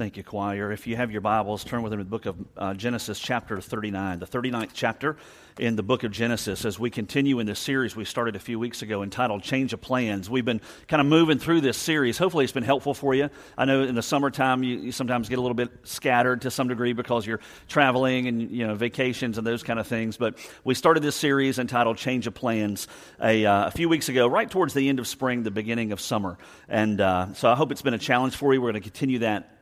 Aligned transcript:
Thank 0.00 0.16
you, 0.16 0.24
choir. 0.24 0.72
If 0.72 0.86
you 0.86 0.96
have 0.96 1.10
your 1.10 1.20
Bibles, 1.20 1.62
turn 1.62 1.82
with 1.82 1.90
them 1.90 1.98
to 1.98 2.04
the 2.04 2.08
book 2.08 2.24
of 2.24 2.36
uh, 2.56 2.72
Genesis, 2.72 3.18
chapter 3.18 3.60
39, 3.60 4.20
the 4.20 4.26
39th 4.26 4.70
chapter 4.72 5.18
in 5.58 5.76
the 5.76 5.82
book 5.82 6.04
of 6.04 6.10
Genesis 6.10 6.64
as 6.64 6.78
we 6.78 6.88
continue 6.88 7.38
in 7.38 7.46
this 7.46 7.58
series 7.58 7.94
we 7.94 8.06
started 8.06 8.34
a 8.34 8.38
few 8.38 8.58
weeks 8.58 8.80
ago 8.80 9.02
entitled 9.02 9.42
Change 9.42 9.74
of 9.74 9.82
Plans. 9.82 10.30
We've 10.30 10.42
been 10.42 10.62
kind 10.88 11.02
of 11.02 11.06
moving 11.06 11.38
through 11.38 11.60
this 11.60 11.76
series. 11.76 12.16
Hopefully, 12.16 12.44
it's 12.44 12.52
been 12.54 12.62
helpful 12.62 12.94
for 12.94 13.14
you. 13.14 13.28
I 13.58 13.66
know 13.66 13.82
in 13.82 13.94
the 13.94 14.00
summertime 14.00 14.62
you, 14.62 14.78
you 14.78 14.90
sometimes 14.90 15.28
get 15.28 15.38
a 15.38 15.42
little 15.42 15.54
bit 15.54 15.70
scattered 15.82 16.40
to 16.40 16.50
some 16.50 16.68
degree 16.68 16.94
because 16.94 17.26
you're 17.26 17.40
traveling 17.68 18.26
and 18.26 18.50
you 18.50 18.66
know 18.66 18.74
vacations 18.74 19.36
and 19.36 19.46
those 19.46 19.62
kind 19.62 19.78
of 19.78 19.86
things. 19.86 20.16
But 20.16 20.38
we 20.64 20.74
started 20.74 21.02
this 21.02 21.16
series 21.16 21.58
entitled 21.58 21.98
Change 21.98 22.26
of 22.26 22.32
Plans 22.32 22.88
a, 23.22 23.44
uh, 23.44 23.66
a 23.66 23.70
few 23.70 23.90
weeks 23.90 24.08
ago, 24.08 24.26
right 24.28 24.50
towards 24.50 24.72
the 24.72 24.88
end 24.88 24.98
of 24.98 25.06
spring, 25.06 25.42
the 25.42 25.50
beginning 25.50 25.92
of 25.92 26.00
summer. 26.00 26.38
And 26.70 27.02
uh, 27.02 27.34
so 27.34 27.50
I 27.50 27.54
hope 27.54 27.70
it's 27.70 27.82
been 27.82 27.92
a 27.92 27.98
challenge 27.98 28.34
for 28.34 28.54
you. 28.54 28.62
We're 28.62 28.72
going 28.72 28.82
to 28.82 28.88
continue 28.88 29.18
that 29.18 29.58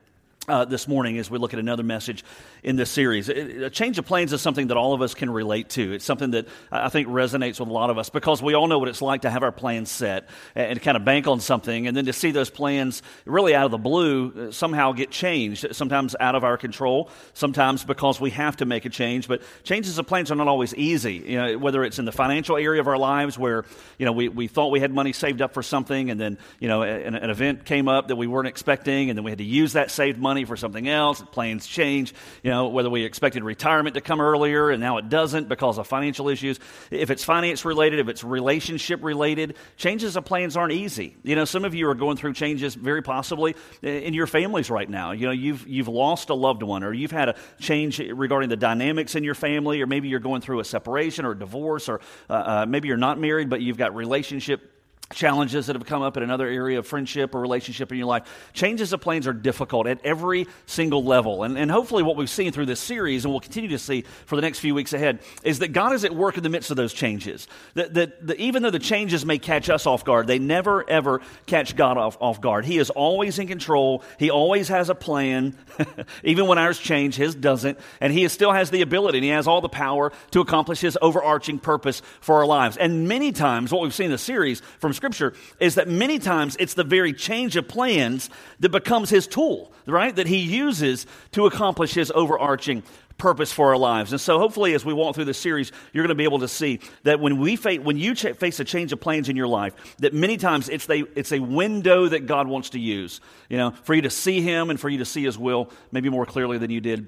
uh, 0.49 0.65
this 0.65 0.89
morning 0.89 1.19
as 1.19 1.31
we 1.31 1.39
look 1.39 1.53
at 1.53 1.61
another 1.61 1.83
message 1.83 2.25
in 2.63 2.77
this 2.77 2.91
series. 2.91 3.29
A 3.29 3.71
change 3.71 3.99
of 3.99 4.07
plans 4.07 4.33
is 4.33 4.41
something 4.41 4.69
that 4.69 4.77
all 4.77 4.95
of 4.95 5.03
us 5.03 5.15
can 5.15 5.31
relate 5.31 5.69
to. 5.71 5.93
It's 5.93 6.05
something 6.05 6.31
that 6.33 6.49
I 6.73 6.89
think 6.89 7.09
resonates 7.09 7.61
with 7.61 7.69
a 7.69 7.73
lot 7.73 7.91
of 7.91 7.99
us 7.99 8.11
because 8.11 8.43
we 8.43 8.55
all 8.55 8.67
know 8.67 8.79
what 8.79 8.89
it's 8.89 9.03
like 9.03 9.23
to 9.23 9.31
have 9.31 9.43
our 9.43 9.53
plans 9.53 9.91
set 9.91 10.29
and 10.55 10.81
kind 10.81 10.97
of 10.97 11.05
bank 11.05 11.27
on 11.27 11.41
something, 11.41 11.87
and 11.87 11.97
then 11.97 12.07
to 12.07 12.13
see 12.13 12.31
those 12.31 12.51
plans 12.51 13.03
really 13.27 13.55
out 13.55 13.67
of 13.67 13.71
the 13.71 13.79
blue 13.79 14.49
uh, 14.49 14.53
somehow 14.53 14.93
get 14.93 15.11
changed, 15.11 15.67
sometimes 15.75 16.17
out 16.19 16.35
of 16.35 16.45
our 16.45 16.57
control, 16.57 17.11
sometimes 17.35 17.85
because 17.85 18.21
we 18.21 18.31
have 18.31 18.57
to 18.57 18.65
make 18.65 18.85
a 18.85 18.91
change. 18.91 19.29
But 19.29 19.43
changes 19.65 19.99
of 19.99 20.07
plans 20.07 20.31
are 20.31 20.35
not 20.35 20.49
always 20.49 20.75
easy, 20.75 21.15
you 21.15 21.37
know, 21.37 21.59
whether 21.59 21.85
it's 21.85 21.99
in 21.99 22.05
the 22.05 22.13
financial 22.13 22.57
area 22.57 22.81
of 22.81 22.89
our 22.89 22.99
lives 22.99 23.39
where, 23.39 23.65
you 23.99 24.07
know, 24.07 24.13
we, 24.13 24.29
we 24.29 24.49
thought 24.49 24.71
we 24.71 24.81
had 24.81 24.93
money 24.93 25.13
saved 25.13 25.43
up 25.43 25.53
for 25.53 25.63
something, 25.63 26.11
and 26.11 26.21
then, 26.21 26.39
you 26.59 26.69
know, 26.69 26.83
an, 26.83 27.15
an 27.15 27.31
event 27.31 27.65
came 27.65 27.89
up 27.89 28.09
that 28.09 28.17
we 28.17 28.27
weren't 28.27 28.49
expecting, 28.49 29.11
and 29.11 29.17
then 29.17 29.25
we 29.25 29.31
had 29.31 29.39
to 29.39 29.45
use 29.45 29.75
that 29.75 29.91
saved 29.91 30.19
money 30.19 30.38
for 30.47 30.57
something 30.57 30.89
else. 30.89 31.23
Plans 31.33 31.67
change 31.67 32.15
you 32.43 32.51
know, 32.51 32.69
whether 32.69 32.91
we 32.91 33.05
expected 33.05 33.43
retirement 33.43 33.95
to 33.95 34.01
come 34.01 34.21
earlier 34.21 34.71
and 34.71 34.81
now 34.81 34.99
it 34.99 35.09
doesn't 35.09 35.49
because 35.49 35.79
of 35.79 35.87
financial 35.87 36.29
issues. 36.29 36.59
If 36.91 37.11
it's 37.11 37.25
finance 37.25 37.65
related, 37.65 37.99
if 38.01 38.09
it's 38.09 38.25
relationship 38.25 39.03
related, 39.03 39.57
changes 39.77 40.17
of 40.17 40.25
plans 40.25 40.57
aren't 40.57 40.73
easy. 40.73 41.17
You 41.23 41.37
know, 41.37 41.45
some 41.45 41.65
of 41.65 41.75
you 41.75 41.89
are 41.89 41.95
going 41.95 42.17
through 42.17 42.35
changes 42.35 42.75
very 42.75 43.03
possibly 43.03 43.57
in 43.83 44.15
your 44.15 44.27
families 44.27 44.71
right 44.71 44.89
now. 44.89 45.13
You 45.13 45.27
know, 45.27 45.33
you've, 45.33 45.67
you've 45.67 45.89
lost 45.89 46.31
a 46.31 46.35
loved 46.35 46.63
one 46.63 46.85
or 46.85 46.93
you've 46.93 47.11
had 47.11 47.31
a 47.31 47.35
change 47.61 47.99
regarding 47.99 48.49
the 48.49 48.57
dynamics 48.57 49.15
in 49.15 49.25
your 49.25 49.35
family, 49.35 49.81
or 49.83 49.87
maybe 49.87 50.09
you're 50.09 50.21
going 50.21 50.41
through 50.41 50.61
a 50.61 50.65
separation 50.65 51.25
or 51.25 51.33
a 51.33 51.39
divorce, 51.39 51.89
or 51.89 52.01
uh, 52.29 52.33
uh, 52.33 52.67
maybe 52.69 52.89
you're 52.89 52.97
not 52.97 53.19
married, 53.19 53.51
but 53.51 53.61
you've 53.61 53.79
got 53.79 53.95
relationship 53.95 54.78
challenges 55.11 55.67
that 55.67 55.77
have 55.77 55.87
come 55.87 56.03
up 56.03 56.17
in 56.19 56.23
another 56.23 56.47
area 56.47 56.79
of 56.79 56.87
friendship 56.87 57.35
or 57.35 57.41
relationship 57.41 57.91
in 57.91 57.99
your 57.99 58.07
life. 58.07 58.51
Changes 58.53 58.93
of 58.93 59.01
plans 59.01 59.27
are 59.27 59.33
difficult 59.33 59.87
at 59.87 60.05
every 60.05 60.47
single 60.67 61.03
level. 61.03 61.45
And, 61.45 61.57
and 61.57 61.71
hopefully, 61.71 62.03
what 62.03 62.17
we've 62.17 62.29
seen 62.29 62.53
through 62.53 62.67
this 62.67 62.81
series, 62.81 63.25
and 63.25 63.33
we'll 63.33 63.41
continue 63.41 63.71
to 63.71 63.79
see 63.79 64.05
for 64.27 64.37
the 64.37 64.43
next 64.43 64.59
few 64.59 64.75
weeks 64.75 64.93
ahead, 64.93 65.21
is 65.43 65.61
that 65.61 65.69
God 65.69 65.95
is 65.95 66.05
at 66.05 66.15
work 66.15 66.37
in 66.37 66.43
the 66.43 66.51
midst 66.51 66.71
of 66.71 66.77
those 66.77 66.93
changes. 66.93 67.49
That, 67.75 67.95
that, 67.95 68.27
that 68.27 68.37
even 68.39 68.63
though 68.63 68.71
the 68.71 68.79
changes 68.79 69.25
may 69.25 69.39
catch 69.39 69.71
us 69.71 69.87
off 69.87 70.05
guard, 70.05 70.27
they 70.27 70.39
never, 70.39 70.89
ever 70.89 71.23
catch 71.47 71.75
God 71.75 71.97
off, 71.97 72.19
off 72.21 72.41
guard. 72.41 72.67
He 72.67 72.77
is 72.79 72.91
always 72.91 73.39
in 73.39 73.47
control, 73.47 74.03
He 74.19 74.31
always 74.31 74.69
has 74.69 74.91
a 74.91 74.95
plan. 74.95 75.57
even 76.23 76.47
when 76.47 76.59
ours 76.59 76.79
change, 76.79 77.17
His 77.17 77.35
doesn't. 77.35 77.79
And 78.01 78.13
He 78.13 78.29
still 78.29 78.53
has 78.53 78.71
the 78.71 78.83
ability 78.83 79.19
and 79.19 79.25
He 79.25 79.31
has 79.31 79.49
all 79.49 79.63
the 79.63 79.69
power 79.71 80.13
to 80.33 80.41
accomplish 80.41 80.81
His 80.81 80.99
overarching 81.01 81.59
purpose 81.59 82.03
for 82.21 82.37
our 82.37 82.47
lives. 82.47 82.77
And 82.77 83.09
many 83.09 83.33
times, 83.33 83.73
what 83.73 83.81
we've 83.81 83.95
seen 83.95 84.07
in 84.07 84.13
the 84.13 84.19
series 84.19 84.61
from 84.81 84.93
Scripture 84.99 85.33
is 85.61 85.77
that 85.77 85.87
many 85.87 86.19
times 86.19 86.57
it's 86.59 86.75
the 86.75 86.83
very 86.83 87.13
change 87.13 87.55
of 87.55 87.69
plans 87.69 88.31
that 88.59 88.71
becomes 88.71 89.09
his 89.09 89.29
tool, 89.29 89.73
right? 89.87 90.15
That 90.15 90.27
he 90.27 90.39
uses 90.39 91.07
to 91.33 91.47
accomplish 91.47 91.95
his 91.95 92.11
overarching 92.11 92.83
purpose 93.17 93.53
for 93.53 93.69
our 93.69 93.77
lives. 93.77 94.11
And 94.11 94.21
so 94.21 94.41
hopefully 94.41 94.75
as 94.75 94.85
we 94.85 94.93
walk 94.93 95.15
through 95.15 95.27
this 95.27 95.39
series, 95.39 95.71
you're 95.93 96.03
going 96.03 96.09
to 96.09 96.17
be 96.17 96.25
able 96.25 96.41
to 96.41 96.49
see 96.49 96.81
that 97.05 97.21
when 97.21 97.39
we 97.39 97.55
face, 97.55 97.79
when 97.79 97.97
you 97.97 98.13
ch- 98.17 98.37
face 98.37 98.59
a 98.59 98.65
change 98.65 98.93
of 98.93 99.01
plans 99.01 99.29
in 99.29 99.37
your 99.37 99.47
life, 99.47 99.97
that 99.99 100.15
many 100.15 100.37
times 100.37 100.69
it's 100.69 100.91
a, 100.91 101.05
it's 101.17 101.31
a 101.31 101.39
window 101.39 102.09
that 102.09 102.27
God 102.27 102.49
wants 102.49 102.71
to 102.71 102.81
use, 102.81 103.21
you 103.49 103.57
know, 103.57 103.71
for 103.85 103.95
you 103.95 104.03
to 104.03 104.11
see 104.11 104.41
him 104.41 104.69
and 104.69 104.81
for 104.81 104.89
you 104.89 104.99
to 104.99 105.05
see 105.05 105.23
his 105.23 105.39
will 105.39 105.71
maybe 105.93 106.09
more 106.09 106.27
clearly 106.27 106.59
than 106.59 106.71
you 106.71 106.81
did 106.81 107.07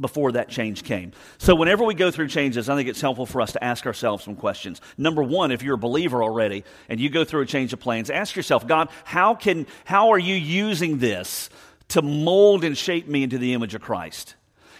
before 0.00 0.32
that 0.32 0.48
change 0.48 0.84
came. 0.84 1.12
So, 1.38 1.54
whenever 1.54 1.84
we 1.84 1.94
go 1.94 2.10
through 2.10 2.28
changes, 2.28 2.68
I 2.68 2.76
think 2.76 2.88
it's 2.88 3.00
helpful 3.00 3.26
for 3.26 3.40
us 3.40 3.52
to 3.52 3.62
ask 3.62 3.86
ourselves 3.86 4.24
some 4.24 4.36
questions. 4.36 4.80
Number 4.96 5.22
one, 5.22 5.50
if 5.50 5.62
you're 5.62 5.74
a 5.74 5.78
believer 5.78 6.22
already 6.22 6.64
and 6.88 7.00
you 7.00 7.10
go 7.10 7.24
through 7.24 7.42
a 7.42 7.46
change 7.46 7.72
of 7.72 7.80
plans, 7.80 8.10
ask 8.10 8.36
yourself, 8.36 8.66
God, 8.66 8.88
how, 9.04 9.34
can, 9.34 9.66
how 9.84 10.10
are 10.10 10.18
you 10.18 10.34
using 10.34 10.98
this 10.98 11.50
to 11.88 12.02
mold 12.02 12.64
and 12.64 12.76
shape 12.76 13.08
me 13.08 13.22
into 13.22 13.38
the 13.38 13.54
image 13.54 13.74
of 13.74 13.82
Christ? 13.82 14.34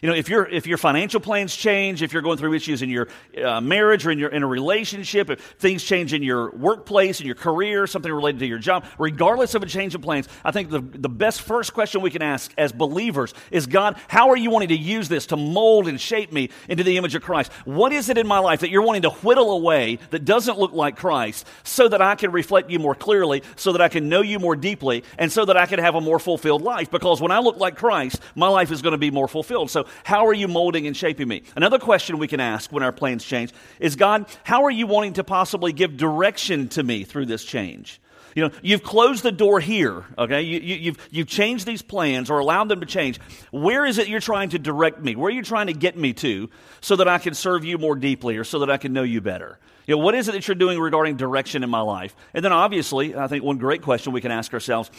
You 0.05 0.11
know, 0.11 0.17
if, 0.17 0.29
your 0.29 0.47
if 0.47 0.67
your 0.67 0.77
financial 0.77 1.19
plans 1.19 1.57
change, 1.57 2.03
if 2.03 2.13
you're 2.13 2.21
going 2.21 2.37
through 2.37 2.53
issues 2.53 2.83
in 2.83 2.91
your 2.91 3.09
uh, 3.43 3.63
marriage 3.63 4.05
or 4.05 4.11
in, 4.11 4.19
your, 4.19 4.29
in 4.29 4.43
a 4.43 4.47
relationship, 4.47 5.31
if 5.31 5.41
things 5.59 5.83
change 5.83 6.13
in 6.13 6.23
your 6.23 6.51
workplace, 6.51 7.21
in 7.21 7.27
your 7.27 7.35
career, 7.35 7.87
something 7.87 8.13
related 8.13 8.41
to 8.41 8.47
your 8.47 8.59
job, 8.59 8.85
regardless 8.99 9.55
of 9.55 9.63
a 9.63 9.67
change 9.67 9.95
of 9.95 10.03
plans, 10.03 10.29
I 10.45 10.51
think 10.51 10.69
the, 10.69 10.81
the 10.81 11.09
best 11.09 11.41
first 11.41 11.73
question 11.73 12.03
we 12.03 12.11
can 12.11 12.21
ask 12.21 12.53
as 12.59 12.71
believers 12.71 13.33
is 13.51 13.67
God, 13.67 13.99
how 14.07 14.29
are 14.29 14.37
you 14.37 14.51
wanting 14.51 14.69
to 14.69 14.77
use 14.77 15.09
this 15.09 15.25
to 15.29 15.39
mold 15.39 15.89
and 15.89 15.99
shape 15.99 16.31
me 16.35 16.51
into 16.69 16.85
the 16.85 16.99
image 16.99 17.15
of 17.15 17.23
Christ? 17.23 17.51
What 17.65 17.91
is 17.91 18.11
it 18.11 18.19
in 18.19 18.27
my 18.27 18.41
life 18.41 18.61
that 18.61 18.69
you're 18.69 18.83
wanting 18.83 19.03
to 19.03 19.11
whittle 19.11 19.53
away 19.53 20.01
that 20.11 20.27
doesn't 20.27 20.59
look 20.59 20.75
like 20.75 20.99
Christ 20.99 21.47
so 21.63 21.89
that 21.89 22.03
I 22.03 22.15
can 22.15 22.31
reflect 22.31 22.69
you 22.69 22.79
more 22.79 22.95
clearly, 22.95 23.43
so 23.57 23.73
that 23.73 23.81
I 23.81 23.89
can 23.89 24.11
know 24.11 24.21
you 24.21 24.39
more 24.39 24.55
deeply, 24.55 25.03
and 25.17 25.33
so 25.33 25.47
that 25.47 25.57
I 25.57 25.65
can 25.65 25.79
have 25.79 25.95
a 25.95 26.03
more 26.03 26.19
fulfilled 26.19 26.61
life? 26.61 26.91
Because 26.91 27.23
when 27.23 27.31
I 27.31 27.39
look 27.39 27.57
like 27.57 27.77
Christ, 27.77 28.21
my 28.35 28.49
life 28.49 28.71
is 28.71 28.83
going 28.83 28.93
to 28.93 28.99
be 28.99 29.11
more 29.11 29.29
fulfilled. 29.29 29.71
So 29.71 29.87
how 30.03 30.27
are 30.27 30.33
you 30.33 30.49
molding 30.49 30.87
and 30.87 30.97
shaping 30.97 31.29
me? 31.29 31.43
Another 31.57 31.79
question 31.79 32.19
we 32.19 32.29
can 32.29 32.41
ask 32.41 32.73
when 32.73 32.83
our 32.83 32.93
plans 32.93 33.25
change 33.25 33.53
is 33.79 33.97
God, 33.97 34.27
how 34.43 34.65
are 34.65 34.71
you 34.71 34.87
wanting 34.87 35.15
to 35.15 35.25
possibly 35.25 35.73
give 35.73 35.97
direction 35.97 36.69
to 36.71 36.83
me 36.83 37.05
through 37.05 37.27
this 37.27 37.45
change? 37.45 38.01
You 38.35 38.49
know, 38.49 38.51
you've 38.63 38.83
closed 38.83 39.23
the 39.23 39.31
door 39.31 39.61
here, 39.61 40.05
okay? 40.19 40.43
You, 40.43 40.59
you, 40.59 40.75
you've, 40.77 41.09
you've 41.13 41.29
changed 41.29 41.67
these 41.67 41.83
plans 41.83 42.31
or 42.31 42.41
allowed 42.41 42.69
them 42.69 42.81
to 42.81 42.87
change. 42.87 43.21
Where 43.53 43.87
is 43.87 43.99
it 43.99 44.09
you're 44.09 44.21
trying 44.21 44.51
to 44.51 44.59
direct 44.59 45.01
me? 45.01 45.15
Where 45.15 45.29
are 45.29 45.35
you 45.35 45.43
trying 45.43 45.69
to 45.69 45.73
get 45.73 45.97
me 45.97 46.13
to 46.15 46.51
so 46.81 46.97
that 46.97 47.07
I 47.07 47.19
can 47.19 47.35
serve 47.35 47.65
you 47.65 47.79
more 47.79 47.95
deeply 47.95 48.37
or 48.37 48.43
so 48.43 48.59
that 48.61 48.71
I 48.71 48.77
can 48.77 48.93
know 48.93 49.05
you 49.05 49.21
better? 49.21 49.59
You 49.87 49.97
know, 49.97 50.03
what 50.03 50.15
is 50.15 50.29
it 50.29 50.33
that 50.33 50.49
you're 50.49 50.55
doing 50.57 50.81
regarding 50.81 51.17
direction 51.17 51.63
in 51.63 51.71
my 51.71 51.83
life? 51.83 52.17
And 52.33 52.45
then 52.45 52.53
obviously, 52.53 53.15
I 53.15 53.29
think 53.29 53.45
one 53.45 53.59
great 53.59 53.83
question 53.83 54.13
we 54.13 54.21
can 54.21 54.33
ask 54.33 54.53
ourselves 54.53 54.91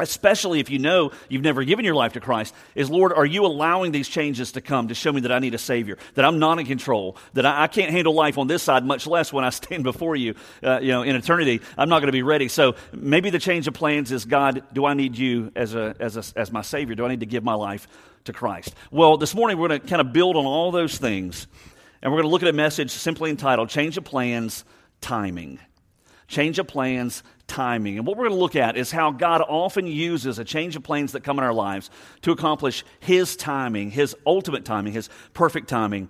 especially 0.00 0.60
if 0.60 0.70
you 0.70 0.78
know 0.78 1.10
you've 1.28 1.42
never 1.42 1.64
given 1.64 1.84
your 1.84 1.94
life 1.94 2.12
to 2.12 2.20
Christ, 2.20 2.54
is 2.74 2.90
Lord, 2.90 3.12
are 3.12 3.26
you 3.26 3.44
allowing 3.44 3.92
these 3.92 4.08
changes 4.08 4.52
to 4.52 4.60
come 4.60 4.88
to 4.88 4.94
show 4.94 5.12
me 5.12 5.22
that 5.22 5.32
I 5.32 5.38
need 5.38 5.54
a 5.54 5.58
Savior, 5.58 5.98
that 6.14 6.24
I'm 6.24 6.38
not 6.38 6.58
in 6.58 6.66
control, 6.66 7.16
that 7.34 7.44
I, 7.44 7.64
I 7.64 7.66
can't 7.66 7.90
handle 7.90 8.14
life 8.14 8.38
on 8.38 8.46
this 8.46 8.62
side, 8.62 8.84
much 8.84 9.06
less 9.06 9.32
when 9.32 9.44
I 9.44 9.50
stand 9.50 9.84
before 9.88 10.16
you, 10.16 10.34
uh, 10.62 10.80
you 10.80 10.88
know, 10.88 11.02
in 11.02 11.16
eternity, 11.16 11.60
I'm 11.76 11.88
not 11.88 12.00
going 12.00 12.08
to 12.08 12.12
be 12.12 12.22
ready. 12.22 12.48
So 12.48 12.76
maybe 12.92 13.30
the 13.30 13.38
change 13.38 13.66
of 13.68 13.74
plans 13.74 14.12
is, 14.12 14.24
God, 14.24 14.62
do 14.72 14.84
I 14.86 14.94
need 14.94 15.16
you 15.16 15.52
as, 15.56 15.74
a, 15.74 15.94
as, 15.98 16.16
a, 16.16 16.38
as 16.38 16.52
my 16.52 16.62
Savior? 16.62 16.94
Do 16.94 17.04
I 17.04 17.08
need 17.08 17.20
to 17.20 17.26
give 17.26 17.44
my 17.44 17.54
life 17.54 17.88
to 18.24 18.32
Christ? 18.32 18.74
Well, 18.90 19.16
this 19.16 19.34
morning 19.34 19.58
we're 19.58 19.68
going 19.68 19.80
to 19.80 19.86
kind 19.86 20.00
of 20.00 20.12
build 20.12 20.36
on 20.36 20.46
all 20.46 20.70
those 20.70 20.98
things, 20.98 21.46
and 22.02 22.12
we're 22.12 22.18
going 22.18 22.28
to 22.28 22.32
look 22.32 22.42
at 22.42 22.48
a 22.48 22.52
message 22.52 22.90
simply 22.90 23.30
entitled 23.30 23.68
Change 23.68 23.96
of 23.96 24.04
Plans, 24.04 24.64
Timing. 25.00 25.58
Change 26.28 26.58
of 26.58 26.66
plans, 26.68 27.22
timing. 27.48 27.98
And 27.98 28.06
what 28.06 28.16
we're 28.16 28.28
going 28.28 28.36
to 28.36 28.40
look 28.40 28.56
at 28.56 28.76
is 28.76 28.92
how 28.92 29.10
God 29.10 29.42
often 29.48 29.86
uses 29.86 30.38
a 30.38 30.44
change 30.44 30.76
of 30.76 30.84
plans 30.84 31.12
that 31.12 31.24
come 31.24 31.38
in 31.38 31.44
our 31.44 31.52
lives 31.52 31.90
to 32.22 32.30
accomplish 32.30 32.84
His 33.00 33.34
timing, 33.34 33.90
His 33.90 34.14
ultimate 34.24 34.64
timing, 34.64 34.92
His 34.92 35.08
perfect 35.34 35.68
timing 35.68 36.08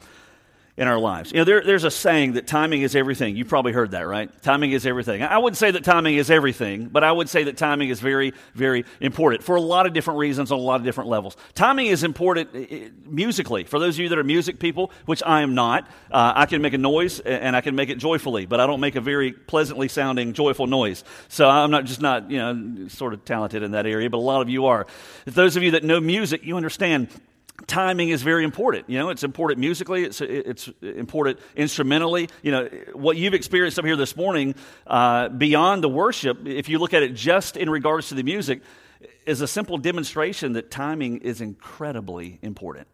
in 0.79 0.87
our 0.87 0.99
lives. 0.99 1.33
You 1.33 1.39
know, 1.39 1.45
there, 1.45 1.61
there's 1.61 1.83
a 1.83 1.91
saying 1.91 2.35
that 2.35 2.47
timing 2.47 2.83
is 2.83 2.95
everything. 2.95 3.37
You've 3.37 3.49
probably 3.49 3.73
heard 3.73 3.91
that, 3.91 4.07
right? 4.07 4.31
Timing 4.43 4.71
is 4.71 4.87
everything. 4.87 5.25
I 5.25 5.39
wouldn't 5.39 5.59
say 5.59 5.73
that 5.73 5.83
timing 5.83 6.15
is 6.15 6.31
everything, 6.31 6.87
but 6.87 7.03
I 7.03 7.11
would 7.11 7.29
say 7.29 7.43
that 7.45 7.57
timing 7.57 7.89
is 7.89 7.99
very, 7.99 8.33
very 8.55 8.85
important 9.01 9.43
for 9.43 9.57
a 9.57 9.61
lot 9.61 9.87
of 9.87 9.93
different 9.93 10.21
reasons 10.21 10.53
on 10.53 10.59
a 10.61 10.63
lot 10.63 10.77
of 10.77 10.85
different 10.85 11.11
levels. 11.11 11.37
Timing 11.57 11.89
is 11.89 12.05
important 12.05 13.11
musically. 13.11 13.65
For 13.65 13.81
those 13.81 13.97
of 13.97 14.01
you 14.01 14.09
that 14.11 14.19
are 14.19 14.25
music 14.25 14.61
people, 14.61 14.93
which 15.05 15.21
I 15.27 15.43
am 15.43 15.57
not, 15.57 15.89
uh, 16.13 16.33
I 16.37 16.47
can 16.47 16.63
make 16.63 16.75
a 16.75 16.79
noise 16.79 17.19
and 17.19 17.57
I 17.57 17.61
can 17.61 17.75
make 17.75 17.89
it 17.89 17.99
joyfully, 17.99 18.47
but 18.47 18.61
I 18.61 18.67
don't 18.69 18.81
make 18.81 18.95
a 18.95 19.01
very 19.01 19.33
pleasantly 19.33 19.89
sounding, 19.89 20.33
joyful 20.33 20.69
noise. 20.69 21.03
So 21.27 21.49
I'm 21.49 21.73
not 21.73 21.87
just 21.87 22.01
not, 22.01 22.31
you 22.31 22.39
know, 22.39 22.87
sort 22.87 23.15
of 23.15 23.25
talented 23.25 23.65
in 23.65 23.73
that 23.73 23.85
area, 23.85 24.09
but 24.09 24.19
a 24.19 24.21
lot 24.21 24.43
of 24.43 24.49
you 24.49 24.67
are. 24.67 24.87
If 25.27 25.35
those 25.35 25.57
of 25.57 25.65
you 25.65 25.73
that 25.73 25.83
know 25.83 25.99
music, 26.01 26.45
you 26.45 26.57
understand 26.57 27.09
timing 27.67 28.11
is 28.11 28.23
very 28.23 28.45
important. 28.45 28.89
You 28.89 28.99
know, 28.99 29.11
it's 29.11 29.25
important 29.25 29.59
musically, 29.59 30.05
it's, 30.05 30.21
it's 30.21 30.69
important 30.81 31.39
instrumentally. 31.57 32.29
You 32.43 32.53
know, 32.53 32.69
what 32.95 33.17
you've 33.17 33.35
experienced 33.35 33.79
up 33.79 33.85
here 33.85 33.97
this 33.97 34.17
morning, 34.17 34.55
uh, 34.87 35.29
beyond 35.29 35.83
the 35.83 35.89
worship, 35.89 36.47
if 36.47 36.69
you 36.69 36.79
look 36.79 36.95
at 36.95 37.03
it 37.03 37.15
just 37.15 37.57
in 37.57 37.69
regards 37.69 38.09
to 38.09 38.15
the 38.15 38.23
music, 38.23 38.63
is 39.27 39.41
a 39.41 39.49
simple 39.49 39.79
demonstration 39.79 40.55
that 40.55 40.71
timing 40.71 41.19
is 41.19 41.41
incredibly 41.41 42.39
important. 42.43 42.87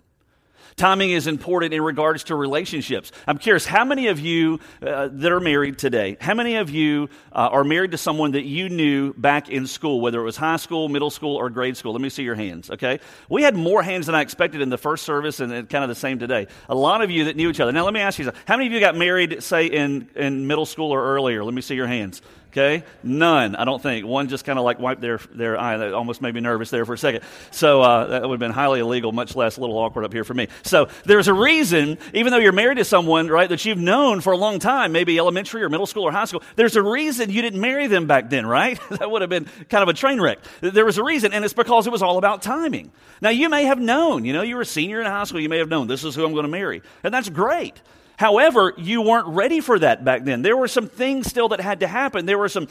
Timing 0.76 1.12
is 1.12 1.29
important 1.29 1.73
in 1.73 1.82
regards 1.82 2.25
to 2.25 2.35
relationships. 2.35 3.12
I'm 3.29 3.38
curious, 3.38 3.65
how 3.65 3.85
many 3.85 4.09
of 4.09 4.19
you 4.19 4.59
uh, 4.82 5.09
that 5.12 5.31
are 5.31 5.38
married 5.38 5.79
today, 5.79 6.17
how 6.21 6.35
many 6.35 6.56
of 6.56 6.69
you 6.69 7.09
uh, 7.32 7.49
are 7.53 7.62
married 7.62 7.93
to 7.93 7.99
someone 7.99 8.32
that 8.32 8.43
you 8.43 8.69
knew 8.69 9.12
back 9.12 9.49
in 9.49 9.69
school, 9.69 10.00
whether 10.00 10.21
it 10.21 10.25
was 10.25 10.37
high 10.37 10.56
school, 10.56 10.88
middle 10.88 11.11
school, 11.11 11.37
or 11.37 11.49
grade 11.49 11.76
school? 11.76 11.93
Let 11.93 12.00
me 12.00 12.09
see 12.09 12.25
your 12.25 12.35
hands, 12.35 12.71
okay? 12.73 12.99
We 13.29 13.43
had 13.43 13.55
more 13.55 13.85
hands 13.85 14.06
than 14.06 14.17
I 14.17 14.23
expected 14.23 14.62
in 14.62 14.69
the 14.69 14.79
first 14.79 15.05
service 15.05 15.38
and 15.38 15.69
kind 15.69 15.85
of 15.85 15.88
the 15.88 15.94
same 15.94 16.19
today. 16.19 16.49
A 16.69 16.75
lot 16.75 17.03
of 17.03 17.11
you 17.11 17.27
that 17.27 17.37
knew 17.37 17.50
each 17.50 17.61
other. 17.61 17.70
Now, 17.70 17.85
let 17.85 17.94
me 17.94 18.00
ask 18.00 18.19
you 18.19 18.25
something. 18.25 18.43
How 18.47 18.56
many 18.56 18.67
of 18.67 18.73
you 18.73 18.81
got 18.81 18.97
married, 18.97 19.44
say, 19.44 19.67
in, 19.67 20.09
in 20.17 20.49
middle 20.49 20.67
school 20.67 20.91
or 20.91 21.05
earlier? 21.15 21.44
Let 21.44 21.55
me 21.55 21.62
see 21.62 21.77
your 21.77 21.87
hands. 21.87 22.20
Okay? 22.55 22.85
None, 23.03 23.56
I 23.56 23.65
don't 23.65 23.83
think. 23.83 24.06
One 24.06 24.29
just 24.29 24.45
kind 24.45 24.61
of 24.61 24.65
like 24.65 24.79
wiped 24.79 25.01
their, 25.01 25.19
their 25.33 25.59
eye. 25.59 25.77
That 25.77 25.93
almost 25.93 26.23
made 26.23 26.33
me 26.37 26.41
nervous 26.41 26.71
there 26.71 26.87
for 26.87 26.95
a 26.95 26.99
second. 26.99 27.23
So 27.51 27.83
uh, 27.83 28.06
that 28.06 28.23
would 28.23 28.35
have 28.35 28.39
been 28.39 28.53
highly 28.53 28.79
illegal, 28.79 29.11
much 29.11 29.35
less 29.35 29.56
a 29.56 29.61
little 29.61 29.77
awkward 29.77 30.05
up 30.05 30.12
here 30.12 30.23
for 30.23 30.35
me. 30.35 30.47
So 30.62 30.87
there's 31.05 31.27
a 31.27 31.35
reason, 31.35 31.99
even 32.12 32.31
though 32.31 32.39
you're 32.39 32.53
married 32.53 32.77
to 32.77 32.85
someone, 32.85 33.27
right, 33.27 33.49
that 33.49 33.65
you've 33.65 33.79
known 33.79 34.21
for 34.21 34.33
a 34.33 34.37
long 34.37 34.61
time, 34.61 34.93
maybe 34.93 35.19
elementary 35.19 35.65
or 35.65 35.69
middle 35.69 35.87
school 35.87 36.05
or 36.05 36.12
high 36.12 36.27
school, 36.27 36.45
there's 36.55 36.77
a 36.77 36.83
reason 36.83 37.29
you 37.29 37.43
didn't 37.43 37.61
marry 37.61 37.89
them 37.89 38.06
back 38.06 38.31
then, 38.31 38.47
right? 38.47 38.79
that 38.91 39.11
would 39.11 39.23
have 39.23 39.31
been 39.31 39.47
kind 39.69 39.83
of 39.83 39.89
a 39.89 39.93
train 39.93 40.21
wreck. 40.21 40.39
There 40.61 40.85
was 40.85 40.97
a 40.97 41.03
reason, 41.03 41.33
and 41.33 41.45
it's 41.45 41.55
because 41.55 41.89
it 41.89 41.91
was 41.91 42.03
all 42.03 42.19
about 42.19 42.41
timing. 42.41 42.93
Now, 43.21 43.31
you 43.31 43.49
may 43.49 43.65
have 43.65 43.81
known, 43.81 44.25
you 44.25 44.33
know, 44.33 44.43
you 44.43 44.55
were 44.55 44.62
a 44.62 44.67
senior 44.67 45.01
in 45.01 45.06
high 45.06 45.25
school, 45.25 45.41
you 45.41 45.49
may 45.49 45.59
have 45.59 45.69
known 45.69 45.89
this 45.89 46.05
is 46.05 46.15
who 46.15 46.25
I'm 46.25 46.35
going 46.35 46.45
to 46.45 46.49
marry. 46.49 46.83
And 47.03 47.12
that's 47.12 47.29
great. 47.29 47.83
However, 48.16 48.72
you 48.76 49.02
weren't 49.02 49.28
ready 49.28 49.61
for 49.61 49.78
that 49.78 50.05
back 50.05 50.25
then. 50.25 50.43
There 50.43 50.56
were 50.56 50.69
some 50.69 50.88
things 50.88 51.26
still 51.26 51.49
that 51.49 51.61
had 51.61 51.81
to 51.81 51.87
happen. 51.87 52.26
There 52.26 52.38
were 52.38 52.49
some 52.49 52.69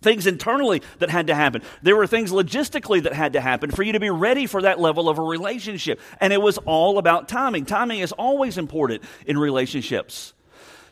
things 0.00 0.26
internally 0.26 0.82
that 0.98 1.10
had 1.10 1.26
to 1.28 1.34
happen. 1.34 1.62
There 1.82 1.96
were 1.96 2.06
things 2.06 2.30
logistically 2.30 3.02
that 3.02 3.12
had 3.12 3.34
to 3.34 3.40
happen 3.40 3.70
for 3.70 3.82
you 3.82 3.92
to 3.92 4.00
be 4.00 4.10
ready 4.10 4.46
for 4.46 4.62
that 4.62 4.78
level 4.78 5.08
of 5.08 5.18
a 5.18 5.22
relationship. 5.22 6.00
And 6.20 6.32
it 6.32 6.40
was 6.40 6.58
all 6.58 6.98
about 6.98 7.28
timing. 7.28 7.64
Timing 7.66 8.00
is 8.00 8.12
always 8.12 8.58
important 8.58 9.02
in 9.26 9.38
relationships. 9.38 10.32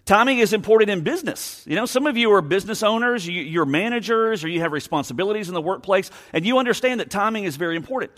Timing 0.05 0.39
is 0.39 0.53
important 0.53 0.91
in 0.91 1.01
business. 1.01 1.63
You 1.67 1.77
know, 1.77 1.87
some 1.87 2.07
of 2.07 2.17
you 2.19 2.31
are 2.33 2.43
business 2.43 2.83
owners, 2.83 3.27
you, 3.27 3.63
are 3.63 3.67
managers, 3.67 4.45
or 4.45 4.49
you 4.49 4.61
have 4.61 4.73
responsibilities 4.73 5.49
in 5.49 5.55
the 5.55 5.63
workplace, 5.63 6.11
and 6.35 6.45
you 6.45 6.59
understand 6.59 7.01
that 7.01 7.11
timing 7.11 7.45
is 7.45 7.57
very 7.57 7.77
important. 7.77 8.13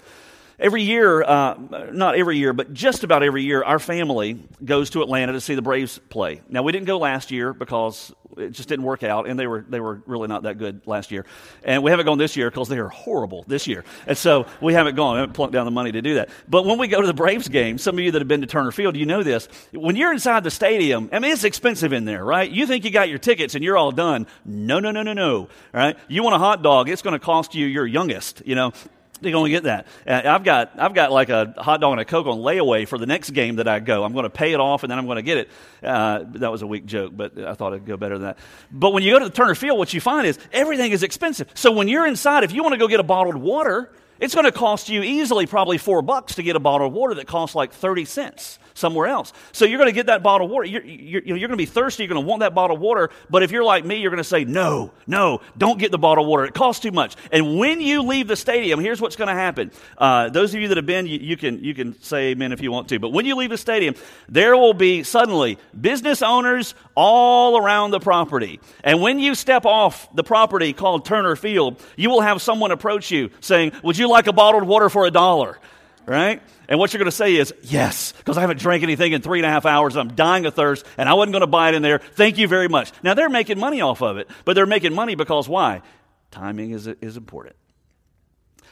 Every 0.58 0.82
year, 0.82 1.22
uh, 1.22 1.54
not 1.92 2.16
every 2.16 2.38
year, 2.38 2.54
but 2.54 2.72
just 2.72 3.04
about 3.04 3.22
every 3.22 3.42
year, 3.42 3.62
our 3.62 3.78
family 3.78 4.42
goes 4.64 4.90
to 4.90 5.02
Atlanta 5.02 5.32
to 5.32 5.40
see 5.40 5.54
the 5.54 5.62
Braves 5.62 5.98
play. 6.08 6.40
Now, 6.48 6.62
we 6.62 6.72
didn't 6.72 6.86
go 6.86 6.98
last 6.98 7.30
year 7.30 7.52
because 7.52 8.14
it 8.38 8.50
just 8.50 8.68
didn't 8.68 8.84
work 8.84 9.02
out, 9.02 9.28
and 9.28 9.38
they 9.38 9.46
were, 9.46 9.64
they 9.68 9.80
were 9.80 10.00
really 10.06 10.28
not 10.28 10.44
that 10.44 10.56
good 10.56 10.86
last 10.86 11.10
year. 11.10 11.26
And 11.62 11.82
we 11.82 11.90
haven't 11.90 12.06
gone 12.06 12.16
this 12.16 12.36
year 12.36 12.50
because 12.50 12.68
they 12.68 12.78
are 12.78 12.88
horrible 12.88 13.44
this 13.46 13.66
year. 13.66 13.84
And 14.06 14.16
so 14.16 14.46
we 14.62 14.72
haven't 14.72 14.94
gone, 14.94 15.16
I 15.16 15.20
haven't 15.20 15.34
plunked 15.34 15.52
down 15.52 15.66
the 15.66 15.70
money 15.70 15.92
to 15.92 16.00
do 16.00 16.14
that. 16.14 16.30
But 16.48 16.64
when 16.64 16.78
we 16.78 16.88
go 16.88 17.02
to 17.02 17.06
the 17.06 17.14
Braves 17.14 17.48
game, 17.48 17.76
some 17.76 17.98
of 17.98 18.04
you 18.04 18.10
that 18.12 18.20
have 18.20 18.28
been 18.28 18.40
to 18.40 18.46
Turner 18.46 18.72
Field, 18.72 18.96
you 18.96 19.04
know 19.04 19.22
this. 19.22 19.48
When 19.72 19.94
you're 19.96 20.12
inside 20.12 20.42
the 20.42 20.50
stadium, 20.50 21.10
I 21.12 21.18
mean, 21.18 21.32
it's 21.32 21.44
expensive 21.44 21.92
in 21.92 22.06
there, 22.06 22.24
right? 22.24 22.50
You 22.50 22.66
think 22.66 22.84
you 22.84 22.90
got 22.90 23.10
your 23.10 23.18
tickets 23.18 23.54
and 23.54 23.62
you're 23.62 23.76
all 23.76 23.92
done. 23.92 24.26
No, 24.44 24.80
no, 24.80 24.90
no, 24.90 25.02
no, 25.02 25.12
no. 25.12 25.48
Right? 25.72 25.98
You 26.08 26.22
want 26.22 26.34
a 26.34 26.38
hot 26.38 26.62
dog, 26.62 26.88
it's 26.88 27.02
going 27.02 27.12
to 27.12 27.18
cost 27.18 27.54
you 27.54 27.66
your 27.66 27.86
youngest, 27.86 28.42
you 28.46 28.54
know 28.54 28.72
you're 29.20 29.32
going 29.32 29.44
to 29.44 29.50
get 29.50 29.64
that. 29.64 29.86
I've 30.06 30.44
got 30.44 30.72
I've 30.78 30.94
got 30.94 31.12
like 31.12 31.28
a 31.28 31.54
hot 31.58 31.80
dog 31.80 31.92
and 31.92 32.00
a 32.00 32.04
coke 32.04 32.26
on 32.26 32.38
layaway 32.38 32.86
for 32.86 32.98
the 32.98 33.06
next 33.06 33.30
game 33.30 33.56
that 33.56 33.68
I 33.68 33.80
go. 33.80 34.04
I'm 34.04 34.12
going 34.12 34.24
to 34.24 34.30
pay 34.30 34.52
it 34.52 34.60
off 34.60 34.82
and 34.82 34.90
then 34.90 34.98
I'm 34.98 35.06
going 35.06 35.16
to 35.16 35.22
get 35.22 35.38
it. 35.38 35.50
Uh, 35.82 36.24
that 36.34 36.50
was 36.52 36.62
a 36.62 36.66
weak 36.66 36.86
joke, 36.86 37.12
but 37.16 37.38
I 37.38 37.54
thought 37.54 37.72
it'd 37.72 37.86
go 37.86 37.96
better 37.96 38.18
than 38.18 38.28
that. 38.28 38.38
But 38.70 38.92
when 38.92 39.02
you 39.02 39.12
go 39.12 39.18
to 39.18 39.24
the 39.26 39.30
Turner 39.30 39.54
Field, 39.54 39.78
what 39.78 39.92
you 39.94 40.00
find 40.00 40.26
is 40.26 40.38
everything 40.52 40.92
is 40.92 41.02
expensive. 41.02 41.50
So 41.54 41.72
when 41.72 41.88
you're 41.88 42.06
inside, 42.06 42.44
if 42.44 42.52
you 42.52 42.62
want 42.62 42.74
to 42.74 42.78
go 42.78 42.88
get 42.88 43.00
a 43.00 43.04
bottled 43.04 43.36
water, 43.36 43.90
it's 44.18 44.34
going 44.34 44.46
to 44.46 44.52
cost 44.52 44.88
you 44.88 45.02
easily 45.02 45.46
probably 45.46 45.78
four 45.78 46.02
bucks 46.02 46.36
to 46.36 46.42
get 46.42 46.56
a 46.56 46.60
bottle 46.60 46.86
of 46.86 46.92
water 46.92 47.14
that 47.14 47.26
costs 47.26 47.54
like 47.54 47.72
30 47.72 48.04
cents 48.04 48.58
somewhere 48.76 49.06
else. 49.06 49.32
So 49.52 49.64
you're 49.64 49.78
going 49.78 49.88
to 49.88 49.94
get 49.94 50.06
that 50.06 50.22
bottle 50.22 50.46
of 50.46 50.50
water. 50.50 50.66
You're, 50.66 50.84
you're, 50.84 51.22
you're 51.22 51.38
going 51.38 51.50
to 51.50 51.56
be 51.56 51.66
thirsty. 51.66 52.04
You're 52.04 52.12
going 52.12 52.24
to 52.24 52.28
want 52.28 52.40
that 52.40 52.54
bottle 52.54 52.76
of 52.76 52.82
water. 52.82 53.10
But 53.30 53.42
if 53.42 53.50
you're 53.50 53.64
like 53.64 53.84
me, 53.84 53.96
you're 53.96 54.10
going 54.10 54.22
to 54.22 54.24
say, 54.24 54.44
no, 54.44 54.92
no, 55.06 55.40
don't 55.56 55.78
get 55.78 55.90
the 55.90 55.98
bottle 55.98 56.24
of 56.24 56.28
water. 56.28 56.44
It 56.44 56.54
costs 56.54 56.82
too 56.82 56.90
much. 56.92 57.16
And 57.32 57.58
when 57.58 57.80
you 57.80 58.02
leave 58.02 58.28
the 58.28 58.36
stadium, 58.36 58.78
here's 58.80 59.00
what's 59.00 59.16
going 59.16 59.28
to 59.28 59.34
happen. 59.34 59.72
Uh, 59.96 60.28
those 60.28 60.54
of 60.54 60.60
you 60.60 60.68
that 60.68 60.76
have 60.76 60.86
been, 60.86 61.06
you, 61.06 61.18
you, 61.18 61.36
can, 61.36 61.64
you 61.64 61.74
can 61.74 62.00
say 62.02 62.28
amen 62.28 62.52
if 62.52 62.60
you 62.60 62.70
want 62.70 62.88
to. 62.90 62.98
But 62.98 63.10
when 63.10 63.24
you 63.26 63.34
leave 63.36 63.50
the 63.50 63.58
stadium, 63.58 63.94
there 64.28 64.56
will 64.56 64.74
be 64.74 65.02
suddenly 65.02 65.58
business 65.78 66.22
owners 66.22 66.74
all 66.94 67.56
around 67.56 67.90
the 67.90 68.00
property. 68.00 68.60
And 68.84 69.00
when 69.00 69.18
you 69.18 69.34
step 69.34 69.64
off 69.64 70.14
the 70.14 70.24
property 70.24 70.72
called 70.72 71.04
Turner 71.04 71.36
Field, 71.36 71.82
you 71.96 72.10
will 72.10 72.20
have 72.20 72.42
someone 72.42 72.70
approach 72.70 73.10
you 73.10 73.30
saying, 73.40 73.72
would 73.82 73.96
you 73.96 74.08
like 74.08 74.26
a 74.26 74.32
bottled 74.32 74.64
water 74.64 74.90
for 74.90 75.06
a 75.06 75.10
dollar? 75.10 75.58
Right? 76.06 76.40
And 76.68 76.78
what 76.78 76.92
you're 76.92 76.98
going 76.98 77.10
to 77.10 77.16
say 77.16 77.34
is, 77.34 77.52
yes, 77.62 78.12
because 78.12 78.38
I 78.38 78.40
haven't 78.40 78.60
drank 78.60 78.84
anything 78.84 79.12
in 79.12 79.22
three 79.22 79.40
and 79.40 79.46
a 79.46 79.48
half 79.48 79.66
hours. 79.66 79.96
I'm 79.96 80.14
dying 80.14 80.46
of 80.46 80.54
thirst, 80.54 80.86
and 80.96 81.08
I 81.08 81.14
wasn't 81.14 81.32
going 81.32 81.40
to 81.40 81.48
buy 81.48 81.70
it 81.70 81.74
in 81.74 81.82
there. 81.82 81.98
Thank 81.98 82.38
you 82.38 82.46
very 82.46 82.68
much. 82.68 82.92
Now, 83.02 83.14
they're 83.14 83.28
making 83.28 83.58
money 83.58 83.80
off 83.80 84.02
of 84.02 84.16
it, 84.16 84.30
but 84.44 84.54
they're 84.54 84.66
making 84.66 84.94
money 84.94 85.16
because 85.16 85.48
why? 85.48 85.82
Timing 86.30 86.70
is, 86.70 86.86
is 86.86 87.16
important. 87.16 87.56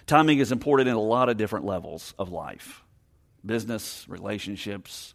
Timing 0.07 0.39
is 0.39 0.53
important 0.53 0.89
in 0.89 0.95
a 0.95 1.01
lot 1.01 1.29
of 1.29 1.37
different 1.37 1.65
levels 1.65 2.15
of 2.19 2.31
life 2.31 2.83
business, 3.45 4.07
relationships, 4.09 5.15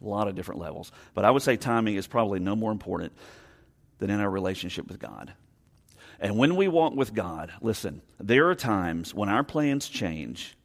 a 0.00 0.06
lot 0.06 0.28
of 0.28 0.34
different 0.34 0.60
levels. 0.60 0.90
But 1.14 1.24
I 1.24 1.30
would 1.30 1.42
say 1.42 1.56
timing 1.56 1.96
is 1.96 2.06
probably 2.06 2.40
no 2.40 2.56
more 2.56 2.72
important 2.72 3.12
than 3.98 4.08
in 4.08 4.20
our 4.20 4.30
relationship 4.30 4.88
with 4.88 4.98
God. 4.98 5.32
And 6.18 6.38
when 6.38 6.56
we 6.56 6.68
walk 6.68 6.94
with 6.94 7.12
God, 7.12 7.52
listen, 7.60 8.00
there 8.18 8.48
are 8.48 8.54
times 8.54 9.14
when 9.14 9.28
our 9.28 9.44
plans 9.44 9.88
change 9.88 10.56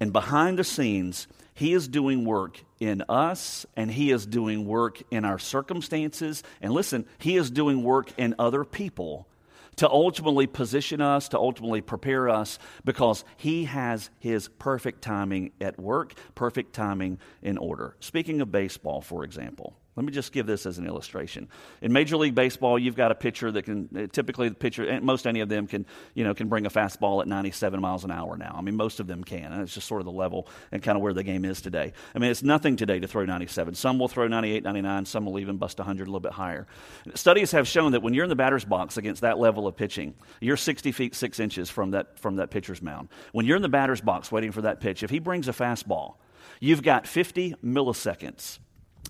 and 0.00 0.12
behind 0.12 0.58
the 0.58 0.64
scenes, 0.64 1.28
He 1.52 1.74
is 1.74 1.86
doing 1.86 2.24
work 2.24 2.64
in 2.80 3.04
us 3.08 3.66
and 3.76 3.90
He 3.90 4.10
is 4.10 4.24
doing 4.24 4.66
work 4.66 5.02
in 5.10 5.26
our 5.26 5.38
circumstances. 5.38 6.42
And 6.62 6.72
listen, 6.72 7.04
He 7.18 7.36
is 7.36 7.50
doing 7.50 7.82
work 7.82 8.10
in 8.18 8.34
other 8.38 8.64
people 8.64 9.28
to 9.76 9.88
ultimately 9.88 10.46
position 10.46 11.00
us, 11.00 11.28
to 11.28 11.38
ultimately 11.38 11.80
prepare 11.80 12.28
us, 12.28 12.58
because 12.84 13.24
He 13.36 13.64
has 13.64 14.10
His 14.18 14.48
perfect 14.48 15.02
timing 15.02 15.52
at 15.60 15.78
work, 15.78 16.14
perfect 16.34 16.72
timing 16.72 17.18
in 17.42 17.58
order. 17.58 17.94
Speaking 18.00 18.40
of 18.40 18.50
baseball, 18.50 19.02
for 19.02 19.22
example, 19.22 19.76
let 20.00 20.06
me 20.06 20.12
just 20.12 20.32
give 20.32 20.46
this 20.46 20.64
as 20.64 20.78
an 20.78 20.86
illustration. 20.86 21.46
In 21.82 21.92
Major 21.92 22.16
League 22.16 22.34
Baseball, 22.34 22.78
you've 22.78 22.96
got 22.96 23.12
a 23.12 23.14
pitcher 23.14 23.52
that 23.52 23.64
can 23.64 23.86
uh, 23.94 24.06
typically 24.06 24.48
the 24.48 24.54
pitcher, 24.54 24.98
most 25.02 25.26
any 25.26 25.40
of 25.40 25.50
them 25.50 25.66
can, 25.66 25.84
you 26.14 26.24
know, 26.24 26.32
can 26.32 26.48
bring 26.48 26.64
a 26.64 26.70
fastball 26.70 27.20
at 27.20 27.28
97 27.28 27.78
miles 27.82 28.02
an 28.02 28.10
hour 28.10 28.38
now. 28.38 28.54
I 28.56 28.62
mean, 28.62 28.76
most 28.76 28.98
of 28.98 29.06
them 29.06 29.22
can. 29.22 29.52
And 29.52 29.60
it's 29.60 29.74
just 29.74 29.86
sort 29.86 30.00
of 30.00 30.06
the 30.06 30.10
level 30.10 30.48
and 30.72 30.82
kind 30.82 30.96
of 30.96 31.02
where 31.02 31.12
the 31.12 31.22
game 31.22 31.44
is 31.44 31.60
today. 31.60 31.92
I 32.14 32.18
mean, 32.18 32.30
it's 32.30 32.42
nothing 32.42 32.76
today 32.76 32.98
to 32.98 33.06
throw 33.06 33.26
97. 33.26 33.74
Some 33.74 33.98
will 33.98 34.08
throw 34.08 34.26
98, 34.26 34.64
99. 34.64 35.04
Some 35.04 35.26
will 35.26 35.38
even 35.38 35.58
bust 35.58 35.76
100 35.76 36.04
a 36.04 36.06
little 36.06 36.18
bit 36.18 36.32
higher. 36.32 36.66
Studies 37.14 37.50
have 37.52 37.68
shown 37.68 37.92
that 37.92 38.00
when 38.02 38.14
you're 38.14 38.24
in 38.24 38.30
the 38.30 38.36
batter's 38.36 38.64
box 38.64 38.96
against 38.96 39.20
that 39.20 39.38
level 39.38 39.66
of 39.66 39.76
pitching, 39.76 40.14
you're 40.40 40.56
60 40.56 40.92
feet 40.92 41.14
6 41.14 41.38
inches 41.40 41.68
from 41.68 41.90
that 41.90 42.18
from 42.18 42.36
that 42.36 42.50
pitcher's 42.50 42.80
mound. 42.80 43.10
When 43.32 43.44
you're 43.44 43.56
in 43.56 43.62
the 43.62 43.68
batter's 43.68 44.00
box 44.00 44.32
waiting 44.32 44.50
for 44.50 44.62
that 44.62 44.80
pitch, 44.80 45.02
if 45.02 45.10
he 45.10 45.18
brings 45.18 45.46
a 45.46 45.52
fastball, 45.52 46.14
you've 46.58 46.82
got 46.82 47.06
50 47.06 47.56
milliseconds 47.62 48.60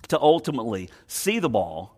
to 0.09 0.21
ultimately 0.21 0.91
see 1.07 1.39
the 1.39 1.49
ball, 1.49 1.97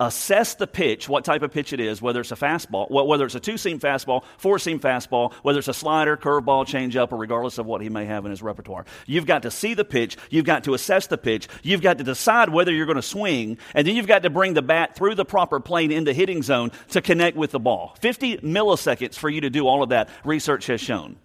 assess 0.00 0.54
the 0.54 0.66
pitch, 0.66 1.08
what 1.08 1.24
type 1.24 1.42
of 1.42 1.52
pitch 1.52 1.72
it 1.72 1.80
is, 1.80 2.02
whether 2.02 2.20
it's 2.20 2.32
a 2.32 2.36
fastball, 2.36 2.90
whether 2.90 3.24
it's 3.24 3.34
a 3.34 3.40
two 3.40 3.56
seam 3.56 3.78
fastball, 3.78 4.24
four 4.36 4.58
seam 4.58 4.80
fastball, 4.80 5.32
whether 5.42 5.58
it's 5.58 5.68
a 5.68 5.74
slider, 5.74 6.16
curveball, 6.16 6.66
changeup, 6.66 7.12
or 7.12 7.18
regardless 7.18 7.58
of 7.58 7.66
what 7.66 7.80
he 7.80 7.88
may 7.88 8.04
have 8.04 8.24
in 8.24 8.30
his 8.30 8.42
repertoire. 8.42 8.84
You've 9.06 9.26
got 9.26 9.42
to 9.42 9.50
see 9.50 9.74
the 9.74 9.84
pitch, 9.84 10.16
you've 10.30 10.44
got 10.44 10.64
to 10.64 10.74
assess 10.74 11.06
the 11.06 11.18
pitch, 11.18 11.48
you've 11.62 11.82
got 11.82 11.98
to 11.98 12.04
decide 12.04 12.48
whether 12.48 12.72
you're 12.72 12.86
going 12.86 12.96
to 12.96 13.02
swing, 13.02 13.58
and 13.74 13.86
then 13.86 13.96
you've 13.96 14.06
got 14.06 14.22
to 14.22 14.30
bring 14.30 14.54
the 14.54 14.62
bat 14.62 14.96
through 14.96 15.14
the 15.14 15.24
proper 15.24 15.60
plane 15.60 15.92
in 15.92 16.04
the 16.04 16.12
hitting 16.12 16.42
zone 16.42 16.72
to 16.90 17.00
connect 17.00 17.36
with 17.36 17.52
the 17.52 17.60
ball. 17.60 17.94
50 18.00 18.38
milliseconds 18.38 19.14
for 19.16 19.30
you 19.30 19.42
to 19.42 19.50
do 19.50 19.66
all 19.66 19.82
of 19.82 19.90
that, 19.90 20.08
research 20.24 20.66
has 20.66 20.80
shown. 20.80 21.16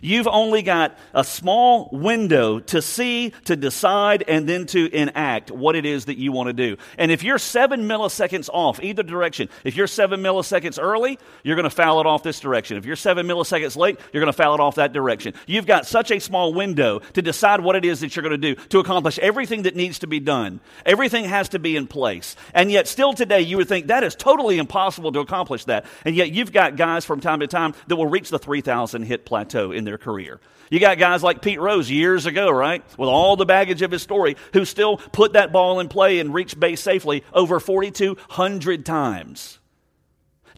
You've 0.00 0.26
only 0.26 0.62
got 0.62 0.96
a 1.14 1.24
small 1.24 1.88
window 1.92 2.60
to 2.60 2.82
see, 2.82 3.32
to 3.44 3.56
decide, 3.56 4.24
and 4.28 4.48
then 4.48 4.66
to 4.66 4.94
enact 4.94 5.50
what 5.50 5.76
it 5.76 5.86
is 5.86 6.06
that 6.06 6.18
you 6.18 6.32
want 6.32 6.48
to 6.48 6.52
do. 6.52 6.76
And 6.98 7.10
if 7.10 7.22
you're 7.22 7.38
seven 7.38 7.82
milliseconds 7.82 8.48
off 8.52 8.82
either 8.82 9.02
direction, 9.02 9.48
if 9.64 9.76
you're 9.76 9.86
seven 9.86 10.20
milliseconds 10.22 10.78
early, 10.80 11.18
you're 11.42 11.56
going 11.56 11.64
to 11.64 11.70
foul 11.70 12.00
it 12.00 12.06
off 12.06 12.22
this 12.22 12.40
direction. 12.40 12.76
If 12.76 12.86
you're 12.86 12.96
seven 12.96 13.26
milliseconds 13.26 13.76
late, 13.76 13.98
you're 14.12 14.22
going 14.22 14.32
to 14.32 14.36
foul 14.36 14.54
it 14.54 14.60
off 14.60 14.76
that 14.76 14.92
direction. 14.92 15.34
You've 15.46 15.66
got 15.66 15.86
such 15.86 16.10
a 16.10 16.18
small 16.18 16.54
window 16.54 17.00
to 17.14 17.22
decide 17.22 17.60
what 17.60 17.76
it 17.76 17.84
is 17.84 18.00
that 18.00 18.14
you're 18.14 18.22
going 18.22 18.40
to 18.40 18.54
do 18.54 18.60
to 18.70 18.78
accomplish 18.78 19.18
everything 19.18 19.62
that 19.62 19.76
needs 19.76 20.00
to 20.00 20.06
be 20.06 20.20
done. 20.20 20.60
Everything 20.84 21.24
has 21.24 21.50
to 21.50 21.58
be 21.58 21.76
in 21.76 21.86
place. 21.86 22.36
And 22.54 22.70
yet, 22.70 22.88
still 22.88 23.12
today, 23.12 23.40
you 23.40 23.56
would 23.56 23.68
think 23.68 23.88
that 23.88 24.04
is 24.04 24.14
totally 24.14 24.58
impossible 24.58 25.12
to 25.12 25.20
accomplish 25.20 25.64
that. 25.64 25.86
And 26.04 26.14
yet, 26.16 26.32
you've 26.32 26.52
got 26.52 26.76
guys 26.76 27.04
from 27.04 27.20
time 27.20 27.40
to 27.40 27.46
time 27.46 27.74
that 27.86 27.96
will 27.96 28.06
reach 28.06 28.30
the 28.30 28.38
3,000 28.38 29.02
hit 29.02 29.24
plateau 29.24 29.65
in 29.72 29.84
their 29.84 29.98
career. 29.98 30.40
You 30.70 30.80
got 30.80 30.98
guys 30.98 31.22
like 31.22 31.42
Pete 31.42 31.60
Rose 31.60 31.90
years 31.90 32.26
ago, 32.26 32.50
right? 32.50 32.82
With 32.98 33.08
all 33.08 33.36
the 33.36 33.46
baggage 33.46 33.82
of 33.82 33.90
his 33.90 34.02
story, 34.02 34.36
who 34.52 34.64
still 34.64 34.96
put 34.96 35.34
that 35.34 35.52
ball 35.52 35.80
in 35.80 35.88
play 35.88 36.18
and 36.18 36.34
reached 36.34 36.58
base 36.58 36.80
safely 36.80 37.24
over 37.32 37.60
4,200 37.60 38.84
times. 38.84 39.58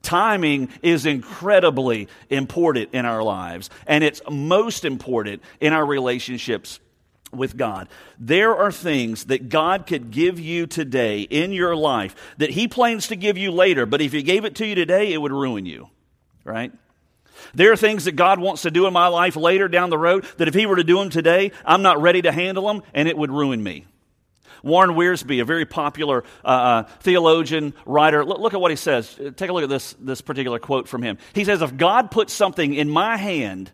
Timing 0.00 0.70
is 0.82 1.06
incredibly 1.06 2.08
important 2.30 2.90
in 2.92 3.04
our 3.04 3.22
lives, 3.22 3.68
and 3.86 4.02
it's 4.02 4.22
most 4.30 4.84
important 4.84 5.42
in 5.60 5.72
our 5.72 5.84
relationships 5.84 6.80
with 7.32 7.56
God. 7.56 7.88
There 8.18 8.56
are 8.56 8.72
things 8.72 9.24
that 9.26 9.48
God 9.48 9.86
could 9.86 10.10
give 10.10 10.40
you 10.40 10.66
today 10.66 11.22
in 11.22 11.52
your 11.52 11.76
life 11.76 12.14
that 12.38 12.50
He 12.50 12.68
plans 12.68 13.08
to 13.08 13.16
give 13.16 13.36
you 13.36 13.50
later, 13.50 13.84
but 13.86 14.00
if 14.00 14.12
He 14.12 14.22
gave 14.22 14.44
it 14.44 14.54
to 14.56 14.66
you 14.66 14.74
today, 14.74 15.12
it 15.12 15.18
would 15.18 15.32
ruin 15.32 15.66
you, 15.66 15.88
right? 16.44 16.72
There 17.54 17.72
are 17.72 17.76
things 17.76 18.04
that 18.04 18.12
God 18.12 18.38
wants 18.40 18.62
to 18.62 18.70
do 18.70 18.86
in 18.86 18.92
my 18.92 19.08
life 19.08 19.36
later 19.36 19.68
down 19.68 19.90
the 19.90 19.98
road 19.98 20.24
that 20.36 20.48
if 20.48 20.54
He 20.54 20.66
were 20.66 20.76
to 20.76 20.84
do 20.84 20.98
them 20.98 21.10
today, 21.10 21.52
I'm 21.64 21.82
not 21.82 22.00
ready 22.00 22.22
to 22.22 22.32
handle 22.32 22.66
them 22.66 22.82
and 22.94 23.08
it 23.08 23.16
would 23.16 23.30
ruin 23.30 23.62
me. 23.62 23.86
Warren 24.62 24.90
Wiersbe, 24.90 25.40
a 25.40 25.44
very 25.44 25.64
popular 25.64 26.24
uh, 26.44 26.48
uh 26.48 26.82
theologian, 27.00 27.74
writer, 27.86 28.24
look, 28.24 28.40
look, 28.40 28.54
at 28.54 28.60
what 28.60 28.70
he 28.70 28.76
says. 28.76 29.14
Take 29.36 29.50
a 29.50 29.52
look 29.52 29.62
at 29.62 29.68
this, 29.68 29.94
this 30.00 30.20
particular 30.20 30.58
quote 30.58 30.88
from 30.88 31.02
him. 31.02 31.18
He 31.32 31.44
says, 31.44 31.62
If 31.62 31.76
God 31.76 32.10
puts 32.10 32.32
something 32.32 32.74
in 32.74 32.90
my 32.90 33.16
hand 33.16 33.70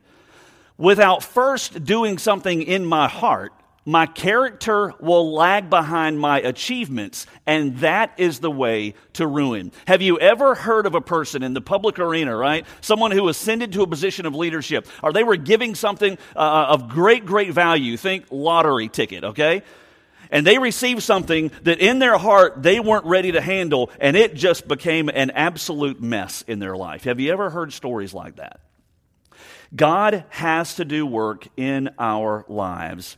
without 0.77 1.23
first 1.23 1.85
doing 1.85 2.19
something 2.19 2.63
in 2.63 2.85
my 2.85 3.09
heart, 3.09 3.53
my 3.85 4.07
character 4.07 4.95
will 4.99 5.33
lag 5.33 5.69
behind 5.69 6.19
my 6.19 6.41
achievements, 6.41 7.27
and 7.47 7.79
that 7.79 8.15
is 8.17 8.41
the 8.41 8.51
way 8.51 8.95
to 9.15 9.27
ruin. 9.27 9.73
Have 9.87 10.01
you 10.01 10.19
ever 10.19 10.55
heard 10.55 10.87
of 10.87 10.95
a 10.95 11.01
person 11.01 11.43
in 11.43 11.53
the 11.53 11.61
public 11.61 11.99
arena, 11.99 12.35
right? 12.35 12.67
Someone 12.81 13.11
who 13.11 13.29
ascended 13.29 13.73
to 13.73 13.83
a 13.83 13.87
position 13.87 14.25
of 14.25 14.35
leadership, 14.35 14.89
or 15.03 15.13
they 15.13 15.25
were 15.25 15.37
giving 15.37 15.75
something 15.75 16.17
uh, 16.35 16.39
uh 16.39 16.67
of 16.71 16.89
great, 16.89 17.27
great 17.27 17.53
value. 17.53 17.97
Think 17.97 18.27
lottery 18.31 18.89
ticket, 18.89 19.25
okay? 19.25 19.63
And 20.31 20.47
they 20.47 20.59
received 20.59 21.03
something 21.03 21.51
that 21.63 21.79
in 21.79 21.99
their 21.99 22.17
heart 22.17 22.63
they 22.63 22.81
weren't 22.81 23.05
ready 23.05 23.33
to 23.33 23.41
handle, 23.41 23.91
and 24.01 24.17
it 24.17 24.35
just 24.35 24.67
became 24.67 25.11
an 25.11 25.31
absolute 25.31 26.01
mess 26.01 26.43
in 26.49 26.59
their 26.59 26.77
life. 26.77 27.05
Have 27.05 27.21
you 27.21 27.33
ever 27.33 27.51
heard 27.51 27.73
stories 27.73 28.15
like 28.15 28.37
that? 28.37 28.61
God 29.77 30.25
has 30.31 30.77
to 30.77 30.85
do 30.85 31.05
work 31.05 31.49
in 31.57 31.91
our 31.99 32.45
lives 32.49 33.17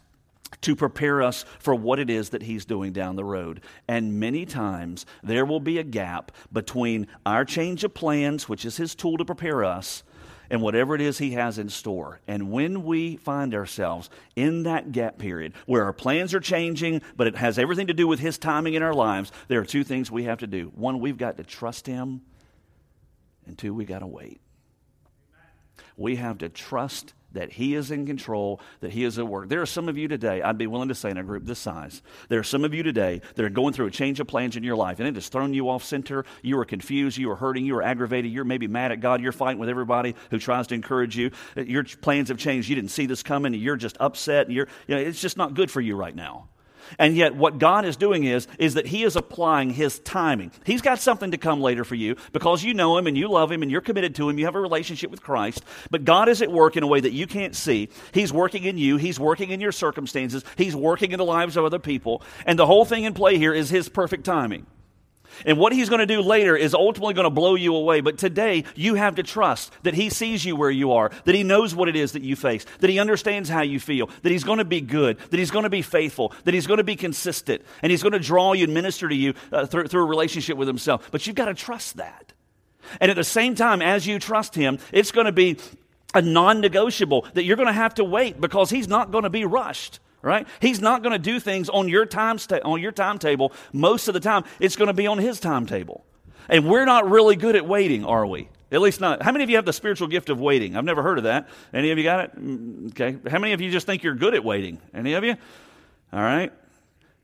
to 0.63 0.77
prepare 0.77 1.23
us 1.23 1.45
for 1.59 1.75
what 1.75 1.99
it 1.99 2.11
is 2.11 2.31
that 2.31 2.43
He's 2.43 2.65
doing 2.65 2.93
down 2.93 3.17
the 3.17 3.25
road. 3.25 3.61
And 3.89 4.21
many 4.21 4.47
times 4.47 5.07
there 5.23 5.45
will 5.45 5.61
be 5.61 5.79
a 5.79 5.85
gap 5.85 6.33
between 6.53 7.07
our 7.25 7.45
change 7.45 7.85
of 7.85 7.95
plans, 7.95 8.49
which 8.49 8.65
is 8.65 8.77
His 8.77 8.95
tool 8.95 9.17
to 9.19 9.25
prepare 9.25 9.65
us, 9.65 10.03
and 10.49 10.63
whatever 10.63 10.95
it 10.95 11.01
is 11.01 11.19
He 11.19 11.33
has 11.33 11.59
in 11.59 11.69
store. 11.69 12.21
And 12.29 12.51
when 12.51 12.85
we 12.85 13.17
find 13.17 13.55
ourselves 13.55 14.11
in 14.37 14.63
that 14.63 14.93
gap 14.93 15.19
period 15.19 15.53
where 15.67 15.85
our 15.85 15.93
plans 15.93 16.35
are 16.35 16.41
changing, 16.41 17.03
but 17.17 17.27
it 17.27 17.37
has 17.37 17.59
everything 17.59 17.89
to 17.89 17.95
do 17.95 18.07
with 18.07 18.21
His 18.21 18.39
timing 18.39 18.75
in 18.75 18.83
our 18.83 18.95
lives, 18.95 19.33
there 19.49 19.61
are 19.61 19.65
two 19.65 19.85
things 19.85 20.11
we 20.11 20.25
have 20.25 20.39
to 20.39 20.47
do. 20.47 20.73
One, 20.75 21.01
we've 21.01 21.19
got 21.19 21.37
to 21.39 21.45
trust 21.45 21.87
Him, 21.87 22.23
and 23.47 23.59
two, 23.59 23.75
we 23.75 23.85
got 23.85 24.01
to 24.01 24.07
wait. 24.07 24.41
We 25.97 26.17
have 26.17 26.39
to 26.39 26.49
trust 26.49 27.15
that 27.37 27.53
He 27.53 27.75
is 27.75 27.91
in 27.91 28.07
control, 28.07 28.61
that 28.81 28.93
He 28.93 29.05
is 29.05 29.19
at 29.19 29.27
work. 29.27 29.49
There 29.49 29.63
are 29.63 29.67
some 29.67 29.89
of 29.89 29.97
you 29.97 30.09
today, 30.09 30.43
I'd 30.43 30.59
be 30.59 30.67
willing 30.67 30.89
to 30.89 30.95
say 30.95 31.11
in 31.11 31.17
a 31.17 31.23
group 31.23 31.45
this 31.45 31.59
size, 31.59 32.03
there 32.29 32.41
are 32.41 32.45
some 32.45 32.65
of 32.65 32.75
you 32.75 32.83
today 32.83 33.21
that 33.35 33.45
are 33.45 33.51
going 33.51 33.73
through 33.73 33.87
a 33.87 33.91
change 33.91 34.21
of 34.21 34.27
plans 34.27 34.57
in 34.57 34.63
your 34.63 34.77
life, 34.77 34.99
and 34.99 35.09
it 35.09 35.15
has 35.15 35.29
thrown 35.29 35.55
you 35.55 35.71
off 35.71 35.85
center. 35.85 36.25
You 36.43 36.59
are 36.59 36.65
confused, 36.65 37.19
you 37.19 37.31
are 37.31 37.37
hurting, 37.37 37.65
you 37.65 37.77
are 37.77 37.83
aggravated, 37.83 38.33
you're 38.33 38.45
maybe 38.45 38.67
mad 38.67 38.93
at 38.93 39.01
God, 39.01 39.21
you're 39.21 39.33
fighting 39.33 39.59
with 39.59 39.69
everybody 39.69 40.15
who 40.31 40.39
tries 40.39 40.67
to 40.69 40.75
encourage 40.75 41.17
you. 41.17 41.31
Your 41.57 41.85
plans 41.85 42.29
have 42.29 42.39
changed, 42.39 42.69
you 42.69 42.75
didn't 42.75 42.91
see 42.91 43.07
this 43.07 43.23
coming, 43.23 43.55
and 43.55 43.63
you're 43.63 43.77
just 43.77 43.97
upset, 44.01 44.47
and 44.47 44.55
you're, 44.55 44.69
you 44.87 44.95
know, 44.95 45.01
it's 45.01 45.21
just 45.21 45.37
not 45.37 45.55
good 45.55 45.71
for 45.71 45.81
you 45.81 45.97
right 45.97 46.15
now. 46.15 46.49
And 46.99 47.17
yet, 47.17 47.35
what 47.35 47.59
God 47.59 47.85
is 47.85 47.97
doing 47.97 48.25
is, 48.25 48.47
is 48.59 48.75
that 48.75 48.87
He 48.87 49.05
is 49.05 49.17
applying 49.17 49.71
His 49.71 49.99
timing. 50.01 50.53
He's 50.65 50.83
got 50.83 51.01
something 51.01 51.31
to 51.31 51.39
come 51.39 51.61
later 51.61 51.85
for 51.85 51.95
you 51.95 52.17
because 52.33 52.63
you 52.63 52.75
know 52.75 52.97
Him 52.99 53.07
and 53.07 53.17
you 53.17 53.29
love 53.29 53.51
Him 53.51 53.63
and 53.63 53.71
you're 53.71 53.81
committed 53.81 54.15
to 54.17 54.29
Him. 54.29 54.39
You 54.39 54.45
have 54.45 54.55
a 54.55 54.61
relationship 54.61 55.11
with 55.11 55.23
Christ. 55.23 55.63
But 55.91 56.05
God 56.05 56.29
is 56.29 56.43
at 56.43 56.51
work 56.51 56.77
in 56.77 56.83
a 56.83 56.87
way 56.87 57.01
that 57.01 57.13
you 57.13 57.27
can't 57.27 57.55
see. 57.55 57.89
He's 58.13 58.33
working 58.33 58.65
in 58.65 58.79
you, 58.79 58.97
He's 58.97 59.21
working 59.21 59.51
in 59.51 59.61
your 59.61 59.73
circumstances, 59.73 60.45
He's 60.57 60.77
working 60.77 61.13
in 61.13 61.19
the 61.19 61.25
lives 61.25 61.57
of 61.57 61.65
other 61.65 61.79
people. 61.79 62.23
And 62.45 62.59
the 62.59 62.67
whole 62.67 62.85
thing 62.85 63.05
in 63.05 63.15
play 63.15 63.39
here 63.39 63.55
is 63.55 63.71
His 63.71 63.89
perfect 63.89 64.25
timing. 64.25 64.67
And 65.45 65.59
what 65.59 65.73
he's 65.73 65.89
going 65.89 66.01
to 66.01 66.07
do 66.07 66.21
later 66.21 66.57
is 66.57 66.75
ultimately 66.75 67.15
going 67.15 67.25
to 67.25 67.31
blow 67.31 67.55
you 67.55 67.75
away. 67.75 68.01
But 68.01 68.19
today, 68.19 68.65
you 68.75 68.95
have 68.95 69.17
to 69.17 69.23
trust 69.23 69.73
that 69.83 69.95
he 69.95 70.11
sees 70.11 70.45
you 70.45 70.57
where 70.57 70.71
you 70.71 70.93
are, 70.93 71.11
that 71.25 71.35
he 71.35 71.43
knows 71.43 71.75
what 71.75 71.89
it 71.89 71.97
is 71.97 72.13
that 72.13 72.23
you 72.23 72.37
face, 72.37 72.65
that 72.81 72.91
he 72.91 72.99
understands 72.99 73.49
how 73.49 73.63
you 73.63 73.81
feel, 73.81 74.09
that 74.23 74.33
he's 74.33 74.45
going 74.45 74.59
to 74.59 74.65
be 74.65 74.81
good, 74.81 75.19
that 75.19 75.39
he's 75.39 75.51
going 75.51 75.65
to 75.65 75.71
be 75.71 75.83
faithful, 75.83 76.33
that 76.45 76.55
he's 76.55 76.67
going 76.67 76.79
to 76.79 76.85
be 76.85 76.97
consistent, 76.97 77.63
and 77.83 77.91
he's 77.91 78.03
going 78.03 78.13
to 78.13 78.19
draw 78.19 78.53
you 78.53 78.65
and 78.65 78.75
minister 78.75 79.09
to 79.09 79.15
you 79.15 79.35
uh, 79.53 79.67
through, 79.67 79.87
through 79.89 80.03
a 80.03 80.07
relationship 80.07 80.57
with 80.57 80.69
himself. 80.69 81.09
But 81.11 81.27
you've 81.27 81.37
got 81.37 81.47
to 81.47 81.55
trust 81.55 81.97
that. 81.97 82.33
And 83.01 83.11
at 83.11 83.17
the 83.17 83.25
same 83.25 83.55
time, 83.55 83.83
as 83.83 84.07
you 84.07 84.19
trust 84.19 84.55
him, 84.55 84.79
it's 84.93 85.13
going 85.13 85.27
to 85.27 85.33
be 85.33 85.59
a 86.15 86.23
non 86.23 86.61
negotiable 86.61 87.27
that 87.35 87.45
you're 87.45 87.57
going 87.57 87.67
to 87.67 87.73
have 87.73 87.95
to 87.95 88.05
wait 88.05 88.41
because 88.41 88.71
he's 88.71 88.89
not 88.89 89.11
going 89.11 89.25
to 89.25 89.31
be 89.31 89.45
rushed 89.45 90.01
right? 90.23 90.47
He's 90.61 90.81
not 90.81 91.03
going 91.03 91.13
to 91.13 91.19
do 91.19 91.41
things 91.41 91.69
on 91.69 91.89
your 91.89 92.07
time 92.07 92.39
sta- 92.39 92.63
on 92.65 92.81
your 92.81 92.93
timetable 92.93 93.53
most 93.73 94.09
of 94.09 94.15
the 94.15 94.21
time. 94.21 94.45
It's 94.61 94.77
going 94.77 94.89
to 94.89 94.95
be 94.95 95.07
on 95.07 95.19
his 95.19 95.41
timetable. 95.41 96.05
And 96.49 96.69
we're 96.69 96.85
not 96.85 97.11
really 97.11 97.37
good 97.37 97.57
at 97.57 97.67
waiting, 97.67 98.05
are 98.05 98.27
we? 98.27 98.49
At 98.71 98.81
least 98.81 99.01
not. 99.01 99.23
How 99.23 99.33
many 99.33 99.45
of 99.45 99.51
you 99.51 99.57
have 99.57 99.65
the 99.65 99.73
spiritual 99.73 100.09
gift 100.09 100.29
of 100.29 100.41
waiting? 100.41 100.77
I've 100.77 100.85
never 100.85 101.03
heard 101.03 101.19
of 101.19 101.25
that. 101.25 101.49
Any 101.73 101.91
of 101.93 101.99
you 101.99 102.05
got 102.05 102.21
it? 102.21 102.37
Mm, 102.37 102.91
okay. 102.91 103.17
How 103.31 103.39
many 103.39 103.53
of 103.53 103.61
you 103.61 103.71
just 103.71 103.87
think 103.87 104.03
you're 104.03 104.15
good 104.15 104.35
at 104.35 104.45
waiting? 104.45 104.81
Any 104.93 105.15
of 105.15 105.23
you? 105.25 105.37
All 106.13 106.21
right. 106.21 106.53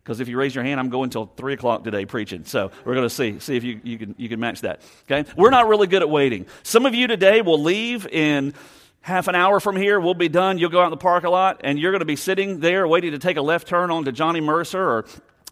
Because 0.03 0.21
if 0.21 0.29
you 0.29 0.37
raise 0.37 0.55
your 0.55 0.65
hand, 0.65 0.81
I'm 0.81 0.89
going 0.89 1.05
until 1.05 1.27
three 1.27 1.55
o'clock 1.55 1.85
today 1.85 2.07
preaching. 2.07 2.45
So 2.45 2.71
we're 2.85 2.95
going 2.95 3.09
to 3.09 3.15
see 3.15 3.39
see 3.39 3.57
if 3.57 3.65
you, 3.65 3.81
you 3.85 3.99
can 3.99 4.15
you 4.19 4.29
can 4.29 4.41
match 4.41 4.61
that. 4.63 4.83
Okay. 5.11 5.29
We're 5.37 5.51
not 5.51 5.69
really 5.69 5.87
good 5.87 6.03
at 6.03 6.11
waiting. 6.11 6.47
Some 6.63 6.87
of 6.87 6.95
you 6.95 7.07
today 7.07 7.41
will 7.43 7.61
leave 7.61 8.07
in 8.07 8.55
half 9.03 9.29
an 9.29 9.35
hour 9.35 9.61
from 9.61 9.77
here, 9.77 10.01
we'll 10.01 10.15
be 10.15 10.29
done. 10.29 10.59
You'll 10.59 10.71
go 10.71 10.81
out 10.81 10.87
in 10.87 10.91
the 10.91 10.97
parking 10.97 11.31
lot, 11.31 11.61
and 11.63 11.79
you're 11.79 11.93
going 11.93 12.01
to 12.01 12.07
be 12.07 12.17
sitting 12.17 12.61
there 12.61 12.89
waiting 12.89 13.13
to 13.13 13.19
take 13.19 13.37
a 13.37 13.43
left 13.43 13.69
turn 13.69 13.91
onto 13.91 14.13
Johnny 14.13 14.41
Mercer 14.41 14.83
or 14.83 15.05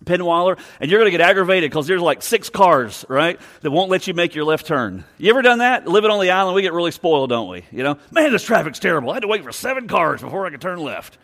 Penn 0.06 0.24
Waller, 0.24 0.56
and 0.80 0.90
you're 0.90 0.98
going 0.98 1.12
to 1.12 1.16
get 1.16 1.20
aggravated 1.20 1.70
because 1.70 1.86
there's 1.86 2.00
like 2.00 2.22
six 2.22 2.48
cars, 2.48 3.04
right, 3.08 3.38
that 3.60 3.70
won't 3.70 3.90
let 3.90 4.06
you 4.06 4.14
make 4.14 4.34
your 4.34 4.44
left 4.44 4.66
turn. 4.66 5.04
You 5.18 5.30
ever 5.30 5.42
done 5.42 5.58
that? 5.58 5.86
Living 5.86 6.10
on 6.10 6.20
the 6.20 6.30
island, 6.30 6.54
we 6.54 6.62
get 6.62 6.72
really 6.72 6.90
spoiled, 6.90 7.28
don't 7.28 7.50
we? 7.50 7.64
You 7.70 7.82
know, 7.82 7.98
man, 8.10 8.32
this 8.32 8.44
traffic's 8.44 8.78
terrible. 8.78 9.10
I 9.10 9.14
had 9.14 9.20
to 9.20 9.28
wait 9.28 9.44
for 9.44 9.52
seven 9.52 9.88
cars 9.88 10.22
before 10.22 10.46
I 10.46 10.50
could 10.50 10.62
turn 10.62 10.78
left. 10.78 11.18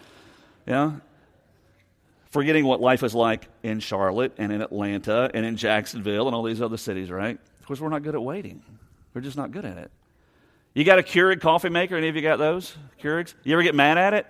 Know, 0.66 1.00
forgetting 2.30 2.66
what 2.66 2.80
life 2.80 3.02
is 3.02 3.14
like 3.14 3.48
in 3.62 3.80
Charlotte 3.80 4.34
and 4.36 4.52
in 4.52 4.60
Atlanta 4.60 5.30
and 5.32 5.46
in 5.46 5.56
Jacksonville 5.56 6.26
and 6.26 6.34
all 6.34 6.42
these 6.42 6.60
other 6.60 6.76
cities, 6.76 7.10
right? 7.10 7.38
Because 7.60 7.80
we're 7.80 7.88
not 7.88 8.02
good 8.02 8.14
at 8.14 8.22
waiting. 8.22 8.62
We're 9.14 9.22
just 9.22 9.36
not 9.36 9.52
good 9.52 9.64
at 9.64 9.78
it. 9.78 9.90
You 10.76 10.84
got 10.84 10.98
a 10.98 11.02
Keurig 11.02 11.40
coffee 11.40 11.70
maker? 11.70 11.96
Any 11.96 12.08
of 12.08 12.16
you 12.16 12.20
got 12.20 12.36
those 12.38 12.76
Keurigs? 13.02 13.32
You 13.44 13.54
ever 13.54 13.62
get 13.62 13.74
mad 13.74 13.96
at 13.96 14.12
it? 14.12 14.26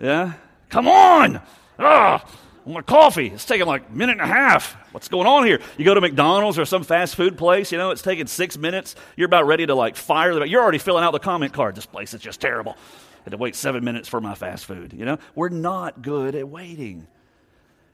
Yeah? 0.00 0.32
Come 0.70 0.88
on! 0.88 1.42
Ah, 1.78 2.24
I 2.66 2.70
want 2.70 2.86
coffee. 2.86 3.26
It's 3.26 3.44
taking 3.44 3.66
like 3.66 3.86
a 3.86 3.92
minute 3.92 4.12
and 4.12 4.22
a 4.22 4.26
half. 4.26 4.78
What's 4.92 5.08
going 5.08 5.26
on 5.26 5.44
here? 5.44 5.60
You 5.76 5.84
go 5.84 5.92
to 5.92 6.00
McDonald's 6.00 6.58
or 6.58 6.64
some 6.64 6.84
fast 6.84 7.16
food 7.16 7.36
place, 7.36 7.70
you 7.70 7.76
know, 7.76 7.90
it's 7.90 8.00
taking 8.00 8.26
six 8.26 8.56
minutes. 8.56 8.94
You're 9.14 9.26
about 9.26 9.46
ready 9.46 9.66
to 9.66 9.74
like 9.74 9.96
fire 9.96 10.34
the. 10.34 10.48
You're 10.48 10.62
already 10.62 10.78
filling 10.78 11.04
out 11.04 11.10
the 11.10 11.18
comment 11.18 11.52
card. 11.52 11.74
This 11.74 11.84
place 11.84 12.14
is 12.14 12.22
just 12.22 12.40
terrible. 12.40 12.72
I 12.72 13.24
had 13.24 13.32
to 13.32 13.36
wait 13.36 13.54
seven 13.54 13.84
minutes 13.84 14.08
for 14.08 14.22
my 14.22 14.34
fast 14.34 14.64
food. 14.64 14.94
You 14.94 15.04
know, 15.04 15.18
we're 15.34 15.50
not 15.50 16.00
good 16.00 16.34
at 16.34 16.48
waiting. 16.48 17.06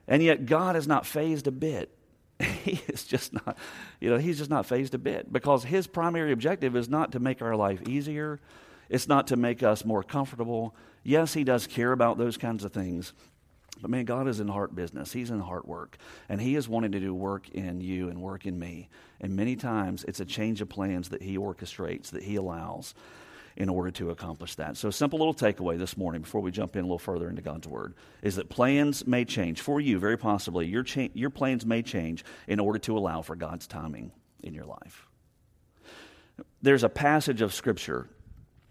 And 0.07 0.23
yet, 0.23 0.47
God 0.47 0.77
is 0.77 0.87
not 0.87 1.07
fazed 1.07 1.49
a 1.49 1.53
bit 1.53 1.91
he 2.65 2.81
is 2.89 3.05
just 3.05 3.33
not, 3.33 3.57
you 4.01 4.11
know, 4.11 4.19
he's 4.19 4.39
just 4.39 4.51
not 4.51 4.67
fazed 4.67 4.95
a 4.95 4.99
bit 4.99 5.33
because 5.33 5.65
his 5.65 5.87
primary 5.87 6.33
objective 6.33 6.75
is 6.77 6.89
not 6.89 7.13
to 7.13 7.21
make 7.21 7.41
our 7.43 7.57
life 7.57 7.81
easier. 7.89 8.41
It's 8.89 9.09
not 9.09 9.27
to 9.29 9.37
make 9.37 9.63
us 9.63 9.85
more 9.85 10.03
comfortable. 10.03 10.75
Yes, 11.03 11.35
he 11.35 11.45
does 11.45 11.67
care 11.67 11.93
about 11.93 12.19
those 12.19 12.37
kinds 12.37 12.65
of 12.65 12.73
things. 12.73 13.13
But 13.81 13.91
man, 13.91 14.05
God 14.05 14.29
is 14.29 14.41
in 14.41 14.49
heart 14.49 14.75
business. 14.75 15.13
He's 15.13 15.31
in 15.31 15.41
heart 15.41 15.67
work. 15.67 15.97
And 16.29 16.41
He 16.41 16.55
is 16.55 16.69
wanting 16.69 16.93
to 16.93 17.01
do 17.01 17.13
work 17.15 17.49
in 17.51 17.81
you 17.81 18.09
and 18.09 18.21
work 18.21 18.47
in 18.47 18.59
me. 18.59 18.89
And 19.21 19.35
many 19.35 19.57
times 19.57 20.05
it's 20.05 20.21
a 20.21 20.25
change 20.25 20.61
of 20.61 20.69
plans 20.69 21.09
that 21.09 21.23
He 21.23 21.37
orchestrates, 21.37 22.11
that 22.11 22.23
He 22.23 22.37
allows 22.37 22.95
in 23.57 23.69
order 23.69 23.91
to 23.93 24.11
accomplish 24.11 24.57
that. 24.57 24.77
So, 24.77 24.89
a 24.89 24.93
simple 24.93 25.19
little 25.19 25.35
takeaway 25.35 25.79
this 25.79 25.97
morning 25.97 26.23
before 26.23 26.41
we 26.41 26.51
jump 26.51 26.77
in 26.77 26.81
a 26.81 26.85
little 26.85 26.99
further 26.99 27.29
into 27.29 27.43
God's 27.43 27.69
Word 27.69 27.95
is 28.23 28.37
that 28.37 28.49
plans 28.49 29.07
may 29.07 29.25
change 29.25 29.61
for 29.61 29.81
you, 29.81 29.99
very 29.99 30.19
possibly. 30.19 30.67
Your, 30.67 30.83
cha- 30.83 31.09
your 31.15 31.31
plans 31.31 31.65
may 31.65 31.83
change 31.83 32.25
in 32.49 32.61
order 32.61 32.79
to 32.81 32.99
allow 32.99 33.23
for 33.23 33.37
God's 33.37 33.67
timing 33.67 34.13
in 34.43 34.55
your 34.55 34.67
life. 34.67 35.07
There's 36.63 36.83
a 36.83 36.89
passage 36.89 37.43
of 37.43 37.55
Scripture 37.55 38.09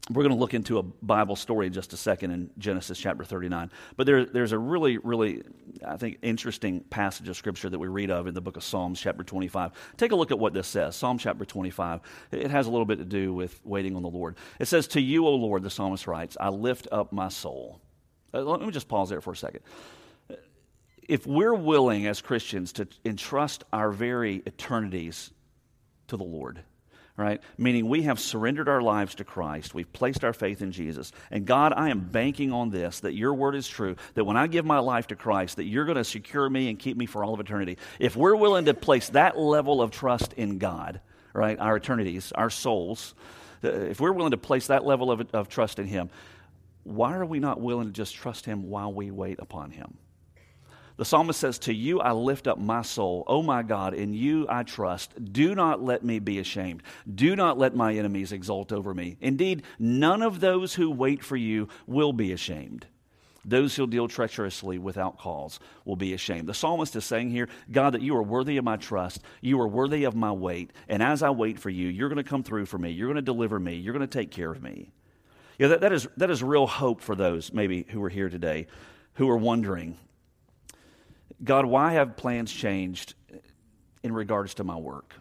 we're 0.09 0.23
going 0.23 0.35
to 0.35 0.39
look 0.39 0.53
into 0.53 0.79
a 0.79 0.83
Bible 0.83 1.37
story 1.37 1.67
in 1.67 1.73
just 1.73 1.93
a 1.93 1.97
second 1.97 2.31
in 2.31 2.49
Genesis 2.57 2.99
chapter 2.99 3.23
39. 3.23 3.71
But 3.95 4.05
there, 4.05 4.25
there's 4.25 4.51
a 4.51 4.57
really, 4.57 4.97
really, 4.97 5.43
I 5.85 5.95
think, 5.95 6.17
interesting 6.21 6.81
passage 6.81 7.29
of 7.29 7.37
Scripture 7.37 7.69
that 7.69 7.79
we 7.79 7.87
read 7.87 8.11
of 8.11 8.27
in 8.27 8.33
the 8.33 8.41
book 8.41 8.57
of 8.57 8.65
Psalms, 8.65 8.99
chapter 8.99 9.23
25. 9.23 9.71
Take 9.95 10.11
a 10.11 10.15
look 10.15 10.31
at 10.31 10.37
what 10.37 10.53
this 10.53 10.67
says. 10.67 10.97
Psalm 10.97 11.17
chapter 11.17 11.45
25. 11.45 12.01
It 12.31 12.51
has 12.51 12.67
a 12.67 12.69
little 12.69 12.85
bit 12.85 12.97
to 12.97 13.05
do 13.05 13.33
with 13.33 13.61
waiting 13.63 13.95
on 13.95 14.01
the 14.01 14.09
Lord. 14.09 14.35
It 14.59 14.67
says, 14.67 14.87
To 14.89 14.99
you, 14.99 15.25
O 15.25 15.35
Lord, 15.35 15.63
the 15.63 15.69
psalmist 15.69 16.05
writes, 16.05 16.35
I 16.37 16.49
lift 16.49 16.89
up 16.91 17.13
my 17.13 17.29
soul. 17.29 17.79
Uh, 18.33 18.41
let 18.41 18.59
me 18.59 18.71
just 18.71 18.89
pause 18.89 19.07
there 19.07 19.21
for 19.21 19.31
a 19.31 19.37
second. 19.37 19.61
If 21.07 21.25
we're 21.25 21.53
willing 21.53 22.07
as 22.07 22.19
Christians 22.19 22.73
to 22.73 22.87
entrust 23.05 23.63
our 23.71 23.91
very 23.91 24.43
eternities 24.45 25.31
to 26.07 26.17
the 26.17 26.23
Lord, 26.23 26.61
right? 27.15 27.41
Meaning 27.57 27.87
we 27.87 28.03
have 28.03 28.19
surrendered 28.19 28.67
our 28.67 28.81
lives 28.81 29.15
to 29.15 29.23
Christ. 29.23 29.73
We've 29.73 29.91
placed 29.91 30.23
our 30.23 30.33
faith 30.33 30.61
in 30.61 30.71
Jesus. 30.71 31.11
And 31.29 31.45
God, 31.45 31.73
I 31.75 31.89
am 31.89 31.99
banking 31.99 32.51
on 32.51 32.71
this 32.71 33.01
that 33.01 33.13
your 33.13 33.33
word 33.33 33.55
is 33.55 33.67
true, 33.67 33.95
that 34.15 34.23
when 34.23 34.37
I 34.37 34.47
give 34.47 34.65
my 34.65 34.79
life 34.79 35.07
to 35.07 35.15
Christ, 35.15 35.57
that 35.57 35.65
you're 35.65 35.85
going 35.85 35.97
to 35.97 36.03
secure 36.03 36.49
me 36.49 36.69
and 36.69 36.79
keep 36.79 36.97
me 36.97 37.05
for 37.05 37.23
all 37.23 37.33
of 37.33 37.39
eternity. 37.39 37.77
If 37.99 38.15
we're 38.15 38.35
willing 38.35 38.65
to 38.65 38.73
place 38.73 39.09
that 39.09 39.37
level 39.37 39.81
of 39.81 39.91
trust 39.91 40.33
in 40.33 40.57
God, 40.57 41.01
right, 41.33 41.59
our 41.59 41.77
eternities, 41.77 42.31
our 42.31 42.49
souls, 42.49 43.13
uh, 43.63 43.69
if 43.69 43.99
we're 43.99 44.11
willing 44.11 44.31
to 44.31 44.37
place 44.37 44.67
that 44.67 44.83
level 44.83 45.11
of, 45.11 45.27
of 45.33 45.49
trust 45.49 45.77
in 45.77 45.85
Him, 45.85 46.09
why 46.83 47.15
are 47.15 47.25
we 47.25 47.39
not 47.39 47.61
willing 47.61 47.87
to 47.87 47.93
just 47.93 48.15
trust 48.15 48.45
Him 48.45 48.69
while 48.69 48.91
we 48.91 49.11
wait 49.11 49.39
upon 49.39 49.71
Him? 49.71 49.97
The 50.97 51.05
psalmist 51.05 51.39
says, 51.39 51.57
To 51.59 51.73
you 51.73 51.99
I 51.99 52.11
lift 52.11 52.47
up 52.47 52.59
my 52.59 52.81
soul. 52.83 53.23
O 53.27 53.41
my 53.41 53.63
God, 53.63 53.93
in 53.93 54.13
you 54.13 54.45
I 54.47 54.63
trust. 54.63 55.33
Do 55.33 55.55
not 55.55 55.81
let 55.81 56.03
me 56.03 56.19
be 56.19 56.39
ashamed. 56.39 56.83
Do 57.13 57.35
not 57.35 57.57
let 57.57 57.75
my 57.75 57.93
enemies 57.95 58.31
exult 58.31 58.71
over 58.71 58.93
me. 58.93 59.17
Indeed, 59.19 59.63
none 59.79 60.21
of 60.21 60.39
those 60.39 60.75
who 60.75 60.91
wait 60.91 61.23
for 61.23 61.35
you 61.35 61.67
will 61.87 62.13
be 62.13 62.31
ashamed. 62.31 62.85
Those 63.45 63.75
who 63.75 63.87
deal 63.87 64.07
treacherously 64.07 64.77
without 64.77 65.17
cause 65.17 65.59
will 65.83 65.97
be 65.97 66.13
ashamed. 66.13 66.47
The 66.47 66.53
psalmist 66.53 66.95
is 66.95 67.03
saying 67.03 67.31
here, 67.31 67.49
God, 67.71 67.93
that 67.93 68.01
you 68.01 68.15
are 68.15 68.23
worthy 68.23 68.55
of 68.57 68.63
my 68.63 68.77
trust. 68.77 69.21
You 69.41 69.59
are 69.59 69.67
worthy 69.67 70.05
of 70.05 70.15
my 70.15 70.31
wait. 70.31 70.71
And 70.87 71.03
as 71.03 71.21
I 71.21 71.29
wait 71.31 71.59
for 71.59 71.69
you, 71.69 71.89
you're 71.89 72.07
going 72.07 72.23
to 72.23 72.29
come 72.29 72.43
through 72.43 72.67
for 72.67 72.77
me. 72.77 72.91
You're 72.91 73.07
going 73.07 73.15
to 73.15 73.21
deliver 73.21 73.59
me. 73.59 73.75
You're 73.75 73.93
going 73.93 74.07
to 74.07 74.19
take 74.19 74.31
care 74.31 74.51
of 74.51 74.63
me. 74.63 74.93
Yeah, 75.59 75.67
that, 75.69 75.81
that, 75.81 75.91
is, 75.91 76.07
that 76.17 76.29
is 76.29 76.41
real 76.41 76.67
hope 76.67 77.01
for 77.01 77.15
those 77.15 77.51
maybe 77.51 77.85
who 77.89 78.01
are 78.03 78.09
here 78.09 78.29
today 78.29 78.67
who 79.15 79.29
are 79.29 79.37
wondering 79.37 79.97
God, 81.43 81.65
why 81.65 81.93
have 81.93 82.15
plans 82.15 82.51
changed 82.51 83.15
in 84.01 84.13
regards 84.13 84.55
to 84.55 84.63
my 84.63 84.77
work? 84.77 85.13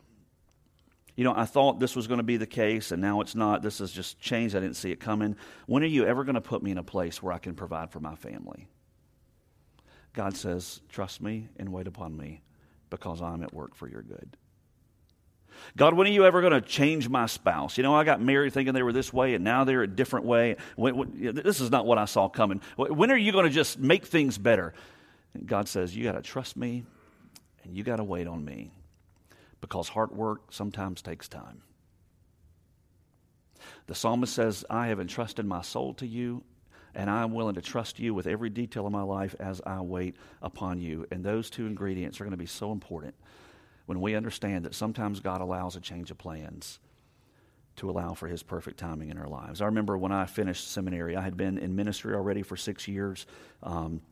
You 1.16 1.24
know, 1.24 1.34
I 1.36 1.44
thought 1.44 1.78
this 1.78 1.94
was 1.94 2.06
going 2.06 2.18
to 2.18 2.24
be 2.24 2.38
the 2.38 2.46
case, 2.46 2.90
and 2.90 3.02
now 3.02 3.20
it's 3.20 3.34
not. 3.34 3.62
This 3.62 3.78
has 3.78 3.92
just 3.92 4.18
changed. 4.18 4.56
I 4.56 4.60
didn't 4.60 4.76
see 4.76 4.90
it 4.90 5.00
coming. 5.00 5.36
When 5.66 5.82
are 5.82 5.86
you 5.86 6.06
ever 6.06 6.24
going 6.24 6.36
to 6.36 6.40
put 6.40 6.62
me 6.62 6.70
in 6.70 6.78
a 6.78 6.82
place 6.82 7.22
where 7.22 7.32
I 7.32 7.38
can 7.38 7.54
provide 7.54 7.90
for 7.90 8.00
my 8.00 8.14
family? 8.14 8.66
God 10.14 10.36
says, 10.36 10.80
Trust 10.88 11.20
me 11.20 11.48
and 11.58 11.70
wait 11.70 11.86
upon 11.86 12.16
me 12.16 12.42
because 12.88 13.20
I'm 13.20 13.42
at 13.42 13.52
work 13.52 13.74
for 13.74 13.88
your 13.88 14.02
good. 14.02 14.36
God, 15.76 15.94
when 15.94 16.06
are 16.06 16.10
you 16.10 16.24
ever 16.24 16.40
going 16.40 16.54
to 16.54 16.62
change 16.62 17.10
my 17.10 17.26
spouse? 17.26 17.76
You 17.76 17.82
know, 17.82 17.94
I 17.94 18.04
got 18.04 18.22
married 18.22 18.54
thinking 18.54 18.72
they 18.72 18.82
were 18.82 18.92
this 18.92 19.12
way, 19.12 19.34
and 19.34 19.44
now 19.44 19.64
they're 19.64 19.82
a 19.82 19.86
different 19.86 20.24
way. 20.24 20.56
When, 20.76 20.96
when, 20.96 21.34
this 21.34 21.60
is 21.60 21.70
not 21.70 21.84
what 21.84 21.98
I 21.98 22.06
saw 22.06 22.28
coming. 22.28 22.62
When 22.76 23.10
are 23.10 23.16
you 23.16 23.32
going 23.32 23.44
to 23.44 23.50
just 23.50 23.78
make 23.78 24.06
things 24.06 24.38
better? 24.38 24.72
God 25.46 25.68
says, 25.68 25.96
You 25.96 26.04
got 26.04 26.12
to 26.12 26.22
trust 26.22 26.56
me 26.56 26.84
and 27.64 27.76
you 27.76 27.82
got 27.82 27.96
to 27.96 28.04
wait 28.04 28.26
on 28.26 28.44
me 28.44 28.70
because 29.60 29.88
hard 29.88 30.10
work 30.12 30.52
sometimes 30.52 31.02
takes 31.02 31.28
time. 31.28 31.62
The 33.86 33.94
psalmist 33.94 34.34
says, 34.34 34.64
I 34.68 34.88
have 34.88 35.00
entrusted 35.00 35.46
my 35.46 35.62
soul 35.62 35.94
to 35.94 36.06
you, 36.06 36.42
and 36.94 37.08
I 37.08 37.22
am 37.22 37.32
willing 37.32 37.54
to 37.54 37.62
trust 37.62 37.98
you 37.98 38.12
with 38.12 38.26
every 38.26 38.50
detail 38.50 38.86
of 38.86 38.92
my 38.92 39.02
life 39.02 39.34
as 39.38 39.60
I 39.64 39.80
wait 39.80 40.16
upon 40.42 40.80
you. 40.80 41.06
And 41.10 41.24
those 41.24 41.48
two 41.48 41.66
ingredients 41.66 42.20
are 42.20 42.24
going 42.24 42.32
to 42.32 42.36
be 42.36 42.46
so 42.46 42.72
important 42.72 43.14
when 43.86 44.00
we 44.00 44.14
understand 44.14 44.64
that 44.64 44.74
sometimes 44.74 45.20
God 45.20 45.40
allows 45.40 45.76
a 45.76 45.80
change 45.80 46.10
of 46.10 46.18
plans 46.18 46.80
to 47.76 47.88
allow 47.88 48.12
for 48.14 48.28
his 48.28 48.42
perfect 48.42 48.78
timing 48.78 49.10
in 49.10 49.18
our 49.18 49.28
lives. 49.28 49.62
I 49.62 49.66
remember 49.66 49.96
when 49.96 50.12
I 50.12 50.26
finished 50.26 50.70
seminary, 50.70 51.16
I 51.16 51.22
had 51.22 51.36
been 51.36 51.56
in 51.56 51.74
ministry 51.74 52.14
already 52.14 52.42
for 52.42 52.56
six 52.56 52.86
years. 52.86 53.26
Um, 53.62 54.02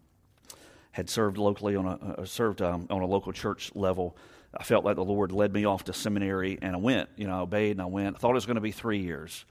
had 0.92 1.08
served 1.08 1.38
locally 1.38 1.76
on 1.76 1.86
a 1.86 2.20
uh, 2.20 2.24
served 2.24 2.62
um, 2.62 2.86
on 2.90 3.02
a 3.02 3.06
local 3.06 3.32
church 3.32 3.70
level. 3.74 4.16
I 4.56 4.64
felt 4.64 4.84
like 4.84 4.96
the 4.96 5.04
Lord 5.04 5.30
led 5.30 5.52
me 5.52 5.64
off 5.64 5.84
to 5.84 5.92
seminary, 5.92 6.58
and 6.60 6.74
I 6.74 6.78
went. 6.78 7.08
You 7.16 7.28
know, 7.28 7.38
I 7.38 7.40
obeyed 7.40 7.72
and 7.72 7.82
I 7.82 7.86
went. 7.86 8.16
I 8.16 8.18
thought 8.18 8.30
it 8.30 8.34
was 8.34 8.46
going 8.46 8.56
to 8.56 8.60
be 8.60 8.72
three 8.72 8.98
years 8.98 9.44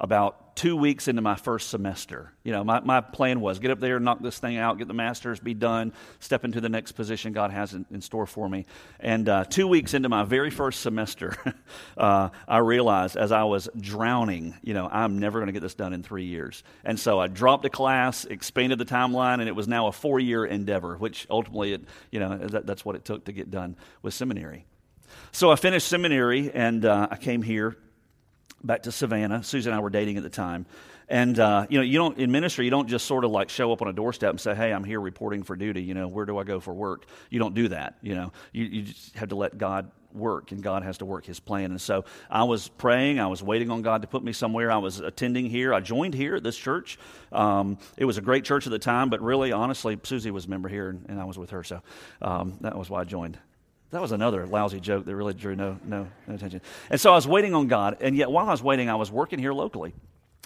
about 0.00 0.56
two 0.56 0.76
weeks 0.76 1.08
into 1.08 1.22
my 1.22 1.36
first 1.36 1.70
semester. 1.70 2.32
You 2.42 2.52
know, 2.52 2.64
my, 2.64 2.80
my 2.80 3.00
plan 3.00 3.40
was 3.40 3.58
get 3.58 3.70
up 3.70 3.80
there, 3.80 4.00
knock 4.00 4.20
this 4.20 4.38
thing 4.38 4.56
out, 4.56 4.78
get 4.78 4.88
the 4.88 4.94
master's, 4.94 5.40
be 5.40 5.54
done, 5.54 5.92
step 6.18 6.44
into 6.44 6.60
the 6.60 6.68
next 6.68 6.92
position 6.92 7.32
God 7.32 7.50
has 7.50 7.74
in, 7.74 7.86
in 7.90 8.00
store 8.00 8.26
for 8.26 8.48
me. 8.48 8.66
And 8.98 9.28
uh, 9.28 9.44
two 9.44 9.68
weeks 9.68 9.94
into 9.94 10.08
my 10.08 10.24
very 10.24 10.50
first 10.50 10.80
semester, 10.80 11.36
uh, 11.96 12.30
I 12.48 12.58
realized 12.58 13.16
as 13.16 13.30
I 13.32 13.44
was 13.44 13.68
drowning, 13.78 14.54
you 14.62 14.74
know, 14.74 14.88
I'm 14.90 15.18
never 15.18 15.38
going 15.38 15.46
to 15.46 15.52
get 15.52 15.62
this 15.62 15.74
done 15.74 15.92
in 15.92 16.02
three 16.02 16.24
years. 16.24 16.62
And 16.84 16.98
so 16.98 17.18
I 17.18 17.28
dropped 17.28 17.64
a 17.66 17.70
class, 17.70 18.24
expanded 18.24 18.78
the 18.78 18.86
timeline, 18.86 19.40
and 19.40 19.48
it 19.48 19.54
was 19.54 19.68
now 19.68 19.86
a 19.86 19.92
four 19.92 20.18
year 20.18 20.44
endeavor, 20.44 20.96
which 20.96 21.26
ultimately, 21.30 21.74
it, 21.74 21.82
you 22.10 22.20
know, 22.20 22.36
that, 22.36 22.66
that's 22.66 22.84
what 22.84 22.96
it 22.96 23.04
took 23.04 23.26
to 23.26 23.32
get 23.32 23.50
done 23.50 23.76
with 24.02 24.14
seminary. 24.14 24.64
So 25.32 25.50
I 25.50 25.56
finished 25.56 25.86
seminary 25.86 26.50
and 26.52 26.84
uh, 26.84 27.08
I 27.10 27.16
came 27.16 27.42
here 27.42 27.76
back 28.62 28.82
to 28.84 28.92
Savannah. 28.92 29.42
Susan 29.42 29.72
and 29.72 29.78
I 29.78 29.82
were 29.82 29.90
dating 29.90 30.16
at 30.16 30.22
the 30.22 30.30
time. 30.30 30.66
And, 31.08 31.38
uh, 31.40 31.66
you 31.68 31.78
know, 31.78 31.82
you 31.82 31.98
don't, 31.98 32.18
in 32.18 32.30
ministry, 32.30 32.64
you 32.64 32.70
don't 32.70 32.88
just 32.88 33.04
sort 33.06 33.24
of 33.24 33.32
like 33.32 33.48
show 33.48 33.72
up 33.72 33.82
on 33.82 33.88
a 33.88 33.92
doorstep 33.92 34.30
and 34.30 34.40
say, 34.40 34.54
hey, 34.54 34.72
I'm 34.72 34.84
here 34.84 35.00
reporting 35.00 35.42
for 35.42 35.56
duty. 35.56 35.82
You 35.82 35.94
know, 35.94 36.06
where 36.06 36.24
do 36.24 36.38
I 36.38 36.44
go 36.44 36.60
for 36.60 36.72
work? 36.72 37.06
You 37.30 37.40
don't 37.40 37.54
do 37.54 37.68
that. 37.68 37.96
You 38.00 38.14
know, 38.14 38.32
you, 38.52 38.64
you 38.64 38.82
just 38.82 39.16
have 39.16 39.30
to 39.30 39.34
let 39.34 39.58
God 39.58 39.90
work 40.12 40.52
and 40.52 40.62
God 40.62 40.84
has 40.84 40.98
to 40.98 41.04
work 41.04 41.24
his 41.24 41.40
plan. 41.40 41.72
And 41.72 41.80
so 41.80 42.04
I 42.30 42.44
was 42.44 42.68
praying, 42.68 43.18
I 43.18 43.26
was 43.26 43.42
waiting 43.42 43.70
on 43.70 43.82
God 43.82 44.02
to 44.02 44.08
put 44.08 44.22
me 44.22 44.32
somewhere. 44.32 44.70
I 44.70 44.78
was 44.78 45.00
attending 45.00 45.46
here. 45.46 45.74
I 45.74 45.80
joined 45.80 46.14
here 46.14 46.36
at 46.36 46.44
this 46.44 46.56
church. 46.56 46.98
Um, 47.32 47.78
it 47.96 48.04
was 48.04 48.18
a 48.18 48.22
great 48.22 48.44
church 48.44 48.66
at 48.66 48.70
the 48.70 48.78
time, 48.78 49.10
but 49.10 49.20
really, 49.20 49.50
honestly, 49.50 49.98
Susie 50.04 50.30
was 50.30 50.46
a 50.46 50.48
member 50.48 50.68
here 50.68 50.90
and, 50.90 51.06
and 51.08 51.20
I 51.20 51.24
was 51.24 51.38
with 51.38 51.50
her. 51.50 51.64
So 51.64 51.82
um, 52.22 52.58
that 52.60 52.76
was 52.76 52.88
why 52.88 53.00
I 53.00 53.04
joined. 53.04 53.38
That 53.90 54.00
was 54.00 54.12
another 54.12 54.46
lousy 54.46 54.80
joke 54.80 55.04
that 55.04 55.16
really 55.16 55.34
drew 55.34 55.56
no, 55.56 55.78
no, 55.84 56.06
no 56.26 56.34
attention. 56.34 56.60
And 56.90 57.00
so 57.00 57.12
I 57.12 57.16
was 57.16 57.26
waiting 57.26 57.54
on 57.54 57.66
God, 57.66 57.98
and 58.00 58.16
yet 58.16 58.30
while 58.30 58.46
I 58.46 58.52
was 58.52 58.62
waiting, 58.62 58.88
I 58.88 58.94
was 58.94 59.10
working 59.10 59.38
here 59.38 59.52
locally. 59.52 59.94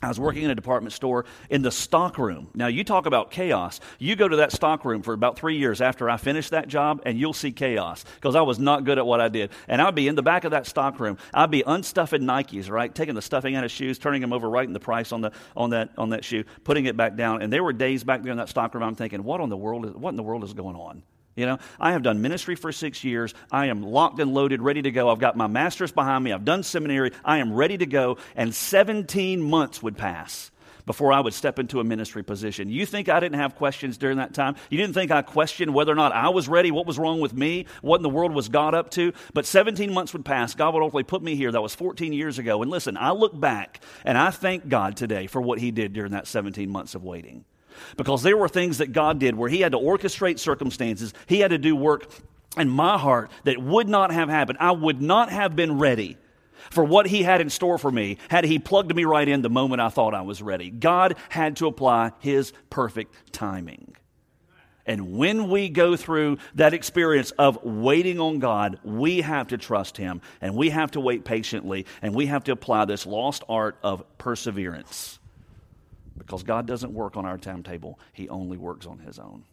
I 0.03 0.09
was 0.09 0.21
working 0.21 0.43
in 0.43 0.51
a 0.51 0.55
department 0.55 0.93
store 0.93 1.25
in 1.49 1.63
the 1.63 1.71
stock 1.71 2.19
room. 2.19 2.49
Now, 2.55 2.67
you 2.67 2.85
talk 2.85 3.07
about 3.07 3.31
chaos. 3.31 3.81
You 3.99 4.17
go 4.17 4.29
to 4.29 4.37
that 4.37 4.53
stock 4.53 4.85
room 4.85 5.03
for 5.03 5.15
about 5.15 5.39
three 5.39 5.57
years 5.57 5.81
after 5.81 6.11
I 6.11 6.17
finished 6.17 6.51
that 6.51 6.69
job, 6.69 7.03
and 7.07 7.19
you'll 7.19 7.33
see 7.33 7.53
chaos 7.53 8.05
because 8.17 8.35
I 8.35 8.43
was 8.43 8.59
not 8.59 8.85
good 8.85 8.99
at 8.99 9.07
what 9.07 9.21
I 9.21 9.29
did. 9.29 9.51
And 9.67 9.81
I'd 9.81 9.95
be 9.95 10.09
in 10.09 10.15
the 10.15 10.23
back 10.23 10.45
of 10.45 10.51
that 10.51 10.67
stock 10.67 11.01
room. 11.01 11.17
I'd 11.33 11.51
be 11.51 11.63
unstuffing 11.63 12.23
Nikes, 12.23 12.71
right? 12.71 12.95
Taking 12.95 13.15
the 13.15 13.23
stuffing 13.23 13.55
out 13.55 13.65
of 13.65 13.71
shoes, 13.71 13.99
turning 13.99 14.21
them 14.21 14.33
over, 14.33 14.49
writing 14.49 14.75
the 14.75 14.81
price 14.81 15.13
on, 15.13 15.23
the, 15.23 15.33
on, 15.57 15.71
that, 15.71 15.91
on 15.97 16.11
that 16.11 16.25
shoe, 16.25 16.45
putting 16.65 16.85
it 16.87 16.97
back 16.97 17.17
down. 17.17 17.41
And 17.41 17.53
there 17.53 17.65
were 17.65 17.73
days 17.73 18.05
back 18.05 18.23
there 18.23 18.33
in 18.33 18.39
that 18.39 18.49
stock 18.49 18.75
room, 18.75 18.83
I'm 18.83 18.97
thinking, 18.97 19.25
what, 19.25 19.41
on 19.41 19.49
the 19.49 19.57
world 19.57 19.87
is, 19.87 19.93
what 19.93 20.11
in 20.11 20.17
the 20.17 20.23
world 20.23 20.45
is 20.45 20.53
going 20.53 20.77
on? 20.77 21.03
You 21.37 21.47
know, 21.47 21.59
I 21.81 21.93
have 21.93 22.03
done 22.03 22.23
ministry 22.23 22.55
for 22.55 22.71
six 22.71 23.03
years. 23.03 23.35
I 23.51 23.67
am 23.67 23.83
locked 23.83 24.21
and 24.21 24.33
loaded, 24.35 24.63
ready 24.63 24.83
to 24.83 24.91
go. 24.91 25.09
I've 25.09 25.19
got 25.19 25.37
my 25.37 25.49
master's 25.49 25.93
behind 25.93 26.23
me. 26.23 26.33
I've 26.33 26.45
done 26.45 26.63
seminary. 26.63 27.13
I 27.25 27.39
am 27.39 27.53
ready 27.53 27.77
to 27.79 27.87
go. 27.87 28.19
And 28.37 28.55
17 28.55 29.43
months 29.43 29.83
would 29.83 29.97
pass 29.97 30.51
before 30.87 31.13
I 31.13 31.21
would 31.21 31.35
step 31.35 31.59
into 31.59 31.81
a 31.81 31.85
ministry 31.85 32.23
position. 32.23 32.69
You 32.69 32.87
think 32.87 33.09
I 33.09 33.21
didn't 33.21 33.39
have 33.39 33.57
questions 33.57 33.97
during 33.97 34.19
that 34.19 34.35
time? 34.35 34.57
You 34.71 34.79
didn't 34.79 34.95
think 34.95 35.11
I 35.11 35.23
questioned 35.23 35.75
whether 35.75 35.93
or 35.93 35.97
not 35.97 36.13
I 36.13 36.29
was 36.29 36.49
ready, 36.49 36.71
what 36.71 36.87
was 36.87 36.99
wrong 36.99 37.21
with 37.21 37.33
me, 37.33 37.67
what 37.83 37.97
in 37.97 38.03
the 38.03 38.11
world 38.11 38.35
was 38.35 38.49
God 38.49 38.75
up 38.75 38.91
to? 38.93 39.13
But 39.33 39.47
17 39.47 39.93
months 39.93 40.13
would 40.13 40.25
pass. 40.25 40.55
God 40.55 40.75
would 40.75 40.83
ultimately 40.83 41.05
put 41.05 41.23
me 41.23 41.37
here. 41.37 41.51
That 41.51 41.63
was 41.63 41.75
14 41.75 42.13
years 42.13 42.39
ago. 42.39 42.63
And 42.63 42.71
listen, 42.71 42.97
I 42.97 43.13
look 43.13 43.39
back 43.39 43.81
and 44.05 44.19
I 44.19 44.31
thank 44.31 44.69
God 44.69 44.97
today 44.97 45.27
for 45.27 45.41
what 45.41 45.59
He 45.59 45.71
did 45.71 45.93
during 45.93 46.13
that 46.13 46.27
17 46.27 46.71
months 46.71 46.95
of 46.95 47.03
waiting. 47.03 47.45
Because 47.97 48.23
there 48.23 48.37
were 48.37 48.49
things 48.49 48.79
that 48.79 48.93
God 48.93 49.19
did 49.19 49.35
where 49.35 49.49
He 49.49 49.61
had 49.61 49.73
to 49.73 49.79
orchestrate 49.79 50.39
circumstances, 50.39 51.13
He 51.27 51.41
had 51.41 51.51
to 51.51 51.59
do 51.59 51.77
work 51.77 52.11
in 52.57 52.69
my 52.69 52.99
heart 52.99 53.31
that 53.45 53.59
would 53.59 53.89
not 53.89 54.11
have 54.13 54.29
happened. 54.29 54.59
I 54.61 54.73
would 54.73 55.01
not 55.01 55.31
have 55.31 55.57
been 55.57 55.79
ready 55.79 56.17
for 56.71 56.85
what 56.85 57.07
He 57.07 57.23
had 57.23 57.41
in 57.41 57.51
store 57.51 57.79
for 57.79 57.91
me 57.91 58.19
had 58.29 58.45
He 58.45 58.59
plugged 58.59 58.95
me 58.95 59.05
right 59.05 59.29
in 59.29 59.43
the 59.43 59.51
moment 59.51 59.81
I 59.81 59.89
thought 59.89 60.15
I 60.15 60.23
was 60.23 60.43
ready. 60.43 60.71
God 60.71 61.17
had 61.29 61.57
to 61.57 61.67
apply 61.67 62.13
His 62.21 62.53
perfect 62.71 63.33
timing. 63.33 63.97
And 64.87 65.17
when 65.17 65.49
we 65.49 65.71
go 65.71 65.97
through 65.97 66.39
that 66.57 66.75
experience 66.75 67.31
of 67.33 67.65
waiting 67.65 68.21
on 68.21 68.39
God, 68.39 68.79
we 68.85 69.23
have 69.23 69.49
to 69.49 69.59
trust 69.59 69.97
Him 69.97 70.21
and 70.41 70.55
we 70.55 70.71
have 70.71 70.91
to 70.93 71.01
wait 71.01 71.25
patiently 71.25 71.87
and 72.03 72.15
we 72.15 72.27
have 72.27 72.45
to 72.45 72.53
apply 72.53 72.85
this 72.85 73.07
lost 73.07 73.45
art 73.49 73.79
of 73.83 74.05
perseverance 74.19 75.19
because 76.17 76.43
God 76.43 76.67
doesn't 76.67 76.93
work 76.93 77.17
on 77.17 77.27
our 77.27 77.39
timetable, 77.39 77.99
He 78.13 78.29
only 78.29 78.57
works 78.57 78.87
on 78.87 78.99
His 78.99 79.19
own. 79.19 79.45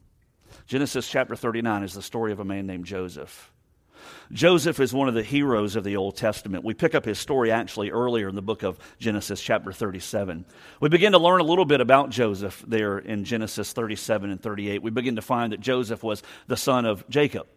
Genesis 0.68 1.10
chapter 1.10 1.36
39 1.36 1.84
is 1.84 1.94
the 1.94 2.02
story 2.02 2.32
of 2.32 2.40
a 2.40 2.46
man 2.46 2.68
named 2.68 2.86
Joseph. 2.86 3.52
Joseph 4.32 4.80
is 4.80 4.94
one 4.94 5.08
of 5.08 5.14
the 5.14 5.24
heroes 5.24 5.76
of 5.76 5.84
the 5.84 5.98
Old 5.98 6.16
Testament. 6.16 6.64
We 6.64 6.74
pick 6.74 6.96
up 6.96 7.06
his 7.06 7.20
story 7.20 7.52
actually 7.52 7.92
earlier 7.92 8.30
in 8.30 8.36
the 8.36 8.42
book 8.42 8.64
of 8.64 8.80
Genesis, 9.00 9.42
chapter 9.42 9.72
37. 9.72 10.46
We 10.80 10.90
begin 10.90 11.12
to 11.12 11.20
learn 11.20 11.42
a 11.42 11.46
little 11.46 11.66
bit 11.66 11.82
about 11.82 12.10
Joseph 12.10 12.64
there 12.68 12.98
in 12.98 13.24
Genesis 13.26 13.74
37 13.74 14.32
and 14.32 14.42
38. 14.42 14.82
We 14.82 14.92
begin 14.92 15.18
to 15.18 15.22
find 15.22 15.52
that 15.54 15.60
Joseph 15.60 16.04
was 16.04 16.24
the 16.48 16.58
son 16.58 16.86
of 16.86 17.08
Jacob. 17.10 17.48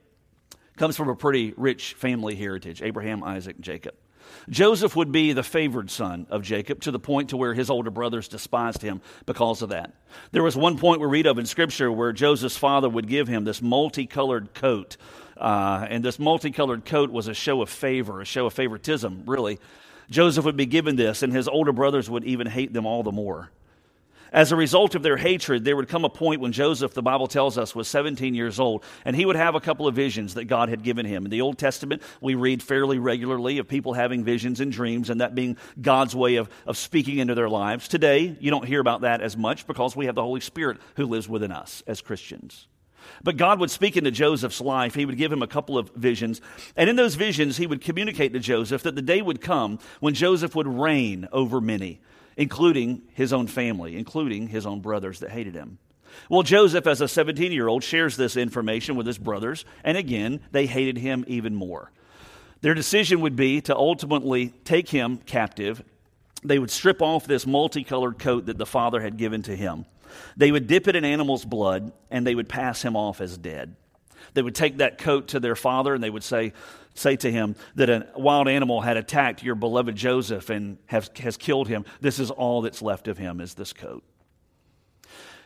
Comes 0.76 0.96
from 0.96 1.08
a 1.08 1.16
pretty 1.16 1.54
rich 1.56 1.94
family 1.94 2.34
heritage 2.34 2.82
Abraham, 2.82 3.22
Isaac, 3.22 3.60
Jacob. 3.60 3.94
Joseph 4.48 4.94
would 4.96 5.12
be 5.12 5.32
the 5.32 5.42
favored 5.42 5.90
son 5.90 6.26
of 6.30 6.42
Jacob 6.42 6.80
to 6.82 6.90
the 6.90 6.98
point 6.98 7.30
to 7.30 7.36
where 7.36 7.54
his 7.54 7.70
older 7.70 7.90
brothers 7.90 8.28
despised 8.28 8.82
him 8.82 9.00
because 9.26 9.62
of 9.62 9.70
that. 9.70 9.92
There 10.32 10.42
was 10.42 10.56
one 10.56 10.78
point 10.78 11.00
we 11.00 11.06
read 11.06 11.26
of 11.26 11.38
in 11.38 11.46
Scripture 11.46 11.90
where 11.90 12.12
Joseph's 12.12 12.56
father 12.56 12.88
would 12.88 13.08
give 13.08 13.28
him 13.28 13.44
this 13.44 13.62
multicolored 13.62 14.54
coat. 14.54 14.96
Uh, 15.36 15.86
and 15.88 16.04
this 16.04 16.18
multicolored 16.18 16.84
coat 16.84 17.10
was 17.10 17.28
a 17.28 17.34
show 17.34 17.62
of 17.62 17.70
favor, 17.70 18.20
a 18.20 18.24
show 18.24 18.46
of 18.46 18.52
favoritism, 18.52 19.22
really. 19.26 19.58
Joseph 20.10 20.44
would 20.44 20.56
be 20.56 20.66
given 20.66 20.96
this, 20.96 21.22
and 21.22 21.32
his 21.32 21.48
older 21.48 21.72
brothers 21.72 22.10
would 22.10 22.24
even 22.24 22.46
hate 22.46 22.72
them 22.72 22.86
all 22.86 23.02
the 23.02 23.12
more. 23.12 23.50
As 24.34 24.50
a 24.50 24.56
result 24.56 24.96
of 24.96 25.04
their 25.04 25.16
hatred, 25.16 25.64
there 25.64 25.76
would 25.76 25.86
come 25.86 26.04
a 26.04 26.08
point 26.08 26.40
when 26.40 26.50
Joseph, 26.50 26.92
the 26.92 27.02
Bible 27.02 27.28
tells 27.28 27.56
us, 27.56 27.72
was 27.72 27.86
17 27.86 28.34
years 28.34 28.58
old, 28.58 28.82
and 29.04 29.14
he 29.14 29.24
would 29.24 29.36
have 29.36 29.54
a 29.54 29.60
couple 29.60 29.86
of 29.86 29.94
visions 29.94 30.34
that 30.34 30.46
God 30.46 30.68
had 30.68 30.82
given 30.82 31.06
him. 31.06 31.24
In 31.24 31.30
the 31.30 31.40
Old 31.40 31.56
Testament, 31.56 32.02
we 32.20 32.34
read 32.34 32.60
fairly 32.60 32.98
regularly 32.98 33.58
of 33.58 33.68
people 33.68 33.92
having 33.92 34.24
visions 34.24 34.58
and 34.58 34.72
dreams, 34.72 35.08
and 35.08 35.20
that 35.20 35.36
being 35.36 35.56
God's 35.80 36.16
way 36.16 36.34
of, 36.34 36.48
of 36.66 36.76
speaking 36.76 37.18
into 37.18 37.36
their 37.36 37.48
lives. 37.48 37.86
Today, 37.86 38.36
you 38.40 38.50
don't 38.50 38.66
hear 38.66 38.80
about 38.80 39.02
that 39.02 39.20
as 39.20 39.36
much 39.36 39.68
because 39.68 39.94
we 39.94 40.06
have 40.06 40.16
the 40.16 40.22
Holy 40.22 40.40
Spirit 40.40 40.78
who 40.96 41.06
lives 41.06 41.28
within 41.28 41.52
us 41.52 41.84
as 41.86 42.00
Christians. 42.00 42.66
But 43.22 43.36
God 43.36 43.60
would 43.60 43.70
speak 43.70 43.96
into 43.96 44.10
Joseph's 44.10 44.60
life. 44.60 44.96
He 44.96 45.06
would 45.06 45.16
give 45.16 45.30
him 45.30 45.42
a 45.42 45.46
couple 45.46 45.78
of 45.78 45.90
visions. 45.90 46.40
And 46.74 46.90
in 46.90 46.96
those 46.96 47.14
visions, 47.14 47.58
he 47.58 47.68
would 47.68 47.82
communicate 47.82 48.32
to 48.32 48.40
Joseph 48.40 48.82
that 48.82 48.96
the 48.96 49.02
day 49.02 49.22
would 49.22 49.40
come 49.40 49.78
when 50.00 50.14
Joseph 50.14 50.56
would 50.56 50.66
reign 50.66 51.28
over 51.30 51.60
many 51.60 52.00
including 52.36 53.02
his 53.14 53.32
own 53.32 53.46
family, 53.46 53.96
including 53.96 54.48
his 54.48 54.66
own 54.66 54.80
brothers 54.80 55.20
that 55.20 55.30
hated 55.30 55.54
him. 55.54 55.78
Well, 56.28 56.42
Joseph, 56.42 56.86
as 56.86 57.00
a 57.00 57.08
17 57.08 57.52
year 57.52 57.68
old, 57.68 57.82
shares 57.82 58.16
this 58.16 58.36
information 58.36 58.96
with 58.96 59.06
his 59.06 59.18
brothers, 59.18 59.64
and 59.82 59.96
again, 59.96 60.40
they 60.52 60.66
hated 60.66 60.98
him 60.98 61.24
even 61.26 61.54
more. 61.54 61.90
Their 62.60 62.74
decision 62.74 63.20
would 63.20 63.36
be 63.36 63.60
to 63.62 63.76
ultimately 63.76 64.48
take 64.64 64.88
him 64.88 65.18
captive. 65.18 65.82
They 66.42 66.58
would 66.58 66.70
strip 66.70 67.02
off 67.02 67.26
this 67.26 67.46
multicolored 67.46 68.18
coat 68.18 68.46
that 68.46 68.58
the 68.58 68.66
father 68.66 69.00
had 69.00 69.16
given 69.16 69.42
to 69.42 69.56
him. 69.56 69.84
They 70.36 70.52
would 70.52 70.66
dip 70.66 70.88
it 70.88 70.96
in 70.96 71.04
animal's 71.04 71.44
blood, 71.44 71.92
and 72.10 72.26
they 72.26 72.34
would 72.34 72.48
pass 72.48 72.82
him 72.82 72.96
off 72.96 73.20
as 73.20 73.36
dead. 73.36 73.76
They 74.32 74.42
would 74.42 74.54
take 74.54 74.78
that 74.78 74.98
coat 74.98 75.28
to 75.28 75.40
their 75.40 75.56
father, 75.56 75.94
and 75.94 76.02
they 76.02 76.10
would 76.10 76.24
say, 76.24 76.52
say 76.94 77.16
to 77.16 77.30
him 77.30 77.56
that 77.74 77.90
a 77.90 78.06
wild 78.16 78.48
animal 78.48 78.80
had 78.80 78.96
attacked 78.96 79.42
your 79.42 79.54
beloved 79.54 79.96
Joseph 79.96 80.50
and 80.50 80.78
has, 80.86 81.10
has 81.18 81.36
killed 81.36 81.68
him. 81.68 81.84
This 82.00 82.18
is 82.18 82.30
all 82.30 82.62
that's 82.62 82.82
left 82.82 83.08
of 83.08 83.18
him 83.18 83.40
is 83.40 83.54
this 83.54 83.72
coat. 83.72 84.04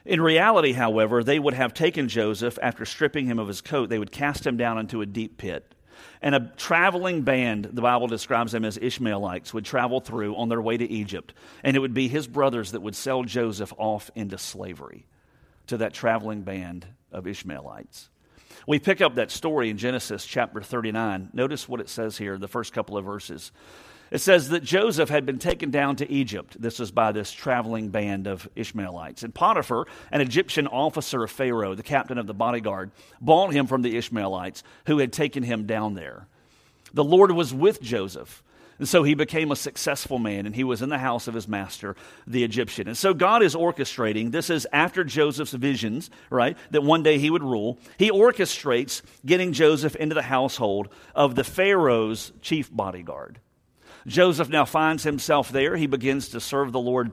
In 0.04 0.20
reality, 0.20 0.72
however, 0.72 1.22
they 1.22 1.38
would 1.38 1.54
have 1.54 1.74
taken 1.74 2.08
Joseph 2.08 2.58
after 2.62 2.84
stripping 2.84 3.26
him 3.26 3.38
of 3.38 3.48
his 3.48 3.60
coat, 3.60 3.90
they 3.90 3.98
would 3.98 4.12
cast 4.12 4.46
him 4.46 4.56
down 4.56 4.78
into 4.78 5.02
a 5.02 5.06
deep 5.06 5.36
pit. 5.36 5.74
And 6.22 6.34
a 6.34 6.52
traveling 6.56 7.22
band, 7.22 7.64
the 7.72 7.82
Bible 7.82 8.06
describes 8.06 8.52
them 8.52 8.64
as 8.64 8.78
Ishmaelites, 8.78 9.52
would 9.52 9.64
travel 9.64 10.00
through 10.00 10.36
on 10.36 10.48
their 10.48 10.62
way 10.62 10.76
to 10.76 10.88
Egypt. 10.88 11.34
And 11.62 11.76
it 11.76 11.80
would 11.80 11.94
be 11.94 12.08
his 12.08 12.26
brothers 12.26 12.72
that 12.72 12.80
would 12.80 12.96
sell 12.96 13.22
Joseph 13.24 13.72
off 13.76 14.10
into 14.14 14.38
slavery 14.38 15.06
to 15.66 15.76
that 15.78 15.92
traveling 15.92 16.42
band 16.42 16.86
of 17.12 17.26
Ishmaelites. 17.26 18.10
We 18.66 18.78
pick 18.78 19.00
up 19.00 19.14
that 19.14 19.30
story 19.30 19.70
in 19.70 19.78
Genesis 19.78 20.26
chapter 20.26 20.60
39. 20.60 21.30
Notice 21.32 21.68
what 21.68 21.80
it 21.80 21.88
says 21.88 22.18
here, 22.18 22.38
the 22.38 22.48
first 22.48 22.72
couple 22.72 22.96
of 22.96 23.04
verses. 23.04 23.52
It 24.10 24.18
says 24.18 24.48
that 24.48 24.62
Joseph 24.62 25.10
had 25.10 25.26
been 25.26 25.38
taken 25.38 25.70
down 25.70 25.96
to 25.96 26.10
Egypt. 26.10 26.56
This 26.60 26.78
was 26.78 26.90
by 26.90 27.12
this 27.12 27.30
traveling 27.30 27.90
band 27.90 28.26
of 28.26 28.48
Ishmaelites. 28.56 29.22
And 29.22 29.34
Potiphar, 29.34 29.86
an 30.10 30.22
Egyptian 30.22 30.66
officer 30.66 31.24
of 31.24 31.30
Pharaoh, 31.30 31.74
the 31.74 31.82
captain 31.82 32.16
of 32.16 32.26
the 32.26 32.34
bodyguard, 32.34 32.90
bought 33.20 33.52
him 33.52 33.66
from 33.66 33.82
the 33.82 33.96
Ishmaelites 33.96 34.62
who 34.86 34.98
had 34.98 35.12
taken 35.12 35.42
him 35.42 35.66
down 35.66 35.94
there. 35.94 36.26
The 36.94 37.04
Lord 37.04 37.32
was 37.32 37.52
with 37.52 37.82
Joseph 37.82 38.42
and 38.78 38.88
so 38.88 39.02
he 39.02 39.14
became 39.14 39.50
a 39.50 39.56
successful 39.56 40.18
man, 40.18 40.46
and 40.46 40.54
he 40.54 40.64
was 40.64 40.82
in 40.82 40.88
the 40.88 40.98
house 40.98 41.26
of 41.26 41.34
his 41.34 41.48
master, 41.48 41.96
the 42.26 42.44
Egyptian. 42.44 42.86
And 42.86 42.96
so 42.96 43.12
God 43.12 43.42
is 43.42 43.54
orchestrating, 43.54 44.30
this 44.30 44.50
is 44.50 44.66
after 44.72 45.04
Joseph's 45.04 45.52
visions, 45.52 46.10
right, 46.30 46.56
that 46.70 46.82
one 46.82 47.02
day 47.02 47.18
he 47.18 47.30
would 47.30 47.42
rule. 47.42 47.78
He 47.98 48.10
orchestrates 48.10 49.02
getting 49.26 49.52
Joseph 49.52 49.96
into 49.96 50.14
the 50.14 50.22
household 50.22 50.88
of 51.14 51.34
the 51.34 51.44
Pharaoh's 51.44 52.32
chief 52.40 52.70
bodyguard. 52.70 53.40
Joseph 54.06 54.48
now 54.48 54.64
finds 54.64 55.02
himself 55.02 55.50
there. 55.50 55.76
He 55.76 55.86
begins 55.86 56.28
to 56.30 56.40
serve 56.40 56.72
the 56.72 56.80
Lord 56.80 57.12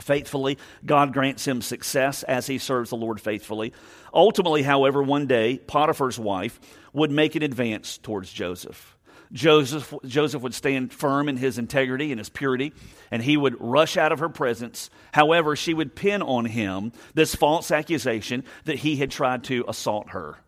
faithfully. 0.00 0.58
God 0.84 1.12
grants 1.12 1.46
him 1.46 1.62
success 1.62 2.22
as 2.22 2.46
he 2.46 2.58
serves 2.58 2.90
the 2.90 2.96
Lord 2.96 3.20
faithfully. 3.20 3.72
Ultimately, 4.12 4.62
however, 4.62 5.02
one 5.02 5.26
day, 5.26 5.58
Potiphar's 5.58 6.18
wife 6.18 6.60
would 6.92 7.10
make 7.10 7.34
an 7.34 7.42
advance 7.42 7.98
towards 7.98 8.32
Joseph. 8.32 8.95
Joseph, 9.32 9.92
Joseph 10.04 10.42
would 10.42 10.54
stand 10.54 10.92
firm 10.92 11.28
in 11.28 11.36
his 11.36 11.58
integrity 11.58 12.12
and 12.12 12.18
his 12.18 12.28
purity, 12.28 12.72
and 13.10 13.22
he 13.22 13.36
would 13.36 13.60
rush 13.60 13.96
out 13.96 14.12
of 14.12 14.18
her 14.18 14.28
presence. 14.28 14.90
However, 15.12 15.56
she 15.56 15.74
would 15.74 15.94
pin 15.94 16.22
on 16.22 16.44
him 16.44 16.92
this 17.14 17.34
false 17.34 17.70
accusation 17.70 18.44
that 18.64 18.78
he 18.78 18.96
had 18.96 19.10
tried 19.10 19.44
to 19.44 19.64
assault 19.68 20.10
her. 20.10 20.38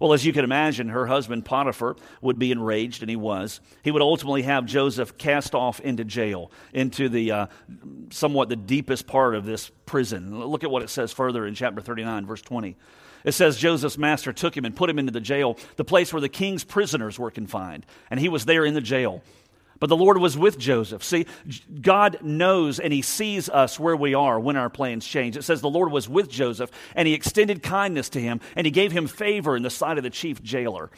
Well, 0.00 0.14
as 0.14 0.24
you 0.24 0.32
can 0.32 0.44
imagine, 0.44 0.88
her 0.88 1.06
husband 1.06 1.44
Potiphar 1.44 1.94
would 2.22 2.38
be 2.38 2.52
enraged, 2.52 3.02
and 3.02 3.10
he 3.10 3.16
was. 3.16 3.60
He 3.82 3.90
would 3.90 4.00
ultimately 4.00 4.42
have 4.42 4.64
Joseph 4.64 5.18
cast 5.18 5.54
off 5.54 5.78
into 5.78 6.04
jail, 6.04 6.50
into 6.72 7.10
the 7.10 7.32
uh, 7.32 7.46
somewhat 8.08 8.48
the 8.48 8.56
deepest 8.56 9.06
part 9.06 9.34
of 9.34 9.44
this 9.44 9.70
prison. 9.84 10.40
Look 10.40 10.64
at 10.64 10.70
what 10.70 10.82
it 10.82 10.88
says 10.88 11.12
further 11.12 11.46
in 11.46 11.54
chapter 11.54 11.82
39, 11.82 12.24
verse 12.24 12.40
20. 12.40 12.76
It 13.24 13.32
says 13.32 13.56
Joseph's 13.56 13.98
master 13.98 14.32
took 14.32 14.56
him 14.56 14.64
and 14.64 14.74
put 14.74 14.90
him 14.90 14.98
into 14.98 15.12
the 15.12 15.20
jail, 15.20 15.58
the 15.76 15.84
place 15.84 16.12
where 16.12 16.20
the 16.20 16.28
king's 16.28 16.64
prisoners 16.64 17.18
were 17.18 17.30
confined. 17.30 17.86
And 18.10 18.20
he 18.20 18.28
was 18.28 18.44
there 18.44 18.64
in 18.64 18.74
the 18.74 18.80
jail. 18.80 19.22
But 19.80 19.88
the 19.88 19.96
Lord 19.96 20.18
was 20.18 20.36
with 20.36 20.58
Joseph. 20.58 21.02
See, 21.02 21.26
God 21.80 22.18
knows 22.22 22.78
and 22.78 22.92
he 22.92 23.00
sees 23.00 23.48
us 23.48 23.80
where 23.80 23.96
we 23.96 24.12
are 24.14 24.38
when 24.38 24.56
our 24.56 24.68
plans 24.68 25.06
change. 25.06 25.38
It 25.38 25.42
says 25.42 25.62
the 25.62 25.70
Lord 25.70 25.90
was 25.90 26.08
with 26.08 26.28
Joseph 26.28 26.70
and 26.94 27.08
he 27.08 27.14
extended 27.14 27.62
kindness 27.62 28.10
to 28.10 28.20
him 28.20 28.40
and 28.54 28.66
he 28.66 28.70
gave 28.70 28.92
him 28.92 29.06
favor 29.06 29.56
in 29.56 29.62
the 29.62 29.70
sight 29.70 29.96
of 29.96 30.04
the 30.04 30.10
chief 30.10 30.42
jailer. 30.42 30.90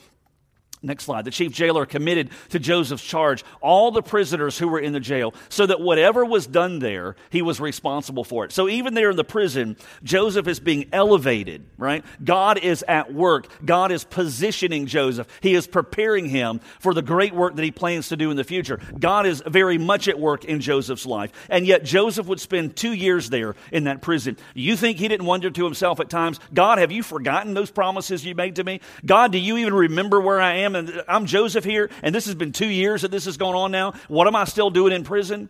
Next 0.84 1.04
slide. 1.04 1.24
The 1.24 1.30
chief 1.30 1.52
jailer 1.52 1.86
committed 1.86 2.30
to 2.48 2.58
Joseph's 2.58 3.04
charge 3.04 3.44
all 3.60 3.92
the 3.92 4.02
prisoners 4.02 4.58
who 4.58 4.66
were 4.66 4.80
in 4.80 4.92
the 4.92 4.98
jail, 4.98 5.32
so 5.48 5.64
that 5.64 5.80
whatever 5.80 6.24
was 6.24 6.46
done 6.46 6.80
there, 6.80 7.14
he 7.30 7.40
was 7.40 7.60
responsible 7.60 8.24
for 8.24 8.44
it. 8.44 8.50
So 8.50 8.68
even 8.68 8.94
there 8.94 9.10
in 9.10 9.16
the 9.16 9.22
prison, 9.22 9.76
Joseph 10.02 10.48
is 10.48 10.58
being 10.58 10.88
elevated, 10.92 11.64
right? 11.78 12.04
God 12.24 12.58
is 12.58 12.84
at 12.88 13.14
work. 13.14 13.46
God 13.64 13.92
is 13.92 14.02
positioning 14.02 14.86
Joseph. 14.86 15.28
He 15.40 15.54
is 15.54 15.68
preparing 15.68 16.28
him 16.28 16.60
for 16.80 16.94
the 16.94 17.02
great 17.02 17.32
work 17.32 17.54
that 17.54 17.64
he 17.64 17.70
plans 17.70 18.08
to 18.08 18.16
do 18.16 18.32
in 18.32 18.36
the 18.36 18.42
future. 18.42 18.80
God 18.98 19.24
is 19.24 19.40
very 19.46 19.78
much 19.78 20.08
at 20.08 20.18
work 20.18 20.44
in 20.44 20.60
Joseph's 20.60 21.06
life. 21.06 21.30
And 21.48 21.64
yet 21.64 21.84
Joseph 21.84 22.26
would 22.26 22.40
spend 22.40 22.74
two 22.74 22.92
years 22.92 23.30
there 23.30 23.54
in 23.70 23.84
that 23.84 24.02
prison. 24.02 24.36
You 24.54 24.76
think 24.76 24.98
he 24.98 25.06
didn't 25.06 25.26
wonder 25.26 25.48
to 25.48 25.64
himself 25.64 26.00
at 26.00 26.10
times, 26.10 26.40
God, 26.52 26.78
have 26.78 26.90
you 26.90 27.04
forgotten 27.04 27.54
those 27.54 27.70
promises 27.70 28.26
you 28.26 28.34
made 28.34 28.56
to 28.56 28.64
me? 28.64 28.80
God, 29.06 29.30
do 29.30 29.38
you 29.38 29.58
even 29.58 29.74
remember 29.74 30.20
where 30.20 30.40
I 30.40 30.54
am? 30.54 30.71
Am, 30.76 30.88
and 30.88 31.04
I'm 31.08 31.26
Joseph 31.26 31.64
here, 31.64 31.90
and 32.02 32.14
this 32.14 32.26
has 32.26 32.34
been 32.34 32.52
two 32.52 32.68
years 32.68 33.02
that 33.02 33.10
this 33.10 33.24
has 33.24 33.36
gone 33.36 33.54
on 33.54 33.70
now. 33.70 33.92
What 34.08 34.26
am 34.26 34.36
I 34.36 34.44
still 34.44 34.70
doing 34.70 34.92
in 34.92 35.04
prison? 35.04 35.48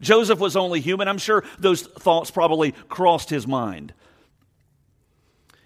Joseph 0.00 0.38
was 0.38 0.56
only 0.56 0.80
human. 0.80 1.08
I'm 1.08 1.18
sure 1.18 1.44
those 1.58 1.82
thoughts 1.82 2.30
probably 2.30 2.72
crossed 2.88 3.30
his 3.30 3.46
mind. 3.46 3.94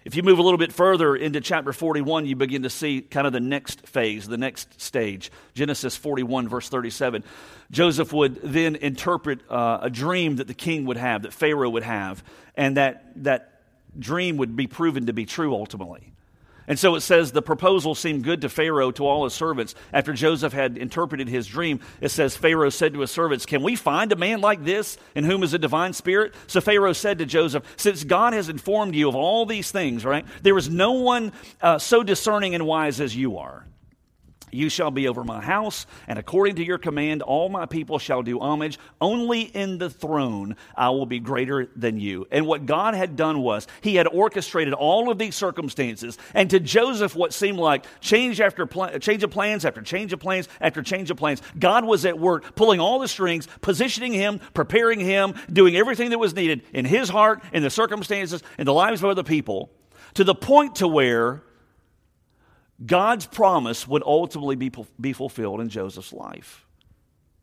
If 0.05 0.15
you 0.15 0.23
move 0.23 0.39
a 0.39 0.41
little 0.41 0.57
bit 0.57 0.71
further 0.71 1.17
into 1.17 1.41
chapter 1.41 1.73
41, 1.73 2.25
you 2.27 2.37
begin 2.37 2.63
to 2.63 2.69
see 2.69 3.01
kind 3.01 3.27
of 3.27 3.33
the 3.33 3.41
next 3.41 3.85
phase, 3.85 4.25
the 4.25 4.37
next 4.37 4.79
stage. 4.79 5.31
Genesis 5.53 5.97
41, 5.97 6.47
verse 6.47 6.69
37. 6.69 7.25
Joseph 7.71 8.13
would 8.13 8.41
then 8.41 8.77
interpret 8.77 9.41
uh, 9.51 9.79
a 9.81 9.89
dream 9.89 10.37
that 10.37 10.47
the 10.47 10.53
king 10.53 10.85
would 10.85 10.95
have, 10.95 11.23
that 11.23 11.33
Pharaoh 11.33 11.69
would 11.69 11.83
have, 11.83 12.23
and 12.55 12.77
that, 12.77 13.11
that 13.23 13.61
dream 13.99 14.37
would 14.37 14.55
be 14.55 14.65
proven 14.65 15.07
to 15.07 15.13
be 15.13 15.25
true 15.25 15.53
ultimately. 15.53 16.13
And 16.67 16.77
so 16.77 16.95
it 16.95 17.01
says 17.01 17.31
the 17.31 17.41
proposal 17.41 17.95
seemed 17.95 18.25
good 18.25 18.41
to 18.41 18.49
Pharaoh, 18.49 18.91
to 18.91 19.05
all 19.05 19.23
his 19.23 19.33
servants. 19.33 19.73
After 19.93 20.11
Joseph 20.11 20.51
had 20.51 20.77
interpreted 20.77 21.29
his 21.29 21.47
dream, 21.47 21.79
it 22.01 22.09
says 22.09 22.35
Pharaoh 22.35 22.69
said 22.69 22.93
to 22.93 22.99
his 22.99 23.11
servants, 23.11 23.45
Can 23.45 23.63
we 23.63 23.77
find 23.77 24.11
a 24.11 24.17
man 24.17 24.41
like 24.41 24.65
this 24.65 24.97
in 25.15 25.23
whom 25.23 25.43
is 25.43 25.53
a 25.53 25.59
divine 25.59 25.93
spirit? 25.93 26.35
So 26.47 26.59
Pharaoh 26.59 26.93
said 26.93 27.19
to 27.19 27.25
Joseph, 27.25 27.63
Since 27.77 28.03
God 28.03 28.33
has 28.33 28.49
informed 28.49 28.95
you 28.95 29.07
of 29.07 29.15
all 29.15 29.45
these 29.45 29.71
things, 29.71 30.03
right, 30.03 30.25
there 30.41 30.57
is 30.57 30.69
no 30.69 30.91
one 30.91 31.31
uh, 31.61 31.77
so 31.79 32.03
discerning 32.03 32.53
and 32.53 32.65
wise 32.65 32.99
as 32.99 33.15
you 33.15 33.37
are. 33.37 33.65
You 34.51 34.69
shall 34.69 34.91
be 34.91 35.07
over 35.09 35.25
my 35.25 35.41
house, 35.41 35.85
and 36.07 36.17
according 36.17 36.55
to 36.55 36.65
your 36.65 36.77
command, 36.77 37.21
all 37.21 37.49
my 37.49 37.65
people 37.65 37.99
shall 37.99 38.23
do 38.23 38.39
homage. 38.39 38.79
Only 39.01 39.41
in 39.41 39.77
the 39.77 39.89
throne 39.89 40.55
I 40.75 40.89
will 40.91 41.05
be 41.05 41.19
greater 41.19 41.69
than 41.75 41.99
you. 41.99 42.27
And 42.31 42.47
what 42.47 42.65
God 42.65 42.93
had 42.93 43.17
done 43.17 43.41
was, 43.41 43.67
He 43.81 43.95
had 43.95 44.07
orchestrated 44.07 44.73
all 44.73 45.11
of 45.11 45.17
these 45.17 45.35
circumstances. 45.35 46.17
And 46.33 46.49
to 46.51 46.61
Joseph, 46.61 47.13
what 47.13 47.33
seemed 47.33 47.59
like 47.59 47.85
change 47.99 48.39
after 48.39 48.65
pl- 48.65 48.99
change 48.99 49.21
of 49.23 49.31
plans 49.31 49.65
after 49.65 49.81
change 49.81 50.13
of 50.13 50.19
plans 50.19 50.47
after 50.61 50.81
change 50.81 51.11
of 51.11 51.17
plans, 51.17 51.41
God 51.59 51.83
was 51.83 52.05
at 52.05 52.17
work 52.17 52.55
pulling 52.55 52.79
all 52.79 52.99
the 52.99 53.07
strings, 53.09 53.47
positioning 53.59 54.13
him, 54.13 54.39
preparing 54.53 55.01
him, 55.01 55.33
doing 55.51 55.75
everything 55.75 56.11
that 56.11 56.19
was 56.19 56.33
needed 56.33 56.63
in 56.73 56.85
his 56.85 57.09
heart, 57.09 57.43
in 57.51 57.63
the 57.63 57.69
circumstances, 57.69 58.41
in 58.57 58.65
the 58.65 58.73
lives 58.73 59.03
of 59.03 59.09
other 59.09 59.23
people, 59.23 59.69
to 60.13 60.23
the 60.23 60.35
point 60.35 60.75
to 60.75 60.87
where 60.87 61.43
God's 62.85 63.25
promise 63.25 63.87
would 63.87 64.03
ultimately 64.05 64.55
be, 64.55 64.71
be 64.99 65.13
fulfilled 65.13 65.61
in 65.61 65.69
Joseph's 65.69 66.13
life. 66.13 66.65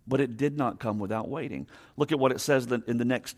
But 0.06 0.20
it 0.20 0.36
did 0.36 0.56
not 0.56 0.78
come 0.78 0.98
without 0.98 1.28
waiting. 1.28 1.66
Look 1.96 2.12
at 2.12 2.18
what 2.18 2.30
it 2.30 2.40
says 2.40 2.70
in 2.86 2.98
the 2.98 3.04
next 3.04 3.36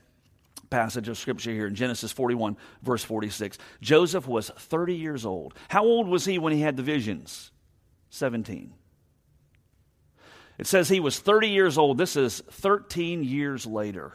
passage 0.69 1.09
of 1.09 1.17
scripture 1.17 1.53
here 1.53 1.67
in 1.67 1.75
Genesis 1.75 2.13
41, 2.13 2.57
verse 2.83 3.05
46. 3.05 3.57
Joseph 3.81 4.27
was 4.27 4.51
30 4.51 4.95
years 4.95 5.25
old. 5.25 5.55
How 5.69 5.85
old 5.85 6.09
was 6.09 6.25
he 6.25 6.39
when 6.39 6.53
he 6.53 6.61
had 6.61 6.77
the 6.77 6.83
visions? 6.83 7.53
17. 8.11 8.75
It 10.59 10.67
says 10.67 10.89
he 10.89 11.01
was 11.01 11.19
30 11.19 11.49
years 11.49 11.79
old. 11.79 11.99
This 11.99 12.17
is 12.17 12.43
13 12.51 13.23
years 13.23 13.65
later 13.65 14.15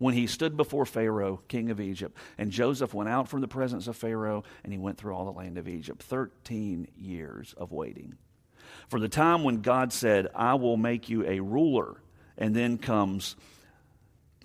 when 0.00 0.14
he 0.14 0.26
stood 0.26 0.56
before 0.56 0.86
Pharaoh, 0.86 1.42
king 1.46 1.70
of 1.70 1.78
Egypt. 1.78 2.16
And 2.38 2.50
Joseph 2.50 2.94
went 2.94 3.10
out 3.10 3.28
from 3.28 3.42
the 3.42 3.46
presence 3.46 3.86
of 3.86 3.96
Pharaoh 3.96 4.44
and 4.64 4.72
he 4.72 4.78
went 4.78 4.96
through 4.96 5.12
all 5.14 5.26
the 5.26 5.30
land 5.30 5.58
of 5.58 5.68
Egypt. 5.68 6.02
13 6.02 6.88
years 6.96 7.54
of 7.58 7.70
waiting. 7.70 8.16
For 8.88 8.98
the 8.98 9.10
time 9.10 9.44
when 9.44 9.60
God 9.60 9.92
said, 9.92 10.28
I 10.34 10.54
will 10.54 10.78
make 10.78 11.10
you 11.10 11.26
a 11.26 11.40
ruler, 11.40 12.00
and 12.38 12.56
then 12.56 12.78
comes 12.78 13.36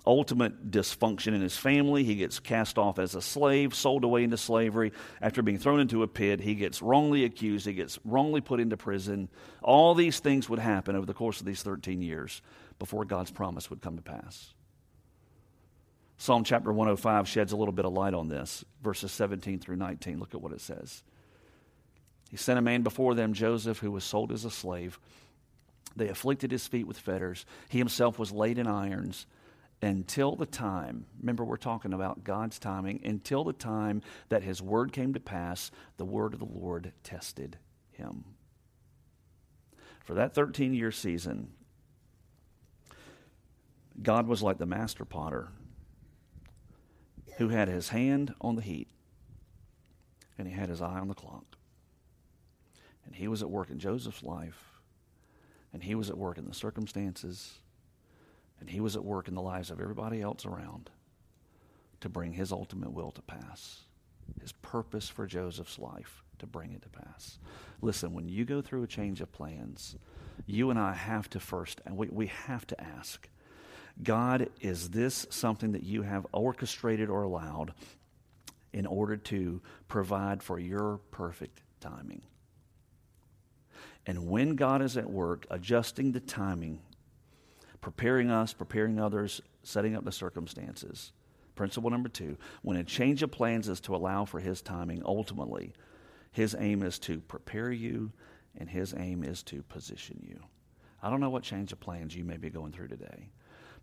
ultimate 0.06 0.70
dysfunction 0.70 1.34
in 1.34 1.40
his 1.40 1.56
family. 1.56 2.04
He 2.04 2.16
gets 2.16 2.38
cast 2.38 2.76
off 2.76 2.98
as 2.98 3.14
a 3.14 3.22
slave, 3.22 3.74
sold 3.74 4.04
away 4.04 4.24
into 4.24 4.36
slavery. 4.36 4.92
After 5.22 5.42
being 5.42 5.58
thrown 5.58 5.80
into 5.80 6.02
a 6.02 6.08
pit, 6.08 6.40
he 6.40 6.54
gets 6.54 6.82
wrongly 6.82 7.24
accused, 7.24 7.66
he 7.66 7.72
gets 7.72 7.98
wrongly 8.04 8.40
put 8.40 8.60
into 8.60 8.76
prison. 8.76 9.28
All 9.62 9.94
these 9.94 10.20
things 10.20 10.48
would 10.48 10.60
happen 10.60 10.94
over 10.96 11.06
the 11.06 11.14
course 11.14 11.40
of 11.40 11.46
these 11.46 11.62
13 11.62 12.02
years 12.02 12.42
before 12.78 13.04
God's 13.04 13.30
promise 13.30 13.70
would 13.70 13.80
come 13.80 13.96
to 13.96 14.02
pass. 14.02 14.52
Psalm 16.18 16.44
chapter 16.44 16.72
105 16.72 17.28
sheds 17.28 17.52
a 17.52 17.56
little 17.56 17.72
bit 17.72 17.84
of 17.84 17.92
light 17.92 18.14
on 18.14 18.28
this, 18.28 18.64
verses 18.82 19.12
17 19.12 19.58
through 19.58 19.76
19. 19.76 20.18
Look 20.18 20.34
at 20.34 20.40
what 20.40 20.52
it 20.52 20.60
says. 20.60 21.02
He 22.30 22.36
sent 22.36 22.58
a 22.58 22.62
man 22.62 22.82
before 22.82 23.14
them, 23.14 23.34
Joseph, 23.34 23.78
who 23.78 23.90
was 23.90 24.04
sold 24.04 24.32
as 24.32 24.44
a 24.44 24.50
slave. 24.50 24.98
They 25.94 26.08
afflicted 26.08 26.50
his 26.50 26.66
feet 26.66 26.86
with 26.86 26.98
fetters. 26.98 27.44
He 27.68 27.78
himself 27.78 28.18
was 28.18 28.32
laid 28.32 28.58
in 28.58 28.66
irons 28.66 29.26
until 29.82 30.36
the 30.36 30.46
time, 30.46 31.04
remember, 31.20 31.44
we're 31.44 31.58
talking 31.58 31.92
about 31.92 32.24
God's 32.24 32.58
timing, 32.58 33.00
until 33.04 33.44
the 33.44 33.52
time 33.52 34.02
that 34.30 34.42
his 34.42 34.62
word 34.62 34.92
came 34.92 35.12
to 35.14 35.20
pass, 35.20 35.70
the 35.98 36.04
word 36.04 36.32
of 36.32 36.40
the 36.40 36.46
Lord 36.46 36.92
tested 37.04 37.58
him. 37.92 38.24
For 40.04 40.14
that 40.14 40.34
13 40.34 40.72
year 40.72 40.92
season, 40.92 41.50
God 44.02 44.26
was 44.26 44.42
like 44.42 44.58
the 44.58 44.66
master 44.66 45.04
potter 45.04 45.48
who 47.36 47.48
had 47.48 47.68
his 47.68 47.90
hand 47.90 48.34
on 48.40 48.56
the 48.56 48.62
heat 48.62 48.88
and 50.38 50.48
he 50.48 50.54
had 50.54 50.68
his 50.68 50.82
eye 50.82 50.98
on 50.98 51.08
the 51.08 51.14
clock. 51.14 51.44
And 53.04 53.14
he 53.14 53.28
was 53.28 53.42
at 53.42 53.50
work 53.50 53.70
in 53.70 53.78
Joseph's 53.78 54.24
life, 54.24 54.80
and 55.72 55.84
he 55.84 55.94
was 55.94 56.10
at 56.10 56.18
work 56.18 56.38
in 56.38 56.46
the 56.46 56.54
circumstances 56.54 57.60
and 58.60 58.70
he 58.70 58.80
was 58.80 58.96
at 58.96 59.04
work 59.04 59.28
in 59.28 59.34
the 59.34 59.42
lives 59.42 59.70
of 59.70 59.80
everybody 59.80 60.22
else 60.22 60.46
around 60.46 60.90
to 62.00 62.08
bring 62.08 62.32
his 62.32 62.52
ultimate 62.52 62.92
will 62.92 63.10
to 63.10 63.22
pass, 63.22 63.82
his 64.40 64.52
purpose 64.52 65.08
for 65.08 65.26
Joseph's 65.26 65.78
life 65.78 66.22
to 66.38 66.46
bring 66.46 66.72
it 66.72 66.82
to 66.82 66.88
pass. 66.88 67.38
Listen, 67.80 68.12
when 68.12 68.28
you 68.28 68.44
go 68.44 68.60
through 68.60 68.82
a 68.82 68.86
change 68.86 69.20
of 69.20 69.32
plans, 69.32 69.96
you 70.46 70.70
and 70.70 70.78
I 70.78 70.92
have 70.92 71.28
to 71.30 71.40
first, 71.40 71.80
and 71.86 71.96
we, 71.96 72.08
we 72.08 72.26
have 72.26 72.66
to 72.68 72.80
ask 72.80 73.28
God, 74.02 74.50
is 74.60 74.90
this 74.90 75.26
something 75.30 75.72
that 75.72 75.84
you 75.84 76.02
have 76.02 76.26
orchestrated 76.32 77.08
or 77.08 77.22
allowed 77.22 77.72
in 78.72 78.86
order 78.86 79.16
to 79.16 79.60
provide 79.88 80.42
for 80.42 80.58
your 80.58 80.98
perfect 81.10 81.62
timing? 81.80 82.22
And 84.06 84.26
when 84.26 84.54
God 84.54 84.82
is 84.82 84.96
at 84.96 85.10
work 85.10 85.46
adjusting 85.50 86.12
the 86.12 86.20
timing 86.20 86.80
preparing 87.86 88.32
us, 88.32 88.52
preparing 88.52 88.98
others, 88.98 89.40
setting 89.62 89.94
up 89.94 90.04
the 90.04 90.10
circumstances. 90.10 91.12
Principle 91.54 91.88
number 91.88 92.08
two 92.08 92.36
when 92.62 92.76
a 92.76 92.82
change 92.82 93.22
of 93.22 93.30
plans 93.30 93.68
is 93.68 93.78
to 93.78 93.94
allow 93.94 94.24
for 94.24 94.40
his 94.40 94.60
timing, 94.60 95.02
ultimately, 95.04 95.72
his 96.32 96.56
aim 96.58 96.82
is 96.82 96.98
to 96.98 97.20
prepare 97.20 97.70
you 97.70 98.10
and 98.58 98.68
his 98.68 98.92
aim 98.98 99.22
is 99.22 99.44
to 99.44 99.62
position 99.62 100.20
you. 100.20 100.40
I 101.00 101.10
don't 101.10 101.20
know 101.20 101.30
what 101.30 101.44
change 101.44 101.70
of 101.70 101.78
plans 101.78 102.16
you 102.16 102.24
may 102.24 102.38
be 102.38 102.50
going 102.50 102.72
through 102.72 102.88
today. 102.88 103.28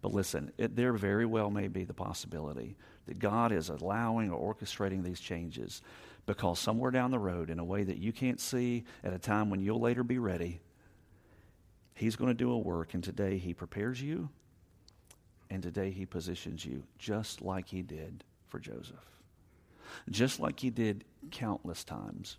But 0.04 0.14
listen, 0.14 0.52
it, 0.58 0.76
there 0.76 0.92
very 0.92 1.26
well 1.26 1.50
may 1.50 1.70
be 1.70 1.86
the 1.86 1.94
possibility 1.94 2.76
that 3.06 3.20
God 3.20 3.54
is 3.54 3.70
allowing 3.70 4.32
or 4.32 4.54
orchestrating 4.54 5.02
these 5.02 5.22
changes 5.22 5.82
because 6.26 6.60
somewhere 6.60 6.92
down 6.92 7.10
the 7.10 7.20
road, 7.20 7.50
in 7.50 7.58
a 7.58 7.64
way 7.64 7.86
that 7.86 7.98
you 7.98 8.12
can't 8.12 8.40
see 8.40 8.84
at 9.02 9.14
a 9.14 9.18
time 9.18 9.50
when 9.50 9.62
you'll 9.62 9.80
later 9.80 10.04
be 10.04 10.20
ready, 10.20 10.60
He's 11.96 12.18
going 12.18 12.28
to 12.28 12.34
do 12.34 12.52
a 12.52 12.58
work, 12.58 12.94
and 12.94 13.04
today 13.04 13.38
He 13.38 13.54
prepares 13.54 14.02
you, 14.02 14.30
and 15.50 15.64
today 15.64 15.90
He 15.90 16.06
positions 16.06 16.66
you 16.66 16.84
just 17.00 17.42
like 17.42 17.70
He 17.70 17.82
did 17.82 18.26
for 18.50 18.60
Joseph. 18.60 19.22
Just 20.10 20.38
like 20.38 20.60
He 20.60 20.70
did 20.70 21.06
countless 21.32 21.86
times 21.86 22.38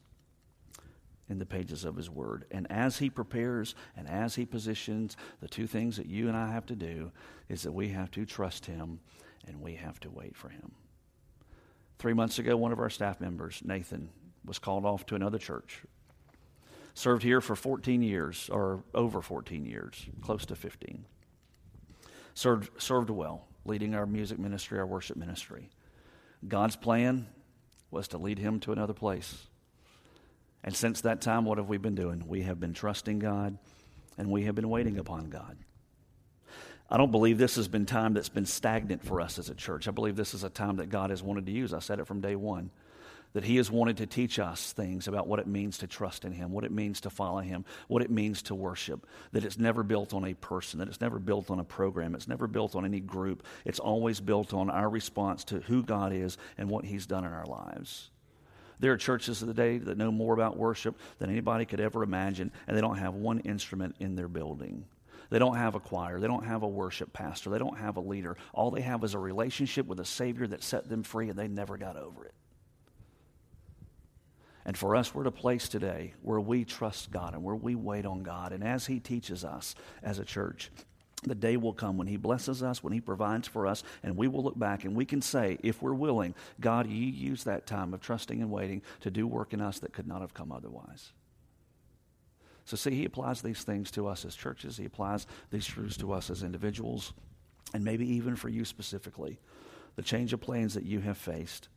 in 1.29 1.39
the 1.39 1.47
pages 1.47 1.85
of 1.85 1.97
His 1.97 2.11
Word. 2.11 2.45
And 2.51 2.71
as 2.71 2.99
He 2.99 3.11
prepares 3.11 3.75
and 3.97 4.09
as 4.09 4.35
He 4.35 4.45
positions, 4.45 5.17
the 5.41 5.49
two 5.49 5.67
things 5.67 5.97
that 5.97 6.07
you 6.07 6.29
and 6.29 6.37
I 6.37 6.51
have 6.53 6.67
to 6.67 6.77
do 6.77 7.13
is 7.49 7.63
that 7.63 7.73
we 7.73 7.89
have 7.91 8.11
to 8.13 8.25
trust 8.25 8.67
Him 8.67 9.01
and 9.47 9.61
we 9.61 9.75
have 9.75 10.01
to 10.01 10.11
wait 10.11 10.37
for 10.37 10.49
Him. 10.49 10.73
Three 11.99 12.15
months 12.15 12.39
ago, 12.39 12.57
one 12.57 12.73
of 12.73 12.81
our 12.81 12.91
staff 12.91 13.21
members, 13.21 13.63
Nathan, 13.65 14.11
was 14.45 14.59
called 14.59 14.85
off 14.85 15.07
to 15.07 15.15
another 15.15 15.39
church 15.39 15.83
Served 16.95 17.25
here 17.25 17.41
for 17.41 17.57
14 17.57 18.03
years, 18.03 18.49
or 18.51 18.85
over 18.95 19.21
14 19.21 19.67
years, 19.67 20.07
close 20.23 20.47
to 20.47 20.55
15. 20.55 21.05
Served, 22.35 22.71
served 22.81 23.11
well, 23.11 23.49
leading 23.65 23.97
our 23.97 24.07
music 24.07 24.39
ministry, 24.39 24.79
our 24.79 24.87
worship 24.87 25.17
ministry. 25.17 25.71
God's 26.47 26.77
plan 26.77 27.27
was 27.91 28.07
to 28.09 28.19
lead 28.19 28.39
him 28.39 28.61
to 28.61 28.73
another 28.73 28.93
place. 28.93 29.47
And 30.65 30.75
since 30.75 31.03
that 31.03 31.21
time, 31.21 31.45
what 31.45 31.59
have 31.59 31.69
we 31.69 31.77
been 31.77 31.95
doing? 31.95 32.25
We 32.27 32.43
have 32.43 32.59
been 32.59 32.73
trusting 32.73 33.19
God 33.19 33.59
and 34.17 34.31
we 34.31 34.45
have 34.45 34.55
been 34.55 34.71
waiting 34.71 34.99
upon 34.99 35.29
God. 35.31 35.57
I 36.91 36.97
don't 36.97 37.11
believe 37.11 37.39
this 37.39 37.57
has 37.57 37.69
been 37.69 37.87
time 37.87 38.15
that's 38.15 38.29
been 38.29 38.47
stagnant 38.47 39.05
for 39.05 39.21
us 39.21 39.39
as 39.39 39.51
a 39.51 39.55
church. 39.55 39.89
I 39.89 39.91
believe 39.91 40.17
this 40.17 40.35
is 40.35 40.45
a 40.45 40.51
time 40.51 40.77
that 40.77 40.89
God 40.89 41.11
has 41.11 41.23
wanted 41.23 41.47
to 41.47 41.53
use. 41.53 41.75
I 41.75 41.79
said 41.81 41.99
it 41.99 42.07
from 42.07 42.21
day 42.21 42.35
one 42.35 42.71
that 43.35 43.45
He 43.45 43.57
has 43.57 43.71
wanted 43.71 43.97
to 43.99 44.07
teach 44.07 44.39
us 44.39 44.73
things 44.73 45.07
about 45.09 45.27
what 45.27 45.41
it 45.41 45.47
means 45.47 45.79
to 45.79 45.87
trust 45.87 46.25
in 46.25 46.33
Him, 46.33 46.53
what 46.53 46.65
it 46.65 46.71
means 46.71 47.01
to 47.03 47.11
follow 47.11 47.41
Him, 47.41 47.65
what 47.89 48.01
it 48.01 48.11
means 48.11 48.43
to 48.43 48.55
worship. 48.55 49.07
That 49.33 49.45
it's 49.45 49.59
never 49.59 49.83
built 49.83 50.15
on 50.15 50.25
a 50.25 50.35
person, 50.35 50.79
that 50.79 50.89
it's 50.89 51.01
never 51.01 51.19
built 51.19 51.51
on 51.51 51.59
a 51.59 51.65
program, 51.65 52.15
it's 52.15 52.29
never 52.29 52.47
built 52.47 52.75
on 52.75 52.85
any 52.85 53.01
group. 53.01 53.45
It's 53.65 53.81
always 53.81 54.21
built 54.21 54.55
on 54.55 54.71
our 54.71 54.89
response 54.89 55.45
to 55.45 55.61
who 55.61 55.83
God 55.83 56.13
is 56.13 56.39
and 56.57 56.71
what 56.71 56.85
He's 56.85 57.07
done 57.07 57.25
in 57.25 57.33
our 57.33 57.47
lives. 57.47 58.11
There 58.81 58.93
are 58.93 58.97
churches 58.97 59.43
of 59.43 59.49
the 59.49 59.55
day 59.55 59.79
that 59.79 59.99
know 59.99 60.11
more 60.11 60.35
about 60.35 60.57
worship 60.57 60.97
than 61.19 61.31
anybody 61.31 61.65
could 61.65 61.81
ever 61.81 62.03
imagine, 62.03 62.51
and 62.67 62.77
they 62.77 62.81
don't 62.81 62.99
have 62.99 63.15
one 63.15 63.41
instrument 63.41 63.97
in 64.01 64.17
their 64.17 64.29
building. 64.29 64.85
They 65.31 65.39
don't 65.39 65.57
have 65.57 65.75
a 65.75 65.81
choir. 65.81 66.21
They 66.21 66.27
don't 66.27 66.45
have 66.45 66.63
a 66.63 66.69
worship 66.69 67.13
pastor. 67.13 67.51
They 67.51 67.59
don't 67.59 67.79
have 67.79 67.97
a 67.97 68.01
leader. 68.01 68.37
All 68.53 68.71
they 68.71 68.83
have 68.83 69.03
is 69.05 69.15
a 69.15 69.19
relationship 69.19 69.87
with 69.87 70.01
a 70.01 70.05
Savior 70.05 70.47
that 70.49 70.63
set 70.63 70.89
them 70.89 71.03
free, 71.03 71.29
and 71.29 71.39
they 71.39 71.49
never 71.49 71.77
got 71.77 71.97
over 71.97 72.27
it. 72.27 72.35
And 74.67 74.77
for 74.77 74.97
us, 74.97 75.15
we're 75.15 75.23
at 75.23 75.29
a 75.29 75.31
place 75.31 75.69
today 75.69 76.15
where 76.23 76.41
we 76.41 76.65
trust 76.65 77.11
God 77.11 77.35
and 77.35 77.43
where 77.43 77.55
we 77.55 77.75
wait 77.75 78.07
on 78.07 78.23
God. 78.23 78.53
And 78.53 78.65
as 78.65 78.87
He 78.87 78.99
teaches 78.99 79.45
us 79.45 79.75
as 80.03 80.19
a 80.19 80.25
church, 80.25 80.71
the 81.25 81.35
day 81.35 81.57
will 81.57 81.73
come 81.73 81.97
when 81.97 82.07
He 82.07 82.17
blesses 82.17 82.63
us, 82.63 82.83
when 82.83 82.93
He 82.93 83.01
provides 83.01 83.49
for 83.49 83.67
us, 83.67 83.83
and 84.03 84.17
we 84.17 84.29
will 84.29 84.43
look 84.43 84.59
back 84.59 84.85
and 84.85 84.95
we 84.95 85.05
can 85.05 85.23
say, 85.23 85.59
if 85.63 85.83
we're 85.83 85.95
willing, 85.95 86.35
God, 86.61 86.89
you 86.89 87.07
use 87.07 87.45
that 87.45 87.67
time 87.67 87.95
of 87.95 88.01
trusting 88.01 88.41
and 88.41 88.51
waiting 88.51 88.83
to 89.01 89.11
do 89.11 89.27
work 89.27 89.53
in 89.53 89.61
us 89.61 89.79
that 89.81 89.93
could 89.93 90.07
not 90.07 90.21
have 90.21 90.35
come 90.35 90.53
otherwise. 90.53 91.13
So, 92.65 92.77
see, 92.77 92.93
He 92.93 93.05
applies 93.05 93.43
these 93.43 93.63
things 93.63 93.91
to 93.93 94.07
us 94.07 94.25
as 94.25 94.35
churches, 94.35 94.77
He 94.77 94.85
applies 94.85 95.27
these 95.51 95.67
truths 95.67 95.97
to 95.99 96.13
us 96.13 96.31
as 96.31 96.43
individuals, 96.43 97.13
and 97.73 97.85
maybe 97.85 98.09
even 98.15 98.37
for 98.37 98.49
you 98.49 98.65
specifically. 98.65 99.39
The 99.97 100.03
change 100.03 100.33
of 100.33 100.41
plans 100.41 100.75
that 100.75 100.85
you 100.85 101.01
have 101.01 101.19
faced 101.19 101.69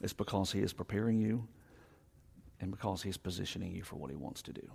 it's 0.00 0.12
because 0.12 0.52
He 0.52 0.60
is 0.60 0.72
preparing 0.72 1.18
you 1.18 1.46
and 2.60 2.70
because 2.70 3.02
He's 3.02 3.16
positioning 3.16 3.74
you 3.74 3.82
for 3.82 3.96
what 3.96 4.10
He 4.10 4.16
wants 4.16 4.42
to 4.42 4.52
do. 4.52 4.70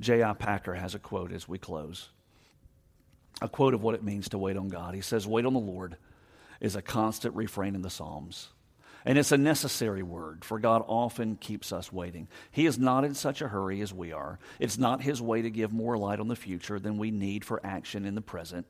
J.I. 0.00 0.34
Packer 0.34 0.74
has 0.74 0.94
a 0.94 0.98
quote 0.98 1.32
as 1.32 1.48
we 1.48 1.58
close 1.58 2.10
a 3.40 3.48
quote 3.48 3.74
of 3.74 3.82
what 3.82 3.94
it 3.94 4.02
means 4.02 4.28
to 4.30 4.38
wait 4.38 4.56
on 4.56 4.68
God. 4.68 4.94
He 4.94 5.00
says, 5.00 5.26
Wait 5.26 5.44
on 5.44 5.52
the 5.52 5.60
Lord 5.60 5.96
is 6.60 6.76
a 6.76 6.82
constant 6.82 7.34
refrain 7.34 7.74
in 7.74 7.82
the 7.82 7.90
Psalms. 7.90 8.48
And 9.04 9.18
it's 9.18 9.30
a 9.30 9.38
necessary 9.38 10.02
word, 10.02 10.44
for 10.44 10.58
God 10.58 10.82
often 10.88 11.36
keeps 11.36 11.70
us 11.70 11.92
waiting. 11.92 12.26
He 12.50 12.66
is 12.66 12.76
not 12.78 13.04
in 13.04 13.14
such 13.14 13.40
a 13.40 13.48
hurry 13.48 13.80
as 13.80 13.94
we 13.94 14.12
are. 14.12 14.40
It's 14.58 14.78
not 14.78 15.02
His 15.02 15.22
way 15.22 15.42
to 15.42 15.50
give 15.50 15.72
more 15.72 15.96
light 15.96 16.18
on 16.18 16.26
the 16.28 16.34
future 16.34 16.80
than 16.80 16.98
we 16.98 17.12
need 17.12 17.44
for 17.44 17.64
action 17.64 18.04
in 18.04 18.16
the 18.16 18.20
present, 18.20 18.66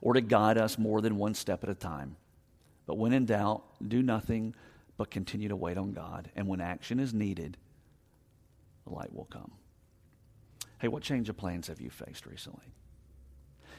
or 0.00 0.14
to 0.14 0.20
guide 0.20 0.58
us 0.58 0.78
more 0.78 1.00
than 1.00 1.16
one 1.16 1.34
step 1.34 1.62
at 1.62 1.70
a 1.70 1.74
time. 1.74 2.16
But 2.86 2.98
when 2.98 3.12
in 3.12 3.26
doubt, 3.26 3.62
do 3.86 4.02
nothing 4.02 4.56
but 4.96 5.10
continue 5.10 5.48
to 5.48 5.56
wait 5.56 5.78
on 5.78 5.92
God. 5.92 6.28
And 6.34 6.48
when 6.48 6.60
action 6.60 6.98
is 6.98 7.14
needed, 7.14 7.56
the 8.84 8.92
light 8.92 9.14
will 9.14 9.26
come. 9.26 9.52
Hey, 10.82 10.88
what 10.88 11.04
change 11.04 11.28
of 11.28 11.36
plans 11.36 11.68
have 11.68 11.80
you 11.80 11.90
faced 11.90 12.26
recently? 12.26 12.74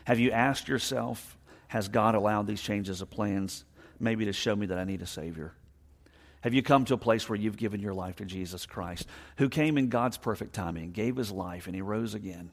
Have 0.06 0.20
you 0.20 0.32
asked 0.32 0.70
yourself, 0.70 1.38
has 1.68 1.90
God 1.90 2.16
allowed 2.16 2.48
these 2.48 2.62
changes 2.62 3.02
of 3.02 3.10
plans 3.10 3.66
maybe 4.00 4.24
to 4.24 4.32
show 4.32 4.56
me 4.56 4.68
that 4.68 4.78
I 4.78 4.86
need 4.86 5.02
a 5.02 5.06
Savior? 5.06 5.52
Have 6.40 6.54
you 6.54 6.64
come 6.64 6.86
to 6.86 6.94
a 6.94 6.98
place 6.98 7.28
where 7.28 7.38
you've 7.38 7.58
given 7.58 7.82
your 7.82 7.94
life 7.94 8.16
to 8.16 8.26
Jesus 8.26 8.66
Christ, 8.66 9.06
who 9.38 9.50
came 9.50 9.78
in 9.78 9.90
God's 9.90 10.16
perfect 10.16 10.54
timing, 10.56 10.94
gave 10.94 11.18
his 11.18 11.30
life, 11.30 11.68
and 11.68 11.76
he 11.76 11.82
rose 11.82 12.14
again 12.14 12.52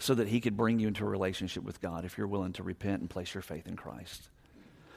so 0.00 0.12
that 0.12 0.26
he 0.26 0.40
could 0.40 0.56
bring 0.56 0.80
you 0.80 0.88
into 0.88 1.04
a 1.04 1.08
relationship 1.08 1.62
with 1.62 1.80
God 1.80 2.04
if 2.04 2.18
you're 2.18 2.26
willing 2.26 2.54
to 2.54 2.64
repent 2.64 3.00
and 3.00 3.08
place 3.08 3.32
your 3.32 3.42
faith 3.42 3.68
in 3.68 3.76
Christ? 3.76 4.28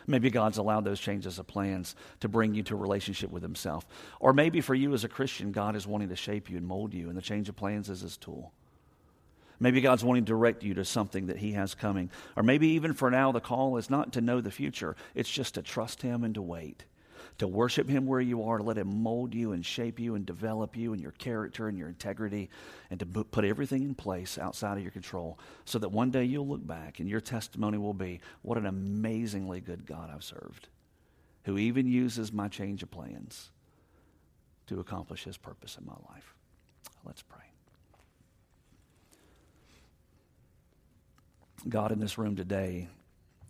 Maybe 0.08 0.32
God's 0.32 0.58
allowed 0.58 0.86
those 0.86 1.00
changes 1.00 1.38
of 1.38 1.46
plans 1.46 1.96
to 2.22 2.28
bring 2.28 2.56
you 2.56 2.63
to 2.63 2.74
a 2.74 2.80
relationship 2.80 3.30
with 3.30 3.44
Himself. 3.44 3.86
Or 4.20 4.34
maybe 4.34 4.60
for 4.60 4.74
you 4.74 4.91
as 4.96 5.04
a 5.04 5.08
Christian, 5.08 5.52
God 5.52 5.76
is 5.76 5.86
wanting 5.86 6.10
to 6.10 6.15
shape 6.15 6.50
you 6.50 6.58
and 6.58 6.65
mold 6.65 6.96
you, 6.96 7.10
and 7.10 7.15
the 7.15 7.22
change 7.22 7.48
of 7.48 7.56
plans 7.56 7.88
is 7.88 8.02
His 8.02 8.17
tool. 8.17 8.52
Maybe 9.62 9.80
God's 9.80 10.04
wanting 10.04 10.26
to 10.26 10.32
direct 10.32 10.63
you 10.63 10.74
to 10.74 10.84
something 10.84 11.28
that 11.28 11.38
He 11.38 11.54
has 11.54 11.74
coming. 11.76 12.10
Or 12.36 12.43
maybe 12.43 12.69
even 12.69 12.93
for 12.93 13.10
now, 13.10 13.32
the 13.32 13.39
call 13.39 13.78
is 13.78 13.89
not 13.89 14.12
to 14.13 14.21
know 14.21 14.41
the 14.41 14.52
future, 14.52 14.97
it's 15.15 15.32
just 15.32 15.54
to 15.54 15.62
trust 15.62 16.02
Him 16.02 16.26
and 16.26 16.34
to 16.36 16.41
wait 16.41 16.84
to 17.38 17.47
worship 17.47 17.89
Him 17.89 18.06
where 18.06 18.21
you 18.21 18.43
are, 18.43 18.58
to 18.58 18.63
let 18.63 18.78
Him 18.78 19.02
mold 19.02 19.34
you 19.34 19.52
and 19.52 19.65
shape 19.65 20.00
you 20.00 20.15
and 20.15 20.26
develop 20.26 20.78
you 20.78 20.93
and 20.93 21.02
your 21.02 21.12
character 21.13 21.67
and 21.67 21.78
your 21.78 21.88
integrity, 21.88 22.50
and 22.89 23.00
to 23.00 23.06
put 23.06 23.45
everything 23.45 23.82
in 23.82 23.95
place 23.95 24.38
outside 24.38 24.78
of 24.78 24.84
your 24.84 24.91
control 24.91 25.39
so 25.65 25.80
that 25.80 25.89
one 25.89 26.12
day 26.12 26.24
you'll 26.24 26.47
look 26.47 26.65
back 26.65 27.00
and 27.00 27.10
your 27.10 27.21
testimony 27.21 27.78
will 27.78 27.93
be, 27.93 28.19
What 28.43 28.58
an 28.58 28.65
amazingly 28.65 29.60
good 29.60 29.86
God 29.86 30.12
I've 30.13 30.24
served, 30.24 30.67
who 31.45 31.58
even 31.58 31.88
uses 31.88 32.32
my 32.32 32.47
change 32.47 32.84
of 32.84 32.91
plans 32.91 33.50
to 34.67 34.80
accomplish 34.80 35.24
His 35.24 35.38
purpose 35.38 35.78
in 35.80 35.86
my 35.86 35.97
life. 36.13 36.36
Let's 37.04 37.24
pray. 37.24 37.50
God, 41.67 41.91
in 41.91 42.00
this 42.00 42.17
room 42.17 42.36
today, 42.36 42.88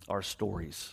our 0.08 0.22
stories 0.22 0.92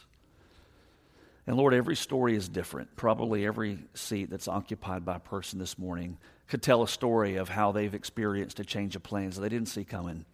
and 1.49 1.57
Lord, 1.57 1.73
every 1.73 1.95
story 1.95 2.35
is 2.35 2.47
different. 2.47 2.95
Probably 2.95 3.43
every 3.43 3.79
seat 3.95 4.29
that's 4.29 4.47
occupied 4.47 5.03
by 5.03 5.15
a 5.15 5.19
person 5.19 5.57
this 5.57 5.79
morning 5.79 6.19
could 6.47 6.61
tell 6.61 6.83
a 6.83 6.87
story 6.87 7.37
of 7.37 7.49
how 7.49 7.71
they've 7.71 7.95
experienced 7.95 8.59
a 8.59 8.63
change 8.63 8.95
of 8.95 9.01
plans 9.01 9.35
that 9.35 9.41
they 9.41 9.49
didn't 9.49 9.67
see 9.67 9.83
coming. 9.83 10.25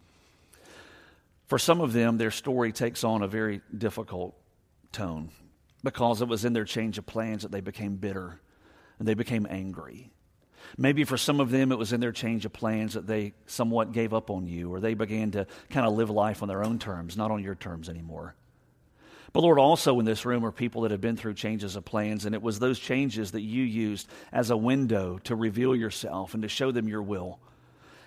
For 1.46 1.58
some 1.58 1.80
of 1.80 1.94
them, 1.94 2.18
their 2.18 2.30
story 2.30 2.70
takes 2.70 3.02
on 3.02 3.22
a 3.22 3.26
very 3.26 3.62
difficult 3.78 4.36
tone 4.92 5.30
because 5.82 6.20
it 6.20 6.28
was 6.28 6.44
in 6.44 6.52
their 6.52 6.66
change 6.66 6.98
of 6.98 7.06
plans 7.06 7.44
that 7.44 7.50
they 7.50 7.62
became 7.62 7.96
bitter 7.96 8.38
and 8.98 9.08
they 9.08 9.14
became 9.14 9.46
angry. 9.48 10.10
Maybe 10.76 11.04
for 11.04 11.16
some 11.16 11.40
of 11.40 11.50
them, 11.50 11.72
it 11.72 11.78
was 11.78 11.92
in 11.92 12.00
their 12.00 12.12
change 12.12 12.44
of 12.44 12.52
plans 12.52 12.94
that 12.94 13.06
they 13.06 13.34
somewhat 13.46 13.92
gave 13.92 14.12
up 14.12 14.30
on 14.30 14.46
you 14.46 14.72
or 14.72 14.80
they 14.80 14.94
began 14.94 15.30
to 15.32 15.46
kind 15.70 15.86
of 15.86 15.94
live 15.94 16.10
life 16.10 16.42
on 16.42 16.48
their 16.48 16.64
own 16.64 16.78
terms, 16.78 17.16
not 17.16 17.30
on 17.30 17.42
your 17.42 17.54
terms 17.54 17.88
anymore. 17.88 18.34
But 19.32 19.42
Lord, 19.42 19.58
also 19.58 19.98
in 19.98 20.06
this 20.06 20.24
room 20.24 20.44
are 20.46 20.52
people 20.52 20.82
that 20.82 20.92
have 20.92 21.00
been 21.00 21.16
through 21.16 21.34
changes 21.34 21.76
of 21.76 21.84
plans, 21.84 22.24
and 22.24 22.34
it 22.34 22.40
was 22.40 22.58
those 22.58 22.78
changes 22.78 23.32
that 23.32 23.42
you 23.42 23.64
used 23.64 24.08
as 24.32 24.50
a 24.50 24.56
window 24.56 25.18
to 25.24 25.36
reveal 25.36 25.76
yourself 25.76 26.32
and 26.32 26.42
to 26.42 26.48
show 26.48 26.70
them 26.70 26.88
your 26.88 27.02
will. 27.02 27.38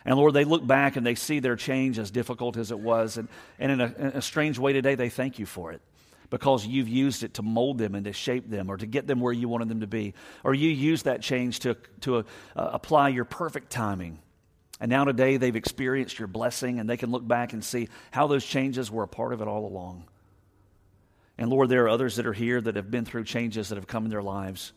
And 0.06 0.16
Lord, 0.16 0.34
they 0.34 0.46
look 0.46 0.66
back 0.66 0.96
and 0.96 1.06
they 1.06 1.16
see 1.16 1.40
their 1.40 1.56
change 1.56 2.00
as 2.00 2.10
difficult 2.10 2.58
as 2.58 2.72
it 2.72 2.80
was, 2.80 3.18
and, 3.18 3.28
and 3.60 3.72
in, 3.72 3.82
a, 3.82 3.94
in 3.98 4.08
a 4.08 4.22
strange 4.22 4.58
way 4.58 4.74
today, 4.74 4.96
they 4.96 5.10
thank 5.10 5.38
you 5.38 5.46
for 5.46 5.72
it 5.72 5.82
because 6.30 6.66
you've 6.66 6.88
used 6.88 7.24
it 7.24 7.36
to 7.36 7.42
mold 7.42 7.78
them 7.78 7.96
and 7.96 8.06
to 8.06 8.14
shape 8.14 8.50
them 8.50 8.70
or 8.70 8.78
to 8.78 8.86
get 8.86 9.08
them 9.08 9.20
where 9.20 9.34
you 9.34 9.50
wanted 9.50 9.70
them 9.70 9.82
to 9.82 9.88
be. 9.88 10.14
Or 10.44 10.54
you 10.54 10.70
use 10.70 11.04
that 11.04 11.22
change 11.22 11.60
to, 11.60 11.76
to 12.02 12.18
uh, 12.18 12.24
apply 12.56 13.10
your 13.10 13.26
perfect 13.26 13.72
timing. 13.72 14.20
And 14.80 14.90
now 14.90 15.06
today 15.06 15.38
they've 15.38 15.56
experienced 15.56 16.20
your 16.20 16.28
blessing 16.28 16.80
and 16.80 16.90
they 16.90 16.98
can 16.98 17.12
look 17.12 17.28
back 17.28 17.54
and 17.54 17.64
see 17.64 17.90
how 18.12 18.28
those 18.28 18.46
changes 18.46 18.92
were 18.92 19.04
a 19.04 19.08
part 19.08 19.34
of 19.34 19.42
it 19.42 19.48
all 19.48 19.66
along. 19.66 20.06
And 21.38 21.50
Lord, 21.50 21.70
there 21.70 21.86
are 21.86 21.90
others 21.90 22.18
that 22.18 22.28
are 22.28 22.34
here 22.34 22.60
that 22.62 22.76
have 22.76 22.92
been 22.92 23.06
through 23.06 23.24
changes 23.24 23.70
that 23.70 23.76
have 23.76 23.88
come 23.88 24.06
in 24.06 24.12
their 24.12 24.22
lives. 24.22 24.74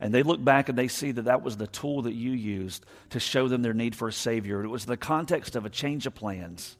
And 0.00 0.12
they 0.12 0.22
look 0.22 0.42
back 0.42 0.68
and 0.68 0.76
they 0.76 0.88
see 0.88 1.12
that 1.12 1.26
that 1.26 1.42
was 1.42 1.56
the 1.56 1.66
tool 1.68 2.02
that 2.02 2.14
you 2.14 2.32
used 2.32 2.84
to 3.10 3.20
show 3.20 3.46
them 3.46 3.62
their 3.62 3.74
need 3.74 3.94
for 3.94 4.08
a 4.08 4.12
Savior. 4.12 4.64
It 4.64 4.68
was 4.68 4.84
the 4.84 4.96
context 4.96 5.54
of 5.54 5.64
a 5.64 5.70
change 5.70 6.06
of 6.06 6.14
plans 6.14 6.76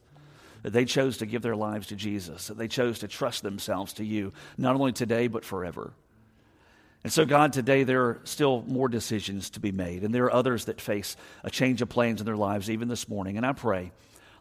that 0.63 0.73
they 0.73 0.85
chose 0.85 1.17
to 1.17 1.25
give 1.25 1.41
their 1.41 1.55
lives 1.55 1.87
to 1.87 1.95
Jesus, 1.95 2.47
that 2.47 2.57
they 2.57 2.67
chose 2.67 2.99
to 2.99 3.07
trust 3.07 3.43
themselves 3.43 3.93
to 3.93 4.05
you, 4.05 4.33
not 4.57 4.75
only 4.75 4.91
today, 4.91 5.27
but 5.27 5.45
forever. 5.45 5.93
And 7.03 7.11
so, 7.11 7.25
God, 7.25 7.53
today 7.53 7.83
there 7.83 8.03
are 8.03 8.21
still 8.23 8.63
more 8.67 8.87
decisions 8.87 9.49
to 9.51 9.59
be 9.59 9.71
made, 9.71 10.03
and 10.03 10.15
there 10.15 10.25
are 10.25 10.33
others 10.33 10.65
that 10.65 10.81
face 10.81 11.15
a 11.43 11.49
change 11.51 11.81
of 11.81 11.89
plans 11.89 12.19
in 12.19 12.25
their 12.25 12.37
lives, 12.37 12.69
even 12.69 12.87
this 12.87 13.07
morning. 13.07 13.37
And 13.37 13.45
I 13.45 13.53
pray, 13.53 13.91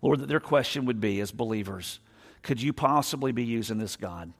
Lord, 0.00 0.20
that 0.20 0.28
their 0.28 0.40
question 0.40 0.86
would 0.86 1.00
be 1.00 1.20
as 1.20 1.30
believers 1.30 1.98
could 2.42 2.60
you 2.60 2.72
possibly 2.72 3.30
be 3.30 3.44
using 3.44 3.78
this, 3.78 3.94
God? 3.94 4.32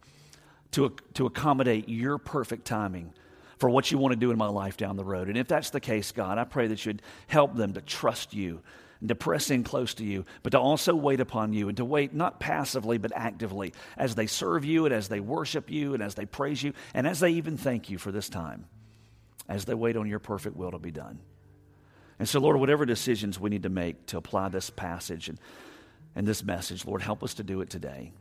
to, 0.72 0.94
to 1.14 1.26
accommodate 1.26 1.88
your 1.88 2.18
perfect 2.18 2.64
timing 2.64 3.12
for 3.58 3.70
what 3.70 3.90
you 3.90 3.98
want 3.98 4.12
to 4.12 4.18
do 4.18 4.30
in 4.30 4.38
my 4.38 4.48
life 4.48 4.76
down 4.76 4.96
the 4.96 5.04
road. 5.04 5.28
And 5.28 5.38
if 5.38 5.46
that's 5.46 5.70
the 5.70 5.80
case, 5.80 6.10
God, 6.10 6.38
I 6.38 6.44
pray 6.44 6.66
that 6.66 6.84
you'd 6.84 7.02
help 7.28 7.54
them 7.54 7.74
to 7.74 7.80
trust 7.80 8.34
you 8.34 8.60
and 9.02 9.08
to 9.08 9.16
press 9.16 9.50
in 9.50 9.64
close 9.64 9.94
to 9.94 10.04
you, 10.04 10.24
but 10.44 10.50
to 10.50 10.60
also 10.60 10.94
wait 10.94 11.18
upon 11.18 11.52
you 11.52 11.66
and 11.66 11.76
to 11.76 11.84
wait 11.84 12.14
not 12.14 12.38
passively 12.38 12.98
but 12.98 13.10
actively 13.16 13.74
as 13.96 14.14
they 14.14 14.28
serve 14.28 14.64
you 14.64 14.86
and 14.86 14.94
as 14.94 15.08
they 15.08 15.18
worship 15.18 15.72
you 15.72 15.92
and 15.92 16.04
as 16.04 16.14
they 16.14 16.24
praise 16.24 16.62
you 16.62 16.72
and 16.94 17.04
as 17.04 17.18
they 17.18 17.30
even 17.30 17.56
thank 17.56 17.90
you 17.90 17.98
for 17.98 18.12
this 18.12 18.28
time, 18.28 18.64
as 19.48 19.64
they 19.64 19.74
wait 19.74 19.96
on 19.96 20.08
your 20.08 20.20
perfect 20.20 20.56
will 20.56 20.70
to 20.70 20.78
be 20.78 20.92
done. 20.92 21.18
And 22.20 22.28
so, 22.28 22.38
Lord, 22.38 22.58
whatever 22.58 22.86
decisions 22.86 23.40
we 23.40 23.50
need 23.50 23.64
to 23.64 23.68
make 23.68 24.06
to 24.06 24.18
apply 24.18 24.50
this 24.50 24.70
passage 24.70 25.28
and, 25.28 25.40
and 26.14 26.24
this 26.24 26.44
message, 26.44 26.86
Lord, 26.86 27.02
help 27.02 27.24
us 27.24 27.34
to 27.34 27.42
do 27.42 27.60
it 27.60 27.70
today. 27.70 28.12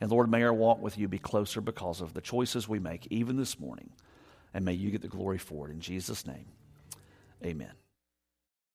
And 0.00 0.10
Lord, 0.10 0.30
may 0.30 0.42
our 0.44 0.54
walk 0.54 0.80
with 0.80 0.96
you 0.96 1.08
be 1.08 1.18
closer 1.18 1.60
because 1.60 2.00
of 2.00 2.14
the 2.14 2.22
choices 2.22 2.66
we 2.66 2.78
make, 2.78 3.06
even 3.10 3.36
this 3.36 3.60
morning. 3.60 3.90
And 4.54 4.64
may 4.64 4.72
you 4.72 4.90
get 4.90 5.02
the 5.02 5.08
glory 5.08 5.36
for 5.36 5.68
it. 5.68 5.72
In 5.72 5.80
Jesus' 5.80 6.26
name, 6.26 6.46
amen. 7.44 7.72